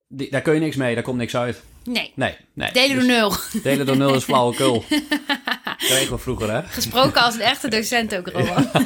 Die- 0.08 0.32
Daar 0.32 0.42
kun 0.42 0.54
je 0.54 0.60
niks 0.60 0.76
mee, 0.76 0.94
daar 0.94 1.04
komt 1.04 1.18
niks 1.18 1.36
uit. 1.36 1.62
Nee, 1.88 2.12
Nee, 2.16 2.36
nee. 2.54 2.72
delen 2.72 2.96
door 2.96 3.08
Dus 3.08 3.08
nul. 3.08 3.62
Delen 3.64 3.86
door 3.86 3.98
nul 3.98 4.16
is 4.16 4.24
flauwekul. 4.24 4.84
Kregen 5.78 6.14
we 6.14 6.18
vroeger, 6.18 6.52
hè? 6.52 6.64
Gesproken 6.64 7.22
als 7.24 7.36
een 7.36 7.42
echte 7.42 7.68
docent 7.68 8.16
ook, 8.16 8.28
Roman. 8.28 8.70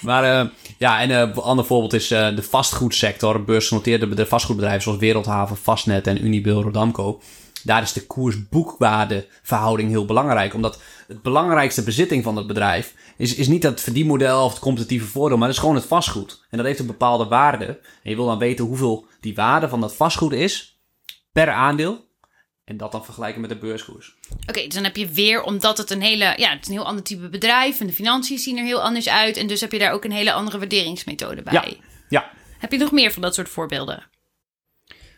Maar 0.00 0.24
eh, 0.24 0.48
ja, 0.78 1.00
en 1.00 1.10
eh, 1.10 1.18
een 1.18 1.34
ander 1.34 1.64
voorbeeld 1.64 1.92
is 1.92 2.10
eh, 2.10 2.36
de 2.36 2.42
vastgoedsector. 2.42 3.44
Beursgenoteerde 3.44 4.06
bedrijven, 4.06 4.32
vastgoedbedrijven 4.32 4.82
zoals 4.82 4.98
Wereldhaven, 4.98 5.56
Vastnet 5.56 6.06
en 6.06 6.24
Unibail 6.24 6.62
Rodamco. 6.62 7.20
Daar 7.62 7.82
is 7.82 7.92
de 7.92 8.06
koers-boekwaardeverhouding 8.06 9.88
heel 9.90 10.04
belangrijk. 10.04 10.54
Omdat 10.54 10.80
het 11.08 11.22
belangrijkste 11.22 11.82
bezitting 11.82 12.24
van 12.24 12.36
het 12.36 12.46
bedrijf 12.46 12.94
is, 13.16 13.34
is 13.34 13.48
niet 13.48 13.62
dat 13.62 13.80
verdienmodel 13.80 14.44
of 14.44 14.50
het 14.50 14.60
competitieve 14.60 15.06
voordeel, 15.06 15.36
maar 15.36 15.46
dat 15.46 15.56
is 15.56 15.62
gewoon 15.62 15.76
het 15.76 15.84
vastgoed. 15.84 16.44
En 16.50 16.56
dat 16.56 16.66
heeft 16.66 16.78
een 16.78 16.86
bepaalde 16.86 17.26
waarde. 17.26 17.66
En 18.02 18.10
je 18.10 18.16
wil 18.16 18.26
dan 18.26 18.38
weten 18.38 18.64
hoeveel 18.64 19.06
die 19.20 19.34
waarde 19.34 19.68
van 19.68 19.80
dat 19.80 19.94
vastgoed 19.94 20.32
is 20.32 20.77
per 21.32 21.50
aandeel. 21.50 22.06
En 22.64 22.76
dat 22.76 22.92
dan 22.92 23.04
vergelijken 23.04 23.40
met 23.40 23.50
de 23.50 23.58
beurskoers. 23.58 24.14
Oké, 24.46 24.64
dus 24.64 24.74
dan 24.74 24.84
heb 24.84 24.96
je 24.96 25.08
weer, 25.08 25.42
omdat 25.42 25.78
het 25.78 25.90
een 25.90 26.02
hele, 26.02 26.34
ja, 26.36 26.50
het 26.50 26.60
is 26.60 26.66
een 26.66 26.72
heel 26.72 26.86
ander 26.86 27.04
type 27.04 27.28
bedrijf 27.28 27.80
en 27.80 27.86
de 27.86 27.92
financiën 27.92 28.38
zien 28.38 28.58
er 28.58 28.64
heel 28.64 28.82
anders 28.82 29.08
uit. 29.08 29.36
En 29.36 29.46
dus 29.46 29.60
heb 29.60 29.72
je 29.72 29.78
daar 29.78 29.92
ook 29.92 30.04
een 30.04 30.12
hele 30.12 30.32
andere 30.32 30.58
waarderingsmethode 30.58 31.42
bij. 31.42 31.52
Ja, 31.52 31.64
ja. 32.08 32.30
Heb 32.58 32.72
je 32.72 32.78
nog 32.78 32.92
meer 32.92 33.12
van 33.12 33.22
dat 33.22 33.34
soort 33.34 33.48
voorbeelden? 33.48 34.06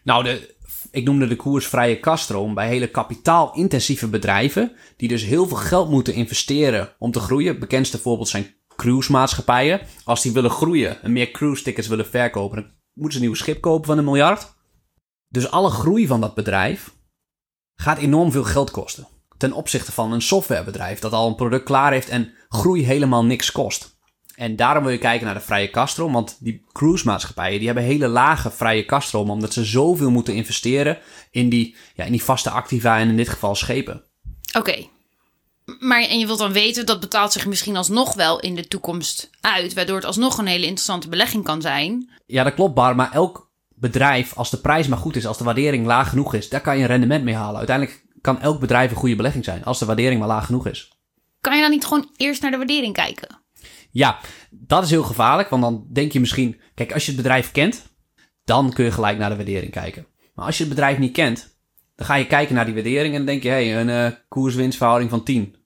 Nou, 0.05 0.25
de, 0.25 0.55
ik 0.91 1.05
noemde 1.05 1.27
de 1.27 1.37
koersvrije 1.37 2.01
kaststroom 2.01 2.55
bij 2.55 2.69
hele 2.69 2.89
kapitaalintensieve 2.89 4.09
bedrijven, 4.09 4.73
die 4.97 5.09
dus 5.09 5.25
heel 5.25 5.47
veel 5.47 5.57
geld 5.57 5.91
moeten 5.91 6.15
investeren 6.15 6.95
om 6.99 7.11
te 7.11 7.21
groeien. 7.21 7.49
Het 7.49 7.59
bekendste 7.59 7.99
voorbeeld 7.99 8.29
zijn 8.29 8.55
cruisemaatschappijen. 8.77 9.81
Als 10.05 10.23
die 10.23 10.33
willen 10.33 10.51
groeien 10.51 11.03
en 11.03 11.13
meer 11.13 11.31
cruise 11.31 11.63
tickets 11.63 11.89
willen 11.89 12.07
verkopen, 12.07 12.57
dan 12.57 12.73
moeten 12.95 13.19
ze 13.19 13.25
een 13.25 13.31
nieuw 13.31 13.41
schip 13.41 13.61
kopen 13.61 13.87
van 13.87 13.99
een 13.99 14.05
miljard. 14.05 14.59
Dus 15.31 15.51
alle 15.51 15.71
groei 15.71 16.07
van 16.07 16.21
dat 16.21 16.35
bedrijf 16.35 16.95
gaat 17.75 17.99
enorm 17.99 18.33
veel 18.33 18.45
geld 18.45 18.71
kosten. 18.71 19.09
Ten 19.37 19.53
opzichte 19.53 19.93
van 19.93 20.13
een 20.13 20.23
softwarebedrijf 20.23 20.99
dat 20.99 21.13
al 21.13 21.29
een 21.29 21.35
product 21.35 21.65
klaar 21.65 21.93
heeft 21.93 22.09
en 22.09 22.33
groei 22.49 22.85
helemaal 22.85 23.25
niks 23.25 23.53
kost. 23.53 23.99
En 24.35 24.57
daarom 24.57 24.83
wil 24.83 24.93
je 24.93 24.99
kijken 24.99 25.27
naar 25.27 25.35
de 25.35 25.41
vrije 25.41 25.71
kaststroom. 25.71 26.13
Want 26.13 26.37
die 26.41 26.65
cruisemaatschappijen 26.73 27.59
die 27.59 27.67
hebben 27.67 27.85
hele 27.85 28.09
lage 28.09 28.51
vrije 28.51 28.85
kaststroom. 28.85 29.31
Omdat 29.31 29.53
ze 29.53 29.65
zoveel 29.65 30.11
moeten 30.11 30.35
investeren 30.35 30.99
in 31.31 31.49
die, 31.49 31.77
ja, 31.95 32.05
in 32.05 32.13
die 32.13 32.23
vaste 32.23 32.51
activa 32.51 32.99
en 32.99 33.09
in 33.09 33.17
dit 33.17 33.29
geval 33.29 33.55
schepen. 33.55 34.05
Oké. 34.57 34.87
Maar 35.79 36.03
en 36.03 36.19
je 36.19 36.27
wilt 36.27 36.39
dan 36.39 36.53
weten, 36.53 36.87
dat 36.87 37.01
betaalt 37.01 37.33
zich 37.33 37.47
misschien 37.47 37.77
alsnog 37.77 38.15
wel 38.15 38.41
in 38.41 38.55
de 38.55 38.69
toekomst 38.69 39.31
uit. 39.41 39.75
Waardoor 39.75 39.97
het 39.97 40.05
alsnog 40.05 40.39
een 40.39 40.47
hele 40.47 40.67
interessante 40.67 41.09
belegging 41.09 41.45
kan 41.45 41.61
zijn. 41.61 42.11
Ja, 42.27 42.45
dat 42.45 42.55
klopt, 42.55 42.75
Bar. 42.75 42.97
Maar 42.97 43.13
elk 43.13 43.50
bedrijf, 43.81 44.37
als 44.37 44.51
de 44.51 44.61
prijs 44.61 44.87
maar 44.87 44.99
goed 44.99 45.17
is, 45.17 45.27
als 45.27 45.39
de 45.39 45.45
waardering 45.45 45.87
laag 45.87 46.09
genoeg 46.09 46.35
is, 46.35 46.49
daar 46.49 46.61
kan 46.61 46.77
je 46.77 46.83
een 46.83 46.89
rendement 46.89 47.25
mee 47.25 47.35
halen. 47.35 47.57
Uiteindelijk 47.57 48.05
kan 48.21 48.41
elk 48.41 48.61
bedrijf 48.61 48.91
een 48.91 48.97
goede 48.97 49.17
belegging 49.17 49.45
zijn, 49.45 49.65
als 49.65 49.79
de 49.79 49.85
waardering 49.85 50.19
maar 50.19 50.29
laag 50.29 50.47
genoeg 50.47 50.67
is. 50.67 50.93
Kan 51.41 51.57
je 51.57 51.63
dan 51.63 51.71
niet 51.71 51.85
gewoon 51.85 52.11
eerst 52.17 52.43
naar 52.43 52.51
de 52.51 52.57
waardering 52.57 52.95
kijken? 52.95 53.43
Ja, 53.91 54.19
dat 54.51 54.85
is 54.85 54.91
heel 54.91 55.03
gevaarlijk, 55.03 55.49
want 55.49 55.63
dan 55.63 55.87
denk 55.93 56.13
je 56.13 56.21
misschien... 56.21 56.61
Kijk, 56.75 56.93
als 56.93 57.05
je 57.05 57.13
het 57.13 57.23
bedrijf 57.23 57.51
kent, 57.53 57.87
dan 58.45 58.73
kun 58.73 58.85
je 58.85 58.91
gelijk 58.91 59.19
naar 59.19 59.31
de 59.31 59.37
waardering 59.37 59.73
kijken. 59.73 60.07
Maar 60.35 60.47
als 60.47 60.57
je 60.57 60.65
het 60.65 60.73
bedrijf 60.73 60.99
niet 60.99 61.13
kent, 61.13 61.59
dan 61.97 62.07
ga 62.07 62.15
je 62.15 62.27
kijken 62.27 62.55
naar 62.55 62.65
die 62.65 62.75
waardering 62.75 63.15
en 63.15 63.17
dan 63.17 63.27
denk 63.27 63.43
je... 63.43 63.49
hé, 63.49 63.69
hey, 63.69 63.81
een 63.81 64.13
uh, 64.13 64.19
koerswinstverhouding 64.29 65.11
van 65.11 65.25
10. 65.25 65.57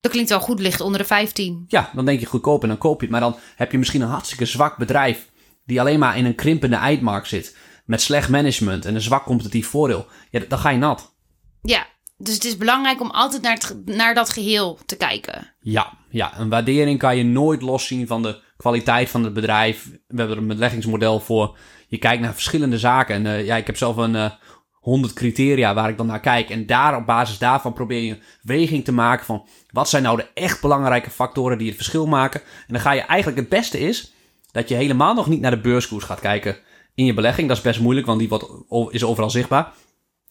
Dat 0.00 0.12
klinkt 0.12 0.30
wel 0.30 0.40
goed, 0.40 0.60
ligt 0.60 0.80
onder 0.80 1.00
de 1.00 1.06
15. 1.06 1.64
Ja, 1.68 1.90
dan 1.94 2.04
denk 2.04 2.20
je 2.20 2.26
goedkoop 2.26 2.62
en 2.62 2.68
dan 2.68 2.78
koop 2.78 3.00
je 3.00 3.06
het. 3.06 3.10
Maar 3.10 3.20
dan 3.20 3.36
heb 3.56 3.72
je 3.72 3.78
misschien 3.78 4.00
een 4.00 4.08
hartstikke 4.08 4.46
zwak 4.46 4.76
bedrijf... 4.76 5.30
die 5.64 5.80
alleen 5.80 5.98
maar 5.98 6.16
in 6.16 6.24
een 6.24 6.34
krimpende 6.34 6.76
eindmarkt 6.76 7.28
zit... 7.28 7.56
met 7.84 8.02
slecht 8.02 8.28
management 8.28 8.84
en 8.84 8.94
een 8.94 9.00
zwak 9.00 9.24
competitief 9.24 9.68
voordeel. 9.68 10.06
Ja, 10.30 10.40
dan 10.48 10.58
ga 10.58 10.70
je 10.70 10.78
nat. 10.78 11.14
Ja, 11.62 11.86
dus 12.16 12.34
het 12.34 12.44
is 12.44 12.56
belangrijk 12.56 13.00
om 13.00 13.10
altijd 13.10 13.42
naar, 13.42 13.52
het, 13.52 13.76
naar 13.84 14.14
dat 14.14 14.30
geheel 14.30 14.78
te 14.86 14.96
kijken. 14.96 15.54
Ja, 15.60 15.92
ja, 16.10 16.38
een 16.38 16.48
waardering 16.48 16.98
kan 16.98 17.16
je 17.16 17.24
nooit 17.24 17.62
loszien 17.62 18.06
van 18.06 18.22
de 18.22 18.40
kwaliteit 18.56 19.08
van 19.08 19.24
het 19.24 19.32
bedrijf. 19.32 19.84
We 19.84 20.16
hebben 20.16 20.36
er 20.36 20.42
een 20.42 20.48
beleggingsmodel 20.48 21.20
voor. 21.20 21.58
Je 21.88 21.98
kijkt 21.98 22.22
naar 22.22 22.32
verschillende 22.32 22.78
zaken. 22.78 23.14
En 23.14 23.24
uh, 23.24 23.46
ja, 23.46 23.56
ik 23.56 23.66
heb 23.66 23.76
zelf 23.76 23.96
een 23.96 24.14
uh, 24.14 24.30
100 24.72 25.12
criteria 25.12 25.74
waar 25.74 25.88
ik 25.88 25.96
dan 25.96 26.06
naar 26.06 26.20
kijk. 26.20 26.50
En 26.50 26.66
daar 26.66 26.96
op 26.96 27.06
basis 27.06 27.38
daarvan 27.38 27.72
probeer 27.72 28.02
je 28.02 28.10
een 28.10 28.22
weging 28.42 28.84
te 28.84 28.92
maken 28.92 29.26
van 29.26 29.46
wat 29.70 29.88
zijn 29.88 30.02
nou 30.02 30.16
de 30.16 30.28
echt 30.34 30.60
belangrijke 30.60 31.10
factoren 31.10 31.58
die 31.58 31.66
het 31.66 31.76
verschil 31.76 32.06
maken. 32.06 32.40
En 32.40 32.72
dan 32.72 32.80
ga 32.80 32.92
je 32.92 33.00
eigenlijk 33.00 33.38
het 33.40 33.48
beste 33.48 33.78
is 33.78 34.12
dat 34.50 34.68
je 34.68 34.74
helemaal 34.74 35.14
nog 35.14 35.28
niet 35.28 35.40
naar 35.40 35.50
de 35.50 35.60
beurskoers 35.60 36.04
gaat 36.04 36.20
kijken 36.20 36.56
in 36.94 37.04
je 37.04 37.14
belegging. 37.14 37.48
Dat 37.48 37.56
is 37.56 37.62
best 37.62 37.80
moeilijk, 37.80 38.06
want 38.06 38.18
die 38.18 38.28
wordt, 38.28 38.46
is 38.90 39.04
overal 39.04 39.30
zichtbaar. 39.30 39.72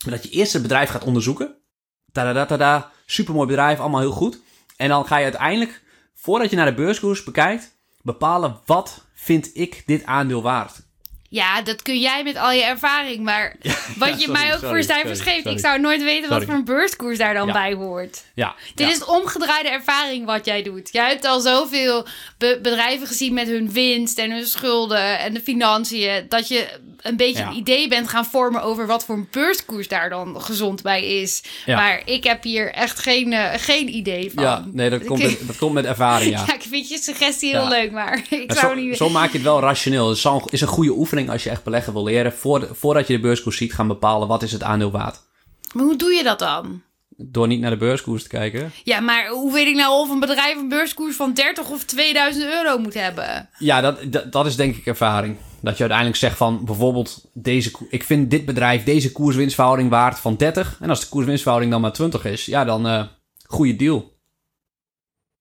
Maar 0.05 0.13
dat 0.13 0.23
je 0.23 0.29
eerst 0.29 0.53
het 0.53 0.61
bedrijf 0.61 0.89
gaat 0.89 1.03
onderzoeken. 1.03 1.55
Tada, 2.11 2.91
supermooi 3.05 3.47
bedrijf, 3.47 3.79
allemaal 3.79 3.99
heel 3.99 4.11
goed. 4.11 4.39
En 4.77 4.89
dan 4.89 5.05
ga 5.05 5.17
je 5.17 5.23
uiteindelijk, 5.23 5.83
voordat 6.13 6.49
je 6.49 6.55
naar 6.55 6.65
de 6.65 6.73
beurskoers 6.73 7.23
bekijkt, 7.23 7.77
bepalen 8.01 8.59
wat 8.65 9.05
vind 9.13 9.49
ik 9.53 9.83
dit 9.85 10.05
aandeel 10.05 10.41
waard. 10.41 10.81
Ja, 11.33 11.61
dat 11.61 11.81
kun 11.81 11.99
jij 11.99 12.23
met 12.23 12.37
al 12.37 12.51
je 12.51 12.63
ervaring. 12.63 13.23
Maar 13.23 13.55
ja, 13.61 13.75
wat 13.97 14.21
je 14.21 14.27
mij 14.27 14.53
ook 14.53 14.59
sorry, 14.59 14.67
voor 14.69 14.83
cijfers 14.83 15.21
geeft, 15.21 15.45
ik 15.45 15.59
zou 15.59 15.79
nooit 15.79 16.03
weten 16.03 16.29
wat 16.29 16.43
voor 16.43 16.53
een 16.53 16.65
beurskoers 16.65 17.17
daar 17.17 17.33
dan 17.33 17.51
bij 17.51 17.73
hoort. 17.73 18.23
Ja, 18.33 18.55
Dit 18.75 18.89
is 18.89 18.99
de 18.99 19.07
omgedraaide 19.07 19.69
ervaring 19.69 20.25
wat 20.25 20.45
jij 20.45 20.63
doet. 20.63 20.89
Jij 20.91 21.07
hebt 21.07 21.25
al 21.25 21.39
zoveel 21.39 22.05
be 22.37 22.59
bedrijven 22.61 23.07
gezien 23.07 23.33
met 23.33 23.47
hun 23.47 23.71
winst 23.71 24.17
en 24.17 24.31
hun 24.31 24.45
schulden 24.45 25.19
en 25.19 25.33
de 25.33 25.41
financiën, 25.41 26.25
dat 26.29 26.47
je 26.47 26.67
een 27.03 27.17
beetje 27.17 27.43
een 27.43 27.55
idee 27.55 27.87
bent 27.87 28.09
gaan 28.09 28.25
vormen 28.25 28.63
over 28.63 28.87
wat 28.87 29.05
voor 29.05 29.15
een 29.15 29.27
beurskoers 29.31 29.87
daar 29.87 30.09
dan 30.09 30.41
gezond 30.41 30.81
bij 30.81 31.21
is. 31.21 31.43
Maar 31.65 32.01
ik 32.05 32.23
heb 32.23 32.43
hier 32.43 32.71
echt 32.71 32.99
geen, 32.99 33.31
uh, 33.31 33.49
geen 33.55 33.95
idee 33.95 34.31
van. 34.33 34.43
Ja, 34.43 34.65
nee, 34.71 34.89
dat, 34.89 35.05
komt, 35.05 35.23
met, 35.23 35.39
dat 35.47 35.57
komt 35.57 35.73
met 35.73 35.85
ervaring, 35.85 36.31
ja. 36.31 36.43
ja, 36.47 36.53
ik 36.53 36.61
vind 36.61 36.89
je 36.89 36.97
suggestie 36.97 37.49
heel 37.49 37.67
leuk, 37.67 37.91
maar 37.91 38.17
ik 38.29 38.47
maar 38.47 38.57
zou 38.57 38.75
zo, 38.75 38.81
niet... 38.81 38.97
Zo 38.97 39.09
maak 39.09 39.31
je 39.31 39.37
het 39.37 39.43
wel 39.45 39.59
rationeel. 39.59 40.09
Het 40.09 40.41
is 40.49 40.61
een 40.61 40.67
goede 40.67 40.91
oefening 40.91 41.22
als 41.29 41.43
je 41.43 41.49
echt 41.49 41.63
beleggen 41.63 41.93
wil 41.93 42.03
leren. 42.03 42.33
voordat 42.71 43.07
je 43.07 43.15
de 43.15 43.19
beurskoers 43.19 43.57
ziet, 43.57 43.73
gaan 43.73 43.87
bepalen 43.87 44.27
wat 44.27 44.43
is 44.43 44.51
het 44.51 44.63
aandeel 44.63 44.91
waard. 44.91 45.21
Maar 45.73 45.83
hoe 45.83 45.95
doe 45.95 46.11
je 46.13 46.23
dat 46.23 46.39
dan? 46.39 46.81
Door 47.17 47.47
niet 47.47 47.59
naar 47.59 47.69
de 47.69 47.77
beurskoers 47.77 48.23
te 48.23 48.29
kijken. 48.29 48.71
Ja, 48.83 48.99
maar 48.99 49.27
hoe 49.27 49.53
weet 49.53 49.67
ik 49.67 49.75
nou 49.75 49.99
of 49.99 50.09
een 50.09 50.19
bedrijf 50.19 50.57
een 50.57 50.69
beurskoers 50.69 51.15
van 51.15 51.33
30 51.33 51.69
of 51.69 51.83
2000 51.83 52.45
euro 52.45 52.77
moet 52.77 52.93
hebben? 52.93 53.49
Ja, 53.57 53.81
dat, 53.81 53.99
dat, 54.11 54.31
dat 54.31 54.45
is 54.45 54.55
denk 54.55 54.75
ik 54.75 54.85
ervaring. 54.85 55.37
Dat 55.59 55.73
je 55.73 55.79
uiteindelijk 55.79 56.19
zegt 56.19 56.37
van 56.37 56.65
bijvoorbeeld 56.65 57.29
deze, 57.33 57.71
ik 57.89 58.03
vind 58.03 58.31
dit 58.31 58.45
bedrijf 58.45 58.83
deze 58.83 59.11
koerswinstverhouding 59.11 59.89
waard 59.89 60.19
van 60.19 60.35
30. 60.35 60.77
En 60.81 60.89
als 60.89 60.99
de 60.99 61.09
koerswinstverhouding 61.09 61.71
dan 61.71 61.81
maar 61.81 61.93
20 61.93 62.25
is, 62.25 62.45
ja 62.45 62.65
dan 62.65 62.87
uh, 62.87 63.03
goede 63.45 63.75
deal. 63.75 64.12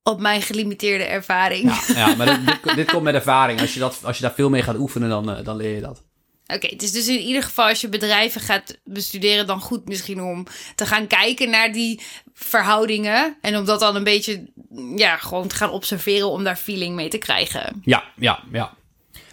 Op 0.02 0.20
mijn 0.20 0.42
gelimiteerde 0.42 1.04
ervaring. 1.04 1.62
Ja, 1.86 1.94
ja 1.94 2.14
maar 2.14 2.26
dit, 2.26 2.74
dit, 2.76 2.90
komt 2.90 3.02
met 3.02 3.14
ervaring. 3.14 3.60
Als 3.60 3.74
je, 3.74 3.80
dat, 3.80 4.00
als 4.04 4.16
je 4.16 4.22
daar 4.22 4.34
veel 4.34 4.50
mee 4.50 4.62
gaat 4.62 4.76
oefenen, 4.76 5.08
dan, 5.08 5.30
uh, 5.30 5.44
dan 5.44 5.56
leer 5.56 5.74
je 5.74 5.80
dat. 5.80 6.02
Oké, 6.46 6.66
het 6.66 6.82
is 6.82 6.92
dus 6.92 7.08
in 7.08 7.20
ieder 7.20 7.42
geval 7.42 7.68
als 7.68 7.80
je 7.80 7.88
bedrijven 7.88 8.40
gaat 8.40 8.78
bestuderen, 8.84 9.46
dan 9.46 9.60
goed 9.60 9.88
misschien 9.88 10.22
om 10.22 10.46
te 10.74 10.86
gaan 10.86 11.06
kijken 11.06 11.50
naar 11.50 11.72
die 11.72 12.00
verhoudingen. 12.34 13.36
En 13.40 13.56
om 13.56 13.64
dat 13.64 13.80
dan 13.80 13.96
een 13.96 14.04
beetje, 14.04 14.44
ja, 14.96 15.16
gewoon 15.16 15.48
te 15.48 15.54
gaan 15.54 15.70
observeren 15.70 16.28
om 16.28 16.44
daar 16.44 16.56
feeling 16.56 16.94
mee 16.94 17.08
te 17.08 17.18
krijgen. 17.18 17.82
Ja, 17.84 18.04
ja, 18.16 18.42
ja. 18.52 18.72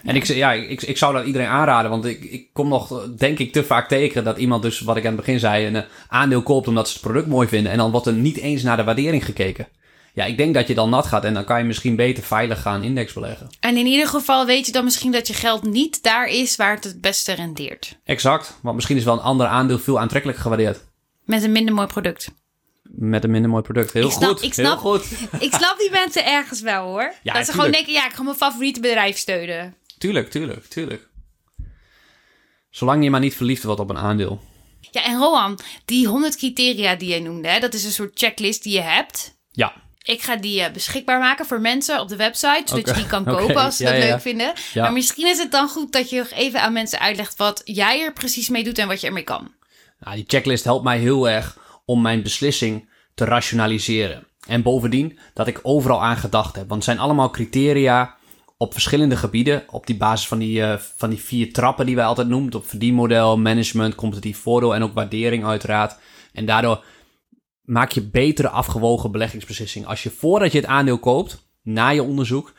En 0.03 0.15
ik, 0.15 0.25
ja, 0.25 0.51
ik, 0.51 0.81
ik 0.81 0.97
zou 0.97 1.13
dat 1.13 1.25
iedereen 1.25 1.47
aanraden, 1.47 1.91
want 1.91 2.05
ik, 2.05 2.23
ik 2.23 2.47
kom 2.53 2.67
nog, 2.67 3.09
denk 3.17 3.39
ik, 3.39 3.51
te 3.51 3.63
vaak 3.63 3.87
tegen 3.87 4.23
dat 4.23 4.37
iemand 4.37 4.61
dus, 4.61 4.79
wat 4.79 4.97
ik 4.97 5.05
aan 5.05 5.11
het 5.11 5.19
begin 5.19 5.39
zei, 5.39 5.65
een 5.65 5.85
aandeel 6.07 6.43
koopt 6.43 6.67
omdat 6.67 6.87
ze 6.87 6.93
het 6.93 7.01
product 7.01 7.27
mooi 7.27 7.47
vinden. 7.47 7.71
En 7.71 7.77
dan 7.77 7.91
wordt 7.91 8.07
er 8.07 8.13
niet 8.13 8.37
eens 8.37 8.63
naar 8.63 8.77
de 8.77 8.83
waardering 8.83 9.25
gekeken. 9.25 9.67
Ja, 10.13 10.25
ik 10.25 10.37
denk 10.37 10.53
dat 10.53 10.67
je 10.67 10.73
dan 10.73 10.89
nat 10.89 11.05
gaat 11.05 11.23
en 11.23 11.33
dan 11.33 11.45
kan 11.45 11.59
je 11.59 11.63
misschien 11.63 11.95
beter 11.95 12.23
veilig 12.23 12.61
gaan 12.61 12.83
index 12.83 13.13
beleggen. 13.13 13.49
En 13.59 13.77
in 13.77 13.85
ieder 13.85 14.07
geval 14.07 14.45
weet 14.45 14.65
je 14.65 14.71
dan 14.71 14.83
misschien 14.83 15.11
dat 15.11 15.27
je 15.27 15.33
geld 15.33 15.63
niet 15.63 16.03
daar 16.03 16.27
is 16.27 16.55
waar 16.55 16.75
het 16.75 16.83
het 16.83 17.01
beste 17.01 17.33
rendeert. 17.33 17.97
Exact, 18.03 18.57
want 18.61 18.75
misschien 18.75 18.97
is 18.97 19.03
wel 19.03 19.13
een 19.13 19.19
ander 19.19 19.47
aandeel 19.47 19.79
veel 19.79 19.99
aantrekkelijker 19.99 20.43
gewaardeerd. 20.43 20.87
Met 21.25 21.43
een 21.43 21.51
minder 21.51 21.73
mooi 21.73 21.87
product. 21.87 22.31
Met 22.83 23.23
een 23.23 23.31
minder 23.31 23.49
mooi 23.49 23.63
product. 23.63 23.93
Heel 23.93 24.07
ik 24.07 24.11
snap, 24.11 24.29
goed. 24.29 24.43
Ik 24.43 24.53
snap, 24.53 24.81
heel 24.81 24.91
goed. 24.91 25.11
ik 25.47 25.53
snap 25.53 25.77
die 25.77 25.91
mensen 25.91 26.25
ergens 26.25 26.61
wel 26.61 26.85
hoor. 26.85 27.13
Ja, 27.23 27.33
dat 27.33 27.45
ze 27.45 27.51
gewoon 27.51 27.71
denken, 27.71 27.93
ja, 27.93 28.05
ik 28.05 28.13
ga 28.13 28.23
mijn 28.23 28.35
favoriete 28.35 28.79
bedrijf 28.79 29.17
steunen. 29.17 29.75
Tuurlijk, 29.97 30.29
tuurlijk, 30.31 30.65
tuurlijk. 30.65 31.07
Zolang 32.69 33.03
je 33.03 33.09
maar 33.09 33.19
niet 33.19 33.35
verliefd 33.35 33.63
wordt 33.63 33.79
op 33.81 33.89
een 33.89 33.97
aandeel. 33.97 34.41
Ja, 34.91 35.03
en 35.05 35.17
Rohan, 35.17 35.59
die 35.85 36.07
100 36.07 36.35
criteria 36.35 36.95
die 36.95 37.09
jij 37.09 37.19
noemde, 37.19 37.47
hè, 37.47 37.59
dat 37.59 37.73
is 37.73 37.85
een 37.85 37.91
soort 37.91 38.19
checklist 38.19 38.63
die 38.63 38.73
je 38.73 38.81
hebt. 38.81 39.37
Ja. 39.51 39.73
Ik 40.03 40.21
ga 40.21 40.35
die 40.35 40.59
uh, 40.59 40.69
beschikbaar 40.69 41.19
maken 41.19 41.45
voor 41.45 41.61
mensen 41.61 41.99
op 41.99 42.07
de 42.07 42.15
website, 42.15 42.63
zodat 42.65 42.79
okay. 42.79 42.93
je 42.93 42.99
die 42.99 43.09
kan 43.09 43.23
kopen 43.33 43.43
okay. 43.43 43.65
als 43.65 43.77
ze 43.77 43.83
ja, 43.83 43.91
dat 43.91 44.01
ja, 44.01 44.09
leuk 44.09 44.21
vinden. 44.21 44.53
Ja. 44.73 44.81
Maar 44.81 44.93
misschien 44.93 45.27
is 45.27 45.37
het 45.37 45.51
dan 45.51 45.69
goed 45.69 45.91
dat 45.91 46.09
je 46.09 46.17
nog 46.17 46.29
even 46.29 46.61
aan 46.61 46.73
mensen 46.73 46.99
uitlegt 46.99 47.37
wat 47.37 47.61
jij 47.65 48.01
er 48.01 48.13
precies 48.13 48.49
mee 48.49 48.63
doet 48.63 48.77
en 48.77 48.87
wat 48.87 49.01
je 49.01 49.07
ermee 49.07 49.23
kan. 49.23 49.51
Nou, 49.99 50.15
die 50.15 50.25
checklist 50.27 50.63
helpt 50.63 50.83
mij 50.83 50.99
heel 50.99 51.29
erg 51.29 51.57
om 51.85 52.01
mijn 52.01 52.23
beslissing 52.23 52.89
te 53.13 53.25
rationaliseren. 53.25 54.27
En 54.47 54.61
bovendien 54.61 55.19
dat 55.33 55.47
ik 55.47 55.59
overal 55.61 56.03
aan 56.03 56.17
gedacht 56.17 56.55
heb. 56.55 56.67
Want 56.67 56.85
het 56.85 56.93
zijn 56.93 56.99
allemaal 56.99 57.29
criteria 57.29 58.15
op 58.57 58.73
verschillende 58.73 59.17
gebieden. 59.17 59.63
Op 59.69 59.87
die 59.87 59.97
basis 59.97 60.27
van 60.27 60.39
die, 60.39 60.59
uh, 60.59 60.73
van 60.77 61.09
die 61.09 61.19
vier 61.19 61.53
trappen 61.53 61.85
die 61.85 61.95
wij 61.95 62.05
altijd 62.05 62.27
noemen. 62.27 62.53
Op 62.53 62.67
verdienmodel, 62.67 63.37
management, 63.37 63.95
competitief 63.95 64.37
voordeel 64.37 64.75
en 64.75 64.83
ook 64.83 64.93
waardering 64.93 65.45
uiteraard. 65.45 65.97
En 66.33 66.45
daardoor 66.45 66.83
maak 67.69 67.91
je 67.91 68.01
betere 68.01 68.49
afgewogen 68.49 69.11
beleggingsbeslissingen. 69.11 69.87
Als 69.87 70.03
je 70.03 70.09
voordat 70.09 70.51
je 70.51 70.57
het 70.57 70.67
aandeel 70.67 70.99
koopt, 70.99 71.47
na 71.63 71.89
je 71.89 72.03
onderzoek, 72.03 72.53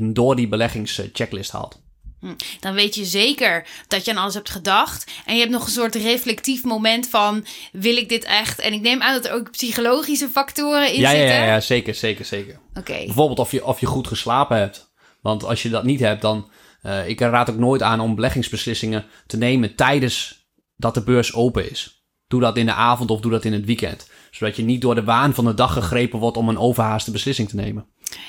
door 0.00 0.36
die 0.36 0.48
beleggingschecklist 0.48 1.50
haalt. 1.50 1.82
Hm. 2.20 2.34
Dan 2.60 2.74
weet 2.74 2.94
je 2.94 3.04
zeker 3.04 3.66
dat 3.88 4.04
je 4.04 4.10
aan 4.10 4.16
alles 4.16 4.34
hebt 4.34 4.50
gedacht. 4.50 5.10
En 5.26 5.34
je 5.34 5.40
hebt 5.40 5.52
nog 5.52 5.64
een 5.64 5.72
soort 5.72 5.94
reflectief 5.94 6.64
moment 6.64 7.08
van... 7.08 7.46
wil 7.72 7.96
ik 7.96 8.08
dit 8.08 8.24
echt? 8.24 8.58
En 8.58 8.72
ik 8.72 8.80
neem 8.80 9.02
aan 9.02 9.14
dat 9.14 9.24
er 9.24 9.32
ook 9.32 9.50
psychologische 9.50 10.28
factoren 10.28 10.92
in 10.92 11.00
ja, 11.00 11.10
zitten. 11.10 11.28
Ja, 11.28 11.42
ja, 11.42 11.44
ja, 11.44 11.60
zeker, 11.60 11.94
zeker, 11.94 12.24
zeker. 12.24 12.60
Oké. 12.74 13.04
Bijvoorbeeld 13.04 13.38
of 13.38 13.50
je, 13.50 13.64
of 13.64 13.80
je 13.80 13.86
goed 13.86 14.06
geslapen 14.06 14.56
hebt. 14.56 14.92
Want 15.20 15.44
als 15.44 15.62
je 15.62 15.68
dat 15.68 15.84
niet 15.84 16.00
hebt, 16.00 16.22
dan... 16.22 16.50
Uh, 16.82 17.08
ik 17.08 17.20
raad 17.20 17.50
ook 17.50 17.58
nooit 17.58 17.82
aan 17.82 18.00
om 18.00 18.14
beleggingsbeslissingen 18.14 19.04
te 19.26 19.36
nemen 19.36 19.74
tijdens 19.74 20.46
dat 20.76 20.94
de 20.94 21.02
beurs 21.02 21.34
open 21.34 21.70
is. 21.70 22.04
Doe 22.26 22.40
dat 22.40 22.56
in 22.56 22.66
de 22.66 22.72
avond 22.72 23.10
of 23.10 23.20
doe 23.20 23.30
dat 23.30 23.44
in 23.44 23.52
het 23.52 23.64
weekend. 23.64 24.08
Zodat 24.34 24.56
je 24.56 24.62
niet 24.62 24.80
door 24.80 24.94
de 24.94 25.04
waan 25.04 25.34
van 25.34 25.44
de 25.44 25.54
dag 25.54 25.72
gegrepen 25.72 26.18
wordt 26.18 26.36
om 26.36 26.48
een 26.48 26.58
overhaaste 26.58 27.10
beslissing 27.10 27.48
te 27.48 27.56
nemen. 27.56 27.86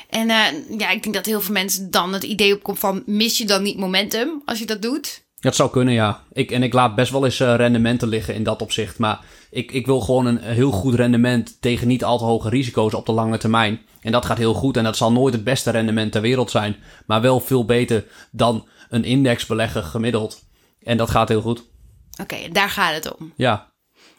En 0.09 0.29
uh, 0.29 0.77
ja, 0.77 0.89
ik 0.89 1.03
denk 1.03 1.15
dat 1.15 1.25
heel 1.25 1.41
veel 1.41 1.53
mensen 1.53 1.91
dan 1.91 2.13
het 2.13 2.23
idee 2.23 2.53
opkomt 2.53 2.79
van... 2.79 3.03
mis 3.05 3.37
je 3.37 3.45
dan 3.45 3.63
niet 3.63 3.77
momentum 3.77 4.41
als 4.45 4.59
je 4.59 4.65
dat 4.65 4.81
doet? 4.81 5.23
Dat 5.39 5.55
zou 5.55 5.69
kunnen, 5.69 5.93
ja. 5.93 6.23
Ik, 6.31 6.51
en 6.51 6.63
ik 6.63 6.73
laat 6.73 6.95
best 6.95 7.11
wel 7.11 7.25
eens 7.25 7.39
uh, 7.39 7.55
rendementen 7.55 8.07
liggen 8.07 8.33
in 8.33 8.43
dat 8.43 8.61
opzicht. 8.61 8.97
Maar 8.97 9.19
ik, 9.49 9.71
ik 9.71 9.85
wil 9.85 9.99
gewoon 9.99 10.25
een 10.25 10.37
heel 10.37 10.71
goed 10.71 10.93
rendement 10.93 11.61
tegen 11.61 11.87
niet 11.87 12.03
al 12.03 12.17
te 12.17 12.23
hoge 12.23 12.49
risico's 12.49 12.93
op 12.93 13.05
de 13.05 13.11
lange 13.11 13.37
termijn. 13.37 13.81
En 14.01 14.11
dat 14.11 14.25
gaat 14.25 14.37
heel 14.37 14.53
goed. 14.53 14.77
En 14.77 14.83
dat 14.83 14.97
zal 14.97 15.11
nooit 15.11 15.33
het 15.33 15.43
beste 15.43 15.71
rendement 15.71 16.11
ter 16.11 16.21
wereld 16.21 16.51
zijn. 16.51 16.75
Maar 17.05 17.21
wel 17.21 17.39
veel 17.39 17.65
beter 17.65 18.05
dan 18.31 18.67
een 18.89 19.03
indexbelegger 19.03 19.83
gemiddeld. 19.83 20.43
En 20.83 20.97
dat 20.97 21.09
gaat 21.09 21.29
heel 21.29 21.41
goed. 21.41 21.59
Oké, 21.59 22.21
okay, 22.21 22.49
daar 22.51 22.69
gaat 22.69 22.93
het 22.93 23.17
om. 23.17 23.33
Ja. 23.35 23.73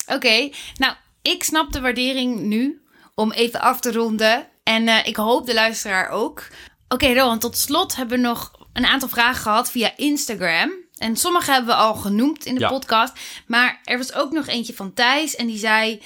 Oké, 0.06 0.14
okay, 0.14 0.52
nou, 0.76 0.94
ik 1.26 1.44
snap 1.44 1.72
de 1.72 1.80
waardering 1.80 2.40
nu. 2.40 2.80
Om 3.14 3.32
even 3.32 3.60
af 3.60 3.80
te 3.80 3.92
ronden. 3.92 4.46
En 4.62 4.82
uh, 4.82 5.06
ik 5.06 5.16
hoop 5.16 5.46
de 5.46 5.54
luisteraar 5.54 6.08
ook. 6.08 6.42
Oké, 6.88 7.12
Rowan, 7.14 7.38
tot 7.38 7.56
slot 7.56 7.96
hebben 7.96 8.16
we 8.20 8.24
nog 8.26 8.52
een 8.72 8.86
aantal 8.86 9.08
vragen 9.08 9.42
gehad 9.42 9.70
via 9.70 9.92
Instagram. 9.96 10.72
En 10.98 11.16
sommige 11.16 11.50
hebben 11.50 11.74
we 11.74 11.80
al 11.80 11.94
genoemd 11.94 12.44
in 12.46 12.54
de 12.54 12.60
Ja. 12.60 12.68
podcast. 12.68 13.12
Maar 13.46 13.80
er 13.84 13.96
was 13.98 14.12
ook 14.14 14.32
nog 14.32 14.46
eentje 14.46 14.74
van 14.74 14.92
Thijs. 14.94 15.36
En 15.36 15.46
die 15.46 15.58
zei: 15.58 16.02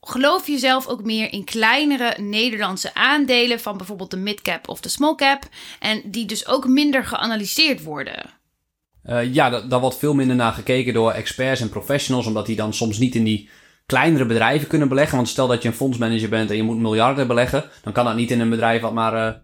Geloof 0.00 0.46
je 0.46 0.58
zelf 0.58 0.86
ook 0.86 1.02
meer 1.04 1.32
in 1.32 1.44
kleinere 1.44 2.20
Nederlandse 2.22 2.94
aandelen 2.94 3.60
van 3.60 3.76
bijvoorbeeld 3.76 4.10
de 4.10 4.16
midcap 4.16 4.68
of 4.68 4.80
de 4.80 4.88
smallcap? 4.88 5.42
En 5.80 6.02
die 6.04 6.24
dus 6.26 6.46
ook 6.46 6.66
minder 6.66 7.04
geanalyseerd 7.04 7.82
worden. 7.82 8.30
Eh, 9.02 9.34
ja, 9.34 9.50
da- 9.50 9.60
daar 9.60 9.80
wordt 9.80 9.98
veel 9.98 10.14
minder 10.14 10.36
naar 10.36 10.52
gekeken 10.52 10.94
door 10.94 11.12
experts 11.12 11.60
en 11.60 11.68
professionals, 11.68 12.26
omdat 12.26 12.46
die 12.46 12.56
dan 12.56 12.74
soms 12.74 12.98
niet 12.98 13.14
in 13.14 13.24
die 13.24 13.48
kleinere 13.86 14.24
bedrijven 14.26 14.68
kunnen 14.68 14.88
beleggen. 14.88 15.16
Want 15.16 15.28
stel 15.28 15.46
dat 15.46 15.62
je 15.62 15.68
een 15.68 15.74
fondsmanager 15.74 16.28
bent 16.28 16.50
en 16.50 16.56
je 16.56 16.62
moet 16.62 16.78
miljarden 16.78 17.26
beleggen, 17.26 17.64
dan 17.82 17.92
kan 17.92 18.04
dat 18.04 18.16
niet 18.16 18.30
in 18.30 18.40
een 18.40 18.50
bedrijf 18.50 18.80
wat 18.80 18.92
maar... 18.92 19.26
eh, 19.28 19.34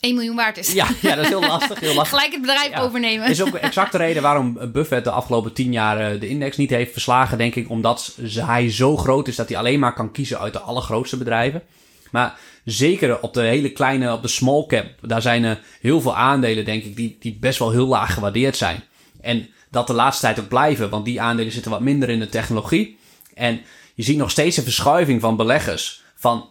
1 0.00 0.14
miljoen 0.14 0.36
waard 0.36 0.58
is. 0.58 0.72
ja, 0.72 0.86
ja, 1.00 1.14
dat 1.14 1.24
is 1.24 1.30
heel 1.30 1.40
lastig, 1.56 1.80
heel 1.80 1.94
lastig. 1.94 2.08
Gelijk 2.18 2.32
het 2.32 2.40
bedrijf 2.40 2.70
Ja. 2.70 2.80
overnemen. 2.82 3.28
is 3.28 3.42
ook 3.42 3.54
exact 3.54 3.92
de 3.92 3.98
reden 3.98 4.22
waarom 4.22 4.58
Buffett 4.72 5.04
de 5.04 5.10
afgelopen 5.10 5.52
tien 5.52 5.72
jaar 5.72 5.98
eh, 6.12 6.20
de 6.20 6.28
index 6.28 6.56
niet 6.56 6.70
heeft 6.70 6.92
verslagen, 6.92 7.38
denk 7.38 7.54
ik. 7.54 7.70
Omdat 7.70 8.18
hij 8.34 8.70
zo 8.70 8.96
groot 8.96 9.28
is 9.28 9.36
dat 9.36 9.48
hij 9.48 9.58
alleen 9.58 9.78
maar 9.78 9.94
kan 9.94 10.12
kiezen 10.12 10.38
uit 10.38 10.52
de 10.52 10.58
allergrootste 10.58 11.16
bedrijven. 11.16 11.62
Maar 12.10 12.38
zeker 12.64 13.20
op 13.20 13.34
de 13.34 13.40
hele 13.42 13.70
kleine, 13.72 14.12
op 14.12 14.22
de 14.22 14.28
small 14.28 14.66
cap, 14.66 14.86
daar 15.00 15.22
zijn 15.22 15.44
er 15.44 15.60
heel 15.80 16.00
veel 16.00 16.16
aandelen, 16.16 16.64
denk 16.64 16.84
ik, 16.84 16.96
die, 16.96 17.16
die 17.20 17.36
best 17.40 17.58
wel 17.58 17.70
heel 17.70 17.86
laag 17.86 18.14
gewaardeerd 18.14 18.56
zijn. 18.56 18.82
En 19.20 19.48
dat 19.70 19.86
de 19.86 19.92
laatste 19.94 20.22
tijd 20.26 20.40
ook 20.40 20.48
blijven, 20.48 20.90
want 20.90 21.04
die 21.04 21.20
aandelen 21.20 21.52
zitten 21.52 21.70
wat 21.70 21.80
minder 21.80 22.08
in 22.08 22.18
de 22.18 22.28
technologie. 22.28 22.98
En 23.34 23.60
je 23.94 24.02
ziet 24.02 24.16
nog 24.16 24.30
steeds 24.30 24.56
een 24.56 24.62
verschuiving 24.62 25.20
van 25.20 25.36
beleggers. 25.36 26.02
Van 26.14 26.48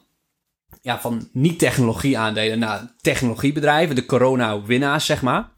ja, 0.81 0.99
van 0.99 1.29
niet-technologie 1.31 2.17
aandelen 2.17 2.59
naar 2.59 2.93
technologiebedrijven, 3.01 3.95
de 3.95 4.05
corona-winnaars, 4.05 5.05
zeg 5.05 5.21
maar. 5.21 5.49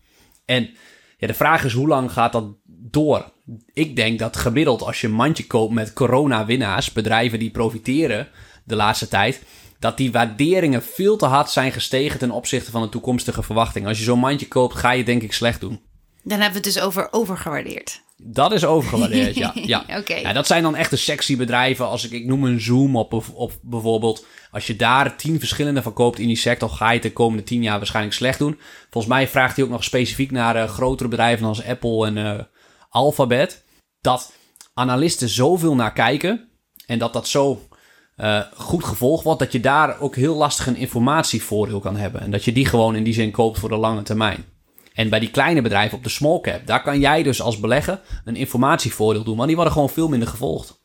En 0.45 0.69
ja, 1.17 1.27
de 1.27 1.33
vraag 1.33 1.63
is 1.63 1.73
hoe 1.73 1.87
lang 1.87 2.11
gaat 2.11 2.31
dat 2.31 2.45
door? 2.65 3.31
Ik 3.73 3.95
denk 3.95 4.19
dat 4.19 4.37
gemiddeld 4.37 4.81
als 4.81 5.01
je 5.01 5.07
een 5.07 5.13
mandje 5.13 5.47
koopt 5.47 5.73
met 5.73 5.93
corona-winnaars, 5.93 6.91
bedrijven 6.91 7.39
die 7.39 7.51
profiteren 7.51 8.27
de 8.63 8.75
laatste 8.75 9.07
tijd, 9.07 9.41
dat 9.79 9.97
die 9.97 10.11
waarderingen 10.11 10.83
veel 10.83 11.17
te 11.17 11.25
hard 11.25 11.49
zijn 11.49 11.71
gestegen 11.71 12.19
ten 12.19 12.31
opzichte 12.31 12.71
van 12.71 12.81
de 12.81 12.89
toekomstige 12.89 13.43
verwachting. 13.43 13.87
Als 13.87 13.97
je 13.97 14.03
zo'n 14.03 14.19
mandje 14.19 14.47
koopt, 14.47 14.75
ga 14.75 14.91
je 14.91 15.03
denk 15.03 15.21
ik 15.21 15.33
slecht 15.33 15.59
doen. 15.59 15.81
Dan 16.27 16.39
hebben 16.39 16.61
we 16.61 16.67
het 16.67 16.75
dus 16.75 16.83
over 16.83 17.07
overgewaardeerd. 17.11 18.01
Dat 18.17 18.51
is 18.51 18.65
overgewaardeerd, 18.65 19.35
ja. 19.35 19.51
ja. 19.73 19.85
Oké. 19.97 20.15
ja. 20.15 20.33
Dat 20.33 20.47
zijn 20.47 20.63
dan 20.63 20.75
echte 20.75 20.95
sexy 20.95 21.37
bedrijven. 21.37 21.87
Als 21.87 22.05
ik, 22.05 22.11
ik 22.11 22.25
noem 22.25 22.43
een 22.43 22.61
Zoom 22.61 22.95
op, 22.95 23.13
of, 23.13 23.29
of 23.29 23.57
bijvoorbeeld. 23.61 24.25
Als 24.51 24.67
je 24.67 24.75
daar 24.75 25.17
tien 25.17 25.39
verschillende 25.39 25.81
van 25.81 25.93
koopt 25.93 26.19
in 26.19 26.27
die 26.27 26.35
sector, 26.35 26.69
ga 26.69 26.87
je 26.87 26.93
het 26.93 27.03
de 27.03 27.13
komende 27.13 27.43
tien 27.43 27.61
jaar 27.61 27.77
waarschijnlijk 27.77 28.15
slecht 28.15 28.39
doen. 28.39 28.59
Volgens 28.89 29.13
mij 29.13 29.27
vraagt 29.27 29.55
hij 29.55 29.65
ook 29.65 29.71
nog 29.71 29.83
specifiek 29.83 30.31
naar 30.31 30.55
eh, 30.55 30.69
grotere 30.69 31.09
bedrijven 31.09 31.47
als 31.47 31.65
Apple 31.65 32.05
en 32.05 32.17
eh, 32.17 32.43
Alphabet. 32.89 33.63
Dat 34.01 34.33
analisten 34.73 35.29
zoveel 35.29 35.75
naar 35.75 35.93
kijken 35.93 36.49
en 36.85 36.99
dat 36.99 37.13
dat 37.13 37.27
zo 37.27 37.67
eh, 38.15 38.41
goed 38.55 38.83
gevolgd 38.83 39.23
wordt, 39.23 39.39
dat 39.39 39.51
je 39.51 39.59
daar 39.59 39.99
ook 39.99 40.15
heel 40.15 40.35
lastig 40.35 40.67
een 40.67 40.75
informatievoordeel 40.75 41.79
kan 41.79 41.95
hebben. 41.95 42.21
En 42.21 42.31
dat 42.31 42.45
je 42.45 42.51
die 42.51 42.65
gewoon 42.65 42.95
in 42.95 43.03
die 43.03 43.13
zin 43.13 43.31
koopt 43.31 43.59
voor 43.59 43.69
de 43.69 43.77
lange 43.77 44.01
termijn. 44.01 44.54
En 44.95 45.09
bij 45.09 45.19
die 45.19 45.31
kleine 45.31 45.61
bedrijven 45.61 45.97
op 45.97 46.03
de 46.03 46.09
small 46.09 46.39
cap, 46.41 46.67
daar 46.67 46.81
kan 46.81 46.99
jij 46.99 47.23
dus 47.23 47.41
als 47.41 47.59
belegger 47.59 48.01
een 48.25 48.35
informatievoordeel 48.35 49.23
doen, 49.23 49.35
want 49.35 49.47
die 49.47 49.55
worden 49.55 49.73
gewoon 49.73 49.89
veel 49.89 50.07
minder 50.07 50.27
gevolgd. 50.27 50.79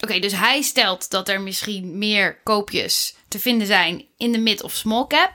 Oké, 0.00 0.18
dus 0.18 0.36
hij 0.36 0.62
stelt 0.62 1.10
dat 1.10 1.28
er 1.28 1.40
misschien 1.40 1.98
meer 1.98 2.40
koopjes 2.42 3.14
te 3.28 3.38
vinden 3.38 3.66
zijn 3.66 4.04
in 4.16 4.32
de 4.32 4.38
mid- 4.38 4.62
of 4.62 4.72
small 4.72 5.06
cap. 5.06 5.32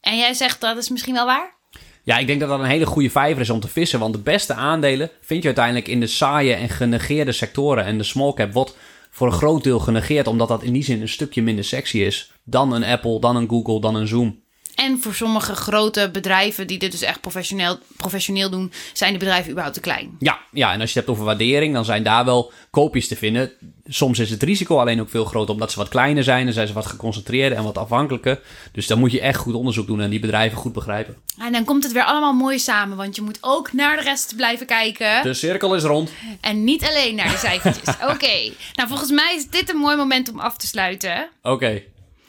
En 0.00 0.16
jij 0.16 0.34
zegt 0.34 0.60
dat 0.60 0.76
is 0.76 0.88
misschien 0.88 1.14
wel 1.14 1.26
waar? 1.26 1.54
Ja, 2.02 2.18
ik 2.18 2.26
denk 2.26 2.40
dat 2.40 2.48
dat 2.48 2.58
een 2.58 2.64
hele 2.64 2.86
goede 2.86 3.10
vijver 3.10 3.42
is 3.42 3.50
om 3.50 3.60
te 3.60 3.68
vissen, 3.68 3.98
want 3.98 4.14
de 4.14 4.20
beste 4.20 4.54
aandelen 4.54 5.10
vind 5.20 5.40
je 5.40 5.46
uiteindelijk 5.46 5.88
in 5.88 6.00
de 6.00 6.06
saaie 6.06 6.54
en 6.54 6.68
genegeerde 6.68 7.32
sectoren. 7.32 7.84
En 7.84 7.98
de 7.98 8.04
small 8.04 8.32
cap 8.32 8.52
wordt 8.52 8.76
voor 9.10 9.26
een 9.26 9.32
groot 9.32 9.64
deel 9.64 9.78
genegeerd, 9.78 10.26
omdat 10.26 10.48
dat 10.48 10.62
in 10.62 10.72
die 10.72 10.84
zin 10.84 11.00
een 11.00 11.08
stukje 11.08 11.42
minder 11.42 11.64
sexy 11.64 11.98
is 11.98 12.32
dan 12.44 12.72
een 12.72 12.84
Apple, 12.84 13.20
dan 13.20 13.36
een 13.36 13.48
Google, 13.48 13.80
dan 13.80 13.94
een 13.94 14.06
Zoom. 14.06 14.42
En 14.74 15.00
voor 15.00 15.14
sommige 15.14 15.54
grote 15.54 16.10
bedrijven 16.12 16.66
die 16.66 16.78
dit 16.78 16.90
dus 16.90 17.02
echt 17.02 17.20
professioneel, 17.20 17.78
professioneel 17.96 18.50
doen, 18.50 18.72
zijn 18.92 19.12
de 19.12 19.18
bedrijven 19.18 19.50
überhaupt 19.50 19.76
te 19.76 19.82
klein. 19.82 20.16
Ja, 20.18 20.38
ja, 20.52 20.72
en 20.72 20.80
als 20.80 20.92
je 20.92 20.98
het 20.98 21.06
hebt 21.06 21.08
over 21.08 21.24
waardering, 21.24 21.74
dan 21.74 21.84
zijn 21.84 22.02
daar 22.02 22.24
wel 22.24 22.52
koopjes 22.70 23.08
te 23.08 23.16
vinden. 23.16 23.52
Soms 23.86 24.18
is 24.18 24.30
het 24.30 24.42
risico 24.42 24.78
alleen 24.78 25.00
ook 25.00 25.08
veel 25.10 25.24
groter 25.24 25.54
omdat 25.54 25.70
ze 25.70 25.78
wat 25.78 25.88
kleiner 25.88 26.24
zijn. 26.24 26.44
Dan 26.44 26.54
zijn 26.54 26.66
ze 26.66 26.72
wat 26.72 26.86
geconcentreerder 26.86 27.58
en 27.58 27.64
wat 27.64 27.78
afhankelijker. 27.78 28.40
Dus 28.72 28.86
dan 28.86 28.98
moet 28.98 29.12
je 29.12 29.20
echt 29.20 29.38
goed 29.38 29.54
onderzoek 29.54 29.86
doen 29.86 30.00
en 30.00 30.10
die 30.10 30.20
bedrijven 30.20 30.58
goed 30.58 30.72
begrijpen. 30.72 31.16
En 31.38 31.52
dan 31.52 31.64
komt 31.64 31.82
het 31.82 31.92
weer 31.92 32.04
allemaal 32.04 32.32
mooi 32.32 32.58
samen, 32.58 32.96
want 32.96 33.16
je 33.16 33.22
moet 33.22 33.38
ook 33.40 33.72
naar 33.72 33.96
de 33.96 34.02
rest 34.02 34.36
blijven 34.36 34.66
kijken. 34.66 35.22
De 35.22 35.34
cirkel 35.34 35.74
is 35.74 35.82
rond. 35.82 36.10
En 36.40 36.64
niet 36.64 36.84
alleen 36.84 37.14
naar 37.14 37.30
de 37.30 37.36
cijfertjes. 37.36 37.94
Oké, 38.12 38.52
nou 38.74 38.88
volgens 38.88 39.10
mij 39.10 39.34
is 39.36 39.48
dit 39.48 39.70
een 39.70 39.76
mooi 39.76 39.96
moment 39.96 40.30
om 40.30 40.40
af 40.40 40.56
te 40.56 40.66
sluiten. 40.66 41.28
Oké. 41.42 41.82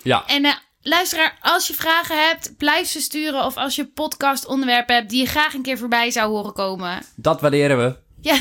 Ja. 0.04 0.24
En 0.28 0.46
eh, 0.46 0.54
luisteraar, 0.90 1.38
als 1.42 1.68
je 1.68 1.74
vragen 1.74 2.28
hebt, 2.28 2.58
blijf 2.58 2.88
ze 2.88 3.02
sturen. 3.02 3.46
Of 3.46 3.58
als 3.58 3.76
je 3.76 3.86
podcast 3.86 4.46
onderwerpen 4.46 4.96
hebt 4.96 5.10
die 5.10 5.20
je 5.22 5.28
graag 5.28 5.54
een 5.54 5.62
keer 5.62 5.78
voorbij 5.78 6.12
zou 6.12 6.30
horen 6.32 6.54
komen. 6.54 7.02
Dat 7.16 7.42
waarderen 7.42 7.78
we. 7.78 7.96
Ja, 8.22 8.38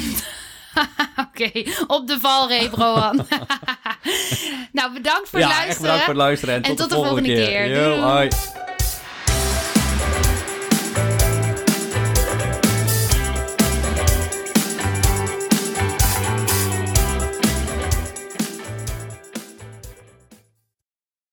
oké. 1.27 1.51
Op 1.87 2.09
de 2.09 2.21
valreep, 2.21 2.73
Rohan. 2.73 3.17
nou, 4.73 4.93
bedankt 4.93 5.29
voor 5.29 5.39
het 5.39 5.49
ja, 5.49 5.55
luisteren. 5.55 5.69
echt 5.69 5.81
bedankt 5.81 6.05
voor 6.05 6.15
het 6.15 6.23
luisteren. 6.23 6.55
En, 6.55 6.63
En 6.63 6.69
tot, 6.69 6.79
tot 6.79 6.89
de 6.89 6.95
de 6.95 7.03
volgende, 7.03 7.29
volgende 7.29 7.51
keer. 7.51 7.65
keer. 7.67 7.83
Yo. 7.83 8.29